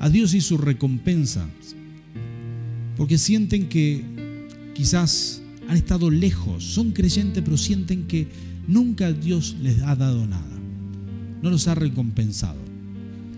a 0.00 0.08
Dios 0.08 0.34
y 0.34 0.40
su 0.40 0.56
recompensa, 0.58 1.48
porque 2.96 3.18
sienten 3.18 3.68
que 3.68 4.02
quizás 4.74 5.42
han 5.68 5.76
estado 5.76 6.10
lejos, 6.10 6.64
son 6.64 6.90
creyentes, 6.90 7.42
pero 7.44 7.56
sienten 7.56 8.06
que 8.06 8.26
nunca 8.66 9.12
Dios 9.12 9.56
les 9.60 9.80
ha 9.82 9.94
dado 9.94 10.26
nada, 10.26 10.58
no 11.42 11.50
los 11.50 11.68
ha 11.68 11.74
recompensado. 11.74 12.58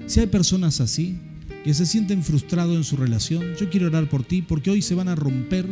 Si 0.06 0.20
hay 0.20 0.28
personas 0.28 0.80
así, 0.80 1.18
que 1.64 1.74
se 1.74 1.84
sienten 1.86 2.22
frustrados 2.22 2.76
en 2.76 2.84
su 2.84 2.96
relación, 2.96 3.54
yo 3.58 3.68
quiero 3.68 3.88
orar 3.88 4.08
por 4.08 4.24
ti, 4.24 4.42
porque 4.42 4.70
hoy 4.70 4.82
se 4.82 4.94
van 4.94 5.08
a 5.08 5.14
romper, 5.14 5.66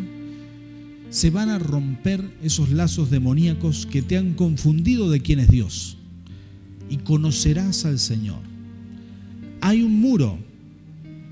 se 1.10 1.30
van 1.30 1.50
a 1.50 1.58
romper 1.58 2.36
esos 2.42 2.70
lazos 2.70 3.10
demoníacos 3.10 3.86
que 3.86 4.02
te 4.02 4.16
han 4.16 4.34
confundido 4.34 5.10
de 5.10 5.20
quién 5.20 5.40
es 5.40 5.48
Dios 5.48 5.96
y 6.88 6.98
conocerás 6.98 7.84
al 7.84 7.98
Señor 7.98 8.50
hay 9.60 9.82
un 9.82 10.00
muro 10.00 10.38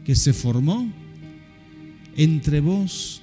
que 0.04 0.14
se 0.14 0.32
formó 0.32 0.90
entre 2.16 2.60
vos 2.60 3.22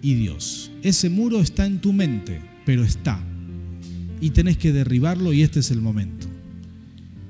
y 0.00 0.14
Dios. 0.14 0.70
Ese 0.82 1.08
muro 1.08 1.40
está 1.40 1.66
en 1.66 1.80
tu 1.80 1.92
mente, 1.92 2.40
pero 2.66 2.84
está. 2.84 3.22
Y 4.20 4.30
tenés 4.30 4.56
que 4.56 4.72
derribarlo 4.72 5.32
y 5.32 5.42
este 5.42 5.60
es 5.60 5.70
el 5.70 5.80
momento. 5.80 6.26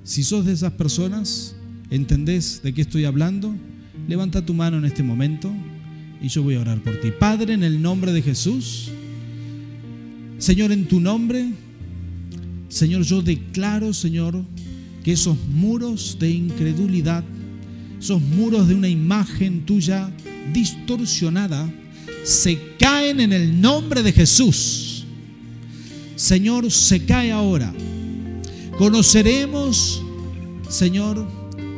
Si 0.05 0.23
sos 0.23 0.45
de 0.45 0.53
esas 0.53 0.73
personas, 0.73 1.57
¿entendés 1.91 2.61
de 2.63 2.73
qué 2.73 2.83
estoy 2.83 3.05
hablando? 3.05 3.55
Levanta 4.09 4.45
tu 4.45 4.55
mano 4.55 4.79
en 4.79 4.85
este 4.85 5.03
momento 5.03 5.53
y 6.23 6.29
yo 6.29 6.43
voy 6.43 6.55
a 6.55 6.61
orar 6.61 6.81
por 6.81 7.01
ti. 7.01 7.11
Padre, 7.11 7.55
en 7.55 7.65
el 7.65 7.83
nombre 7.83 8.13
de 8.13 8.23
Jesús, 8.23 8.91
Señor, 10.39 10.71
en 10.73 10.87
tu 10.87 11.01
nombre, 11.01 11.51
Señor, 12.69 13.03
yo 13.03 13.23
declaro, 13.23 13.93
Señor, 13.93 14.45
que 15.03 15.13
esos 15.13 15.37
muros 15.49 16.17
de 16.21 16.31
incredulidad, 16.31 17.25
esos 17.99 18.23
muros 18.23 18.69
de 18.69 18.75
una 18.75 18.89
imagen 18.89 19.67
tuya 19.67 20.11
distorsionada, 20.53 21.69
se 22.25 22.59
caen 22.79 23.21
en 23.21 23.33
el 23.33 23.61
nombre 23.61 24.03
de 24.03 24.13
Jesús. 24.13 25.05
Señor, 26.15 26.71
se 26.71 27.05
cae 27.05 27.33
ahora. 27.33 27.75
Conoceremos, 28.79 30.03
Señor, 30.69 31.27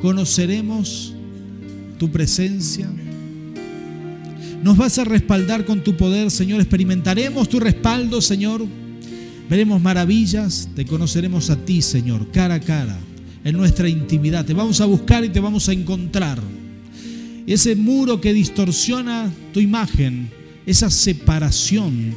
conoceremos 0.03 1.15
tu 1.99 2.11
presencia. 2.11 2.91
Nos 4.65 4.79
vas 4.79 4.99
a 4.99 5.05
respaldar 5.05 5.67
con 5.67 5.85
tu 5.85 5.95
poder, 5.95 6.31
Señor. 6.31 6.59
Experimentaremos 6.59 7.51
tu 7.51 7.61
respaldo, 7.61 8.23
Señor. 8.23 8.65
Veremos 9.51 9.83
maravillas. 9.83 10.71
Te 10.75 10.87
conoceremos 10.87 11.51
a 11.51 11.57
ti, 11.57 11.83
Señor, 11.83 12.31
cara 12.31 12.55
a 12.55 12.61
cara, 12.61 12.99
en 13.45 13.59
nuestra 13.59 13.91
intimidad. 13.91 14.47
Te 14.47 14.55
vamos 14.55 14.81
a 14.81 14.87
buscar 14.87 15.23
y 15.23 15.29
te 15.29 15.39
vamos 15.39 15.69
a 15.69 15.75
encontrar. 15.75 16.41
Ese 17.47 17.77
muro 17.77 18.23
que 18.23 18.33
distorsiona 18.33 19.31
tu 19.53 19.61
imagen, 19.61 20.31
esa 20.65 20.89
separación 20.89 22.15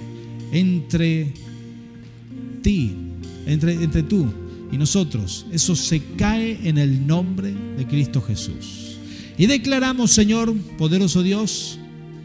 entre 0.53 1.33
ti, 2.61 2.93
entre, 3.45 3.73
entre 3.73 4.03
tú 4.03 4.25
y 4.71 4.77
nosotros, 4.77 5.45
eso 5.51 5.75
se 5.75 6.01
cae 6.15 6.57
en 6.63 6.77
el 6.77 7.05
nombre 7.05 7.53
de 7.77 7.85
Cristo 7.85 8.21
Jesús. 8.21 8.99
Y 9.37 9.47
declaramos, 9.47 10.11
Señor, 10.11 10.55
poderoso 10.77 11.23
Dios, 11.23 11.77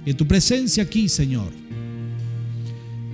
que 0.04 0.14
tu 0.14 0.26
presencia 0.26 0.82
aquí, 0.82 1.08
Señor, 1.08 1.52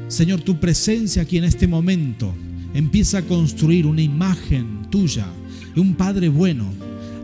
Señor, 0.09 0.41
tu 0.41 0.59
presencia 0.59 1.23
aquí 1.23 1.37
en 1.37 1.45
este 1.45 1.67
momento 1.67 2.35
empieza 2.73 3.19
a 3.19 3.23
construir 3.23 3.87
una 3.87 4.01
imagen 4.01 4.87
tuya 4.91 5.27
de 5.75 5.81
un 5.81 5.95
Padre 5.95 6.29
bueno. 6.31 6.73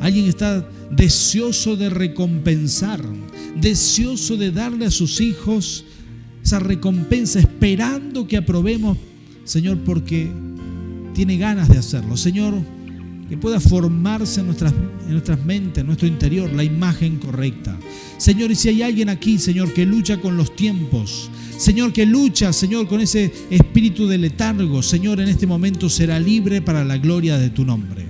Alguien 0.00 0.26
está 0.26 0.68
deseoso 0.90 1.76
de 1.76 1.88
recompensar, 1.88 3.00
deseoso 3.58 4.36
de 4.36 4.50
darle 4.50 4.84
a 4.84 4.90
sus 4.90 5.22
hijos 5.22 5.84
esa 6.42 6.58
recompensa, 6.60 7.38
esperando 7.38 8.28
que 8.28 8.36
aprobemos, 8.36 8.98
Señor, 9.44 9.78
porque 9.78 10.30
tiene 11.14 11.38
ganas 11.38 11.70
de 11.70 11.78
hacerlo. 11.78 12.18
Señor, 12.18 12.54
que 13.28 13.36
pueda 13.36 13.60
formarse 13.60 14.40
en 14.40 14.46
nuestras, 14.46 14.72
en 14.72 15.12
nuestras 15.12 15.44
mentes, 15.44 15.80
en 15.80 15.86
nuestro 15.86 16.06
interior, 16.06 16.52
la 16.52 16.64
imagen 16.64 17.16
correcta. 17.16 17.78
Señor, 18.18 18.50
y 18.50 18.54
si 18.54 18.68
hay 18.68 18.82
alguien 18.82 19.08
aquí, 19.08 19.38
Señor, 19.38 19.72
que 19.72 19.86
lucha 19.86 20.20
con 20.20 20.36
los 20.36 20.54
tiempos, 20.54 21.30
Señor, 21.56 21.92
que 21.92 22.04
lucha, 22.04 22.52
Señor, 22.52 22.86
con 22.88 23.00
ese 23.00 23.32
espíritu 23.50 24.06
de 24.06 24.18
letargo, 24.18 24.82
Señor, 24.82 25.20
en 25.20 25.28
este 25.28 25.46
momento 25.46 25.88
será 25.88 26.18
libre 26.18 26.60
para 26.60 26.84
la 26.84 26.98
gloria 26.98 27.38
de 27.38 27.50
tu 27.50 27.64
nombre. 27.64 28.04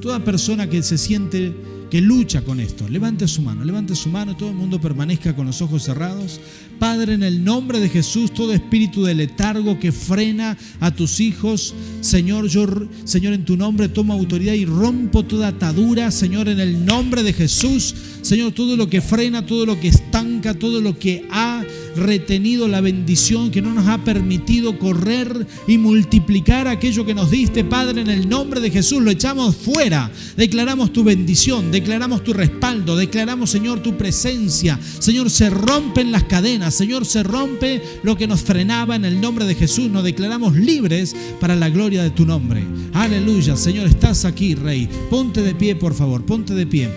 Toda 0.00 0.24
persona 0.24 0.68
que 0.68 0.82
se 0.82 0.96
siente 0.96 1.52
que 1.90 2.00
lucha 2.00 2.42
con 2.42 2.60
esto. 2.60 2.88
Levante 2.88 3.26
su 3.28 3.42
mano, 3.42 3.64
levante 3.64 3.94
su 3.94 4.08
mano, 4.08 4.36
todo 4.36 4.50
el 4.50 4.54
mundo 4.54 4.80
permanezca 4.80 5.34
con 5.34 5.46
los 5.46 5.62
ojos 5.62 5.82
cerrados. 5.84 6.40
Padre, 6.78 7.14
en 7.14 7.22
el 7.22 7.42
nombre 7.42 7.80
de 7.80 7.88
Jesús, 7.88 8.32
todo 8.32 8.52
espíritu 8.52 9.02
de 9.04 9.14
letargo 9.14 9.78
que 9.78 9.90
frena 9.90 10.56
a 10.80 10.90
tus 10.90 11.20
hijos, 11.20 11.74
Señor, 12.00 12.46
yo, 12.48 12.66
Señor, 13.04 13.32
en 13.32 13.44
tu 13.44 13.56
nombre 13.56 13.88
tomo 13.88 14.12
autoridad 14.12 14.54
y 14.54 14.64
rompo 14.64 15.24
toda 15.24 15.48
atadura, 15.48 16.10
Señor, 16.10 16.48
en 16.48 16.60
el 16.60 16.84
nombre 16.84 17.22
de 17.22 17.32
Jesús. 17.32 17.94
Señor, 18.22 18.52
todo 18.52 18.76
lo 18.76 18.88
que 18.88 19.00
frena, 19.00 19.46
todo 19.46 19.66
lo 19.66 19.80
que 19.80 19.88
estanca, 19.88 20.54
todo 20.54 20.80
lo 20.80 20.98
que 20.98 21.26
ha 21.30 21.64
retenido 21.98 22.68
la 22.68 22.80
bendición, 22.80 23.50
que 23.50 23.62
no 23.62 23.74
nos 23.74 23.86
ha 23.88 24.04
permitido 24.04 24.78
correr 24.78 25.46
y 25.66 25.78
multiplicar 25.78 26.68
aquello 26.68 27.04
que 27.04 27.14
nos 27.14 27.30
diste, 27.30 27.64
Padre, 27.64 28.00
en 28.00 28.08
el 28.08 28.28
nombre 28.28 28.60
de 28.60 28.70
Jesús, 28.70 29.02
lo 29.02 29.10
echamos 29.10 29.56
fuera. 29.56 30.10
Declaramos 30.36 30.92
tu 30.92 31.04
bendición, 31.04 31.70
declaramos 31.70 32.24
tu 32.24 32.32
respaldo, 32.32 32.96
declaramos, 32.96 33.50
Señor, 33.50 33.80
tu 33.80 33.96
presencia. 33.96 34.78
Señor, 34.98 35.30
se 35.30 35.50
rompen 35.50 36.12
las 36.12 36.24
cadenas, 36.24 36.74
Señor, 36.74 37.04
se 37.04 37.22
rompe 37.22 37.82
lo 38.02 38.16
que 38.16 38.26
nos 38.26 38.42
frenaba 38.42 38.96
en 38.96 39.04
el 39.04 39.20
nombre 39.20 39.44
de 39.44 39.54
Jesús. 39.54 39.90
Nos 39.90 40.04
declaramos 40.04 40.56
libres 40.56 41.14
para 41.40 41.56
la 41.56 41.68
gloria 41.68 42.02
de 42.02 42.10
tu 42.10 42.24
nombre. 42.24 42.64
Aleluya, 42.92 43.56
Señor, 43.56 43.86
estás 43.86 44.24
aquí, 44.24 44.54
Rey. 44.54 44.88
Ponte 45.10 45.42
de 45.42 45.54
pie, 45.54 45.76
por 45.76 45.94
favor, 45.94 46.24
ponte 46.24 46.54
de 46.54 46.66
pie. 46.66 46.88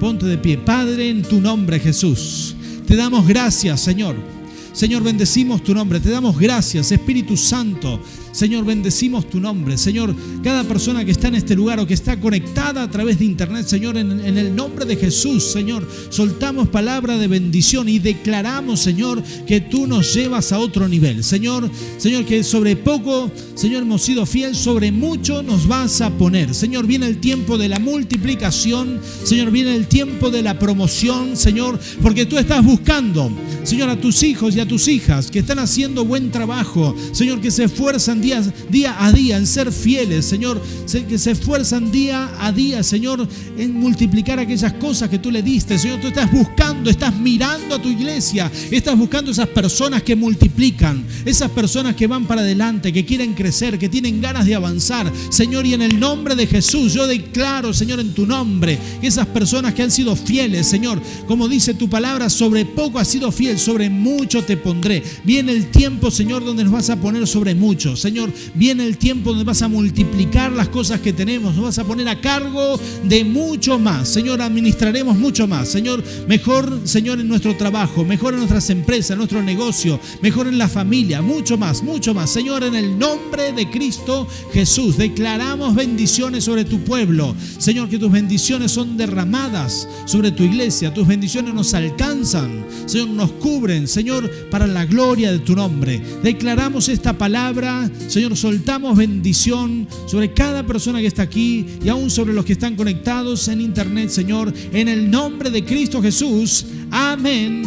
Ponte 0.00 0.26
de 0.26 0.38
pie. 0.38 0.58
Padre, 0.58 1.10
en 1.10 1.22
tu 1.22 1.40
nombre, 1.40 1.80
Jesús. 1.80 2.54
Te 2.86 2.96
damos 2.96 3.26
gracias, 3.26 3.80
Señor. 3.80 4.37
Señor, 4.78 5.02
bendecimos 5.02 5.64
tu 5.64 5.74
nombre. 5.74 5.98
Te 5.98 6.08
damos 6.08 6.38
gracias, 6.38 6.92
Espíritu 6.92 7.36
Santo. 7.36 8.00
Señor, 8.32 8.64
bendecimos 8.64 9.28
tu 9.28 9.40
nombre. 9.40 9.76
Señor, 9.78 10.14
cada 10.42 10.64
persona 10.64 11.04
que 11.04 11.10
está 11.10 11.28
en 11.28 11.36
este 11.36 11.54
lugar 11.54 11.80
o 11.80 11.86
que 11.86 11.94
está 11.94 12.18
conectada 12.20 12.82
a 12.82 12.90
través 12.90 13.18
de 13.18 13.24
internet, 13.24 13.66
Señor, 13.66 13.96
en, 13.96 14.20
el 14.20 14.54
nombre 14.54 14.84
de 14.84 14.96
Jesús, 14.96 15.44
Señor, 15.44 15.88
soltamos 16.10 16.68
palabra 16.68 17.18
de 17.18 17.26
bendición 17.26 17.88
y 17.88 17.98
declaramos, 17.98 18.80
Señor, 18.80 19.22
que 19.46 19.60
tú 19.60 19.86
nos 19.86 20.14
llevas 20.14 20.52
a 20.52 20.58
otro 20.58 20.88
nivel. 20.88 21.24
Señor, 21.24 21.70
Señor, 21.98 22.24
que 22.24 22.44
sobre 22.44 22.76
poco, 22.76 23.30
Señor, 23.54 23.82
hemos 23.82 24.02
sido 24.02 24.26
fiel, 24.26 24.54
sobre 24.54 24.92
mucho 24.92 25.42
nos 25.42 25.66
vas 25.66 26.00
a 26.00 26.10
poner. 26.10 26.54
Señor, 26.54 26.86
viene 26.86 27.06
el 27.06 27.18
tiempo 27.18 27.58
de 27.58 27.68
la 27.68 27.78
multiplicación. 27.78 29.00
Señor, 29.24 29.50
viene 29.50 29.74
el 29.74 29.86
tiempo 29.86 30.30
de 30.30 30.42
la 30.42 30.58
promoción, 30.58 31.36
Señor, 31.36 31.78
porque 32.02 32.26
tú 32.26 32.38
estás 32.38 32.64
buscando, 32.64 33.30
Señor, 33.64 33.88
a 33.88 34.00
tus 34.00 34.22
hijos 34.22 34.54
y 34.54 34.60
a 34.60 34.68
tus 34.68 34.88
hijas 34.88 35.30
que 35.30 35.40
están 35.40 35.58
haciendo 35.58 36.04
buen 36.04 36.30
trabajo, 36.30 36.94
Señor, 37.12 37.40
que 37.40 37.50
se 37.50 37.64
esfuerzan 37.64 38.17
día, 38.20 38.42
día 38.70 38.96
a 38.98 39.12
día 39.12 39.36
en 39.36 39.46
ser 39.46 39.72
fieles, 39.72 40.24
Señor, 40.24 40.60
que 41.08 41.18
se 41.18 41.32
esfuerzan 41.32 41.90
día 41.90 42.30
a 42.40 42.52
día, 42.52 42.82
Señor, 42.82 43.26
en 43.56 43.74
multiplicar 43.74 44.38
aquellas 44.38 44.72
cosas 44.74 45.08
que 45.08 45.18
tú 45.18 45.30
le 45.30 45.42
diste. 45.42 45.78
Señor, 45.78 46.00
tú 46.00 46.08
estás 46.08 46.30
buscando, 46.30 46.90
estás 46.90 47.16
mirando 47.16 47.74
a 47.74 47.82
tu 47.82 47.88
iglesia, 47.88 48.50
estás 48.70 48.96
buscando 48.96 49.30
esas 49.30 49.48
personas 49.48 50.02
que 50.02 50.16
multiplican, 50.16 51.04
esas 51.24 51.50
personas 51.50 51.94
que 51.94 52.06
van 52.06 52.26
para 52.26 52.42
adelante, 52.42 52.92
que 52.92 53.04
quieren 53.04 53.34
crecer, 53.34 53.78
que 53.78 53.88
tienen 53.88 54.20
ganas 54.20 54.46
de 54.46 54.54
avanzar. 54.54 55.10
Señor, 55.30 55.66
y 55.66 55.74
en 55.74 55.82
el 55.82 55.98
nombre 55.98 56.34
de 56.34 56.46
Jesús, 56.46 56.94
yo 56.94 57.06
declaro, 57.06 57.72
Señor, 57.72 58.00
en 58.00 58.14
tu 58.14 58.26
nombre, 58.26 58.78
que 59.00 59.06
esas 59.06 59.26
personas 59.26 59.74
que 59.74 59.82
han 59.82 59.90
sido 59.90 60.16
fieles, 60.16 60.66
Señor, 60.66 61.00
como 61.26 61.48
dice 61.48 61.74
tu 61.74 61.88
palabra, 61.88 62.30
sobre 62.30 62.64
poco 62.64 62.98
has 62.98 63.08
sido 63.08 63.32
fiel, 63.32 63.58
sobre 63.58 63.90
mucho 63.90 64.42
te 64.44 64.56
pondré. 64.56 65.02
Viene 65.24 65.52
el 65.52 65.70
tiempo, 65.70 66.10
Señor, 66.10 66.44
donde 66.44 66.64
nos 66.64 66.72
vas 66.72 66.90
a 66.90 66.96
poner 66.96 67.26
sobre 67.26 67.54
mucho. 67.54 67.96
Señor, 68.08 68.32
viene 68.54 68.86
el 68.86 68.96
tiempo 68.96 69.28
donde 69.28 69.44
vas 69.44 69.60
a 69.60 69.68
multiplicar 69.68 70.50
las 70.52 70.70
cosas 70.70 70.98
que 71.00 71.12
tenemos, 71.12 71.54
nos 71.54 71.64
vas 71.64 71.78
a 71.78 71.84
poner 71.84 72.08
a 72.08 72.18
cargo 72.18 72.80
de 73.04 73.22
mucho 73.22 73.78
más. 73.78 74.08
Señor, 74.08 74.40
administraremos 74.40 75.18
mucho 75.18 75.46
más. 75.46 75.68
Señor, 75.68 76.02
mejor, 76.26 76.80
Señor, 76.84 77.20
en 77.20 77.28
nuestro 77.28 77.54
trabajo, 77.54 78.06
mejor 78.06 78.32
en 78.32 78.38
nuestras 78.38 78.70
empresas, 78.70 79.10
en 79.10 79.18
nuestro 79.18 79.42
negocio, 79.42 80.00
mejor 80.22 80.46
en 80.46 80.56
la 80.56 80.68
familia, 80.68 81.20
mucho 81.20 81.58
más, 81.58 81.82
mucho 81.82 82.14
más. 82.14 82.30
Señor, 82.30 82.64
en 82.64 82.76
el 82.76 82.98
nombre 82.98 83.52
de 83.52 83.68
Cristo 83.68 84.26
Jesús, 84.54 84.96
declaramos 84.96 85.74
bendiciones 85.74 86.44
sobre 86.44 86.64
tu 86.64 86.80
pueblo. 86.84 87.34
Señor, 87.58 87.90
que 87.90 87.98
tus 87.98 88.10
bendiciones 88.10 88.72
son 88.72 88.96
derramadas 88.96 89.86
sobre 90.06 90.30
tu 90.30 90.44
iglesia, 90.44 90.94
tus 90.94 91.06
bendiciones 91.06 91.52
nos 91.52 91.74
alcanzan, 91.74 92.64
Señor, 92.86 93.10
nos 93.10 93.32
cubren, 93.32 93.86
Señor, 93.86 94.30
para 94.50 94.66
la 94.66 94.86
gloria 94.86 95.30
de 95.30 95.40
tu 95.40 95.54
nombre. 95.54 96.00
Declaramos 96.22 96.88
esta 96.88 97.12
palabra, 97.18 97.90
Señor, 98.06 98.36
soltamos 98.36 98.96
bendición 98.96 99.88
sobre 100.06 100.32
cada 100.32 100.64
persona 100.64 101.00
que 101.00 101.06
está 101.06 101.22
aquí 101.22 101.66
y 101.82 101.88
aún 101.88 102.10
sobre 102.10 102.32
los 102.32 102.44
que 102.44 102.52
están 102.52 102.76
conectados 102.76 103.48
en 103.48 103.60
internet, 103.60 104.10
Señor, 104.10 104.52
en 104.72 104.88
el 104.88 105.10
nombre 105.10 105.50
de 105.50 105.64
Cristo 105.64 106.00
Jesús. 106.00 106.66
Amén 106.90 107.62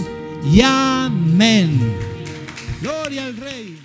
y 0.51 0.61
amén. 0.61 1.79
Gloria 2.81 3.25
al 3.25 3.37
Rey. 3.37 3.77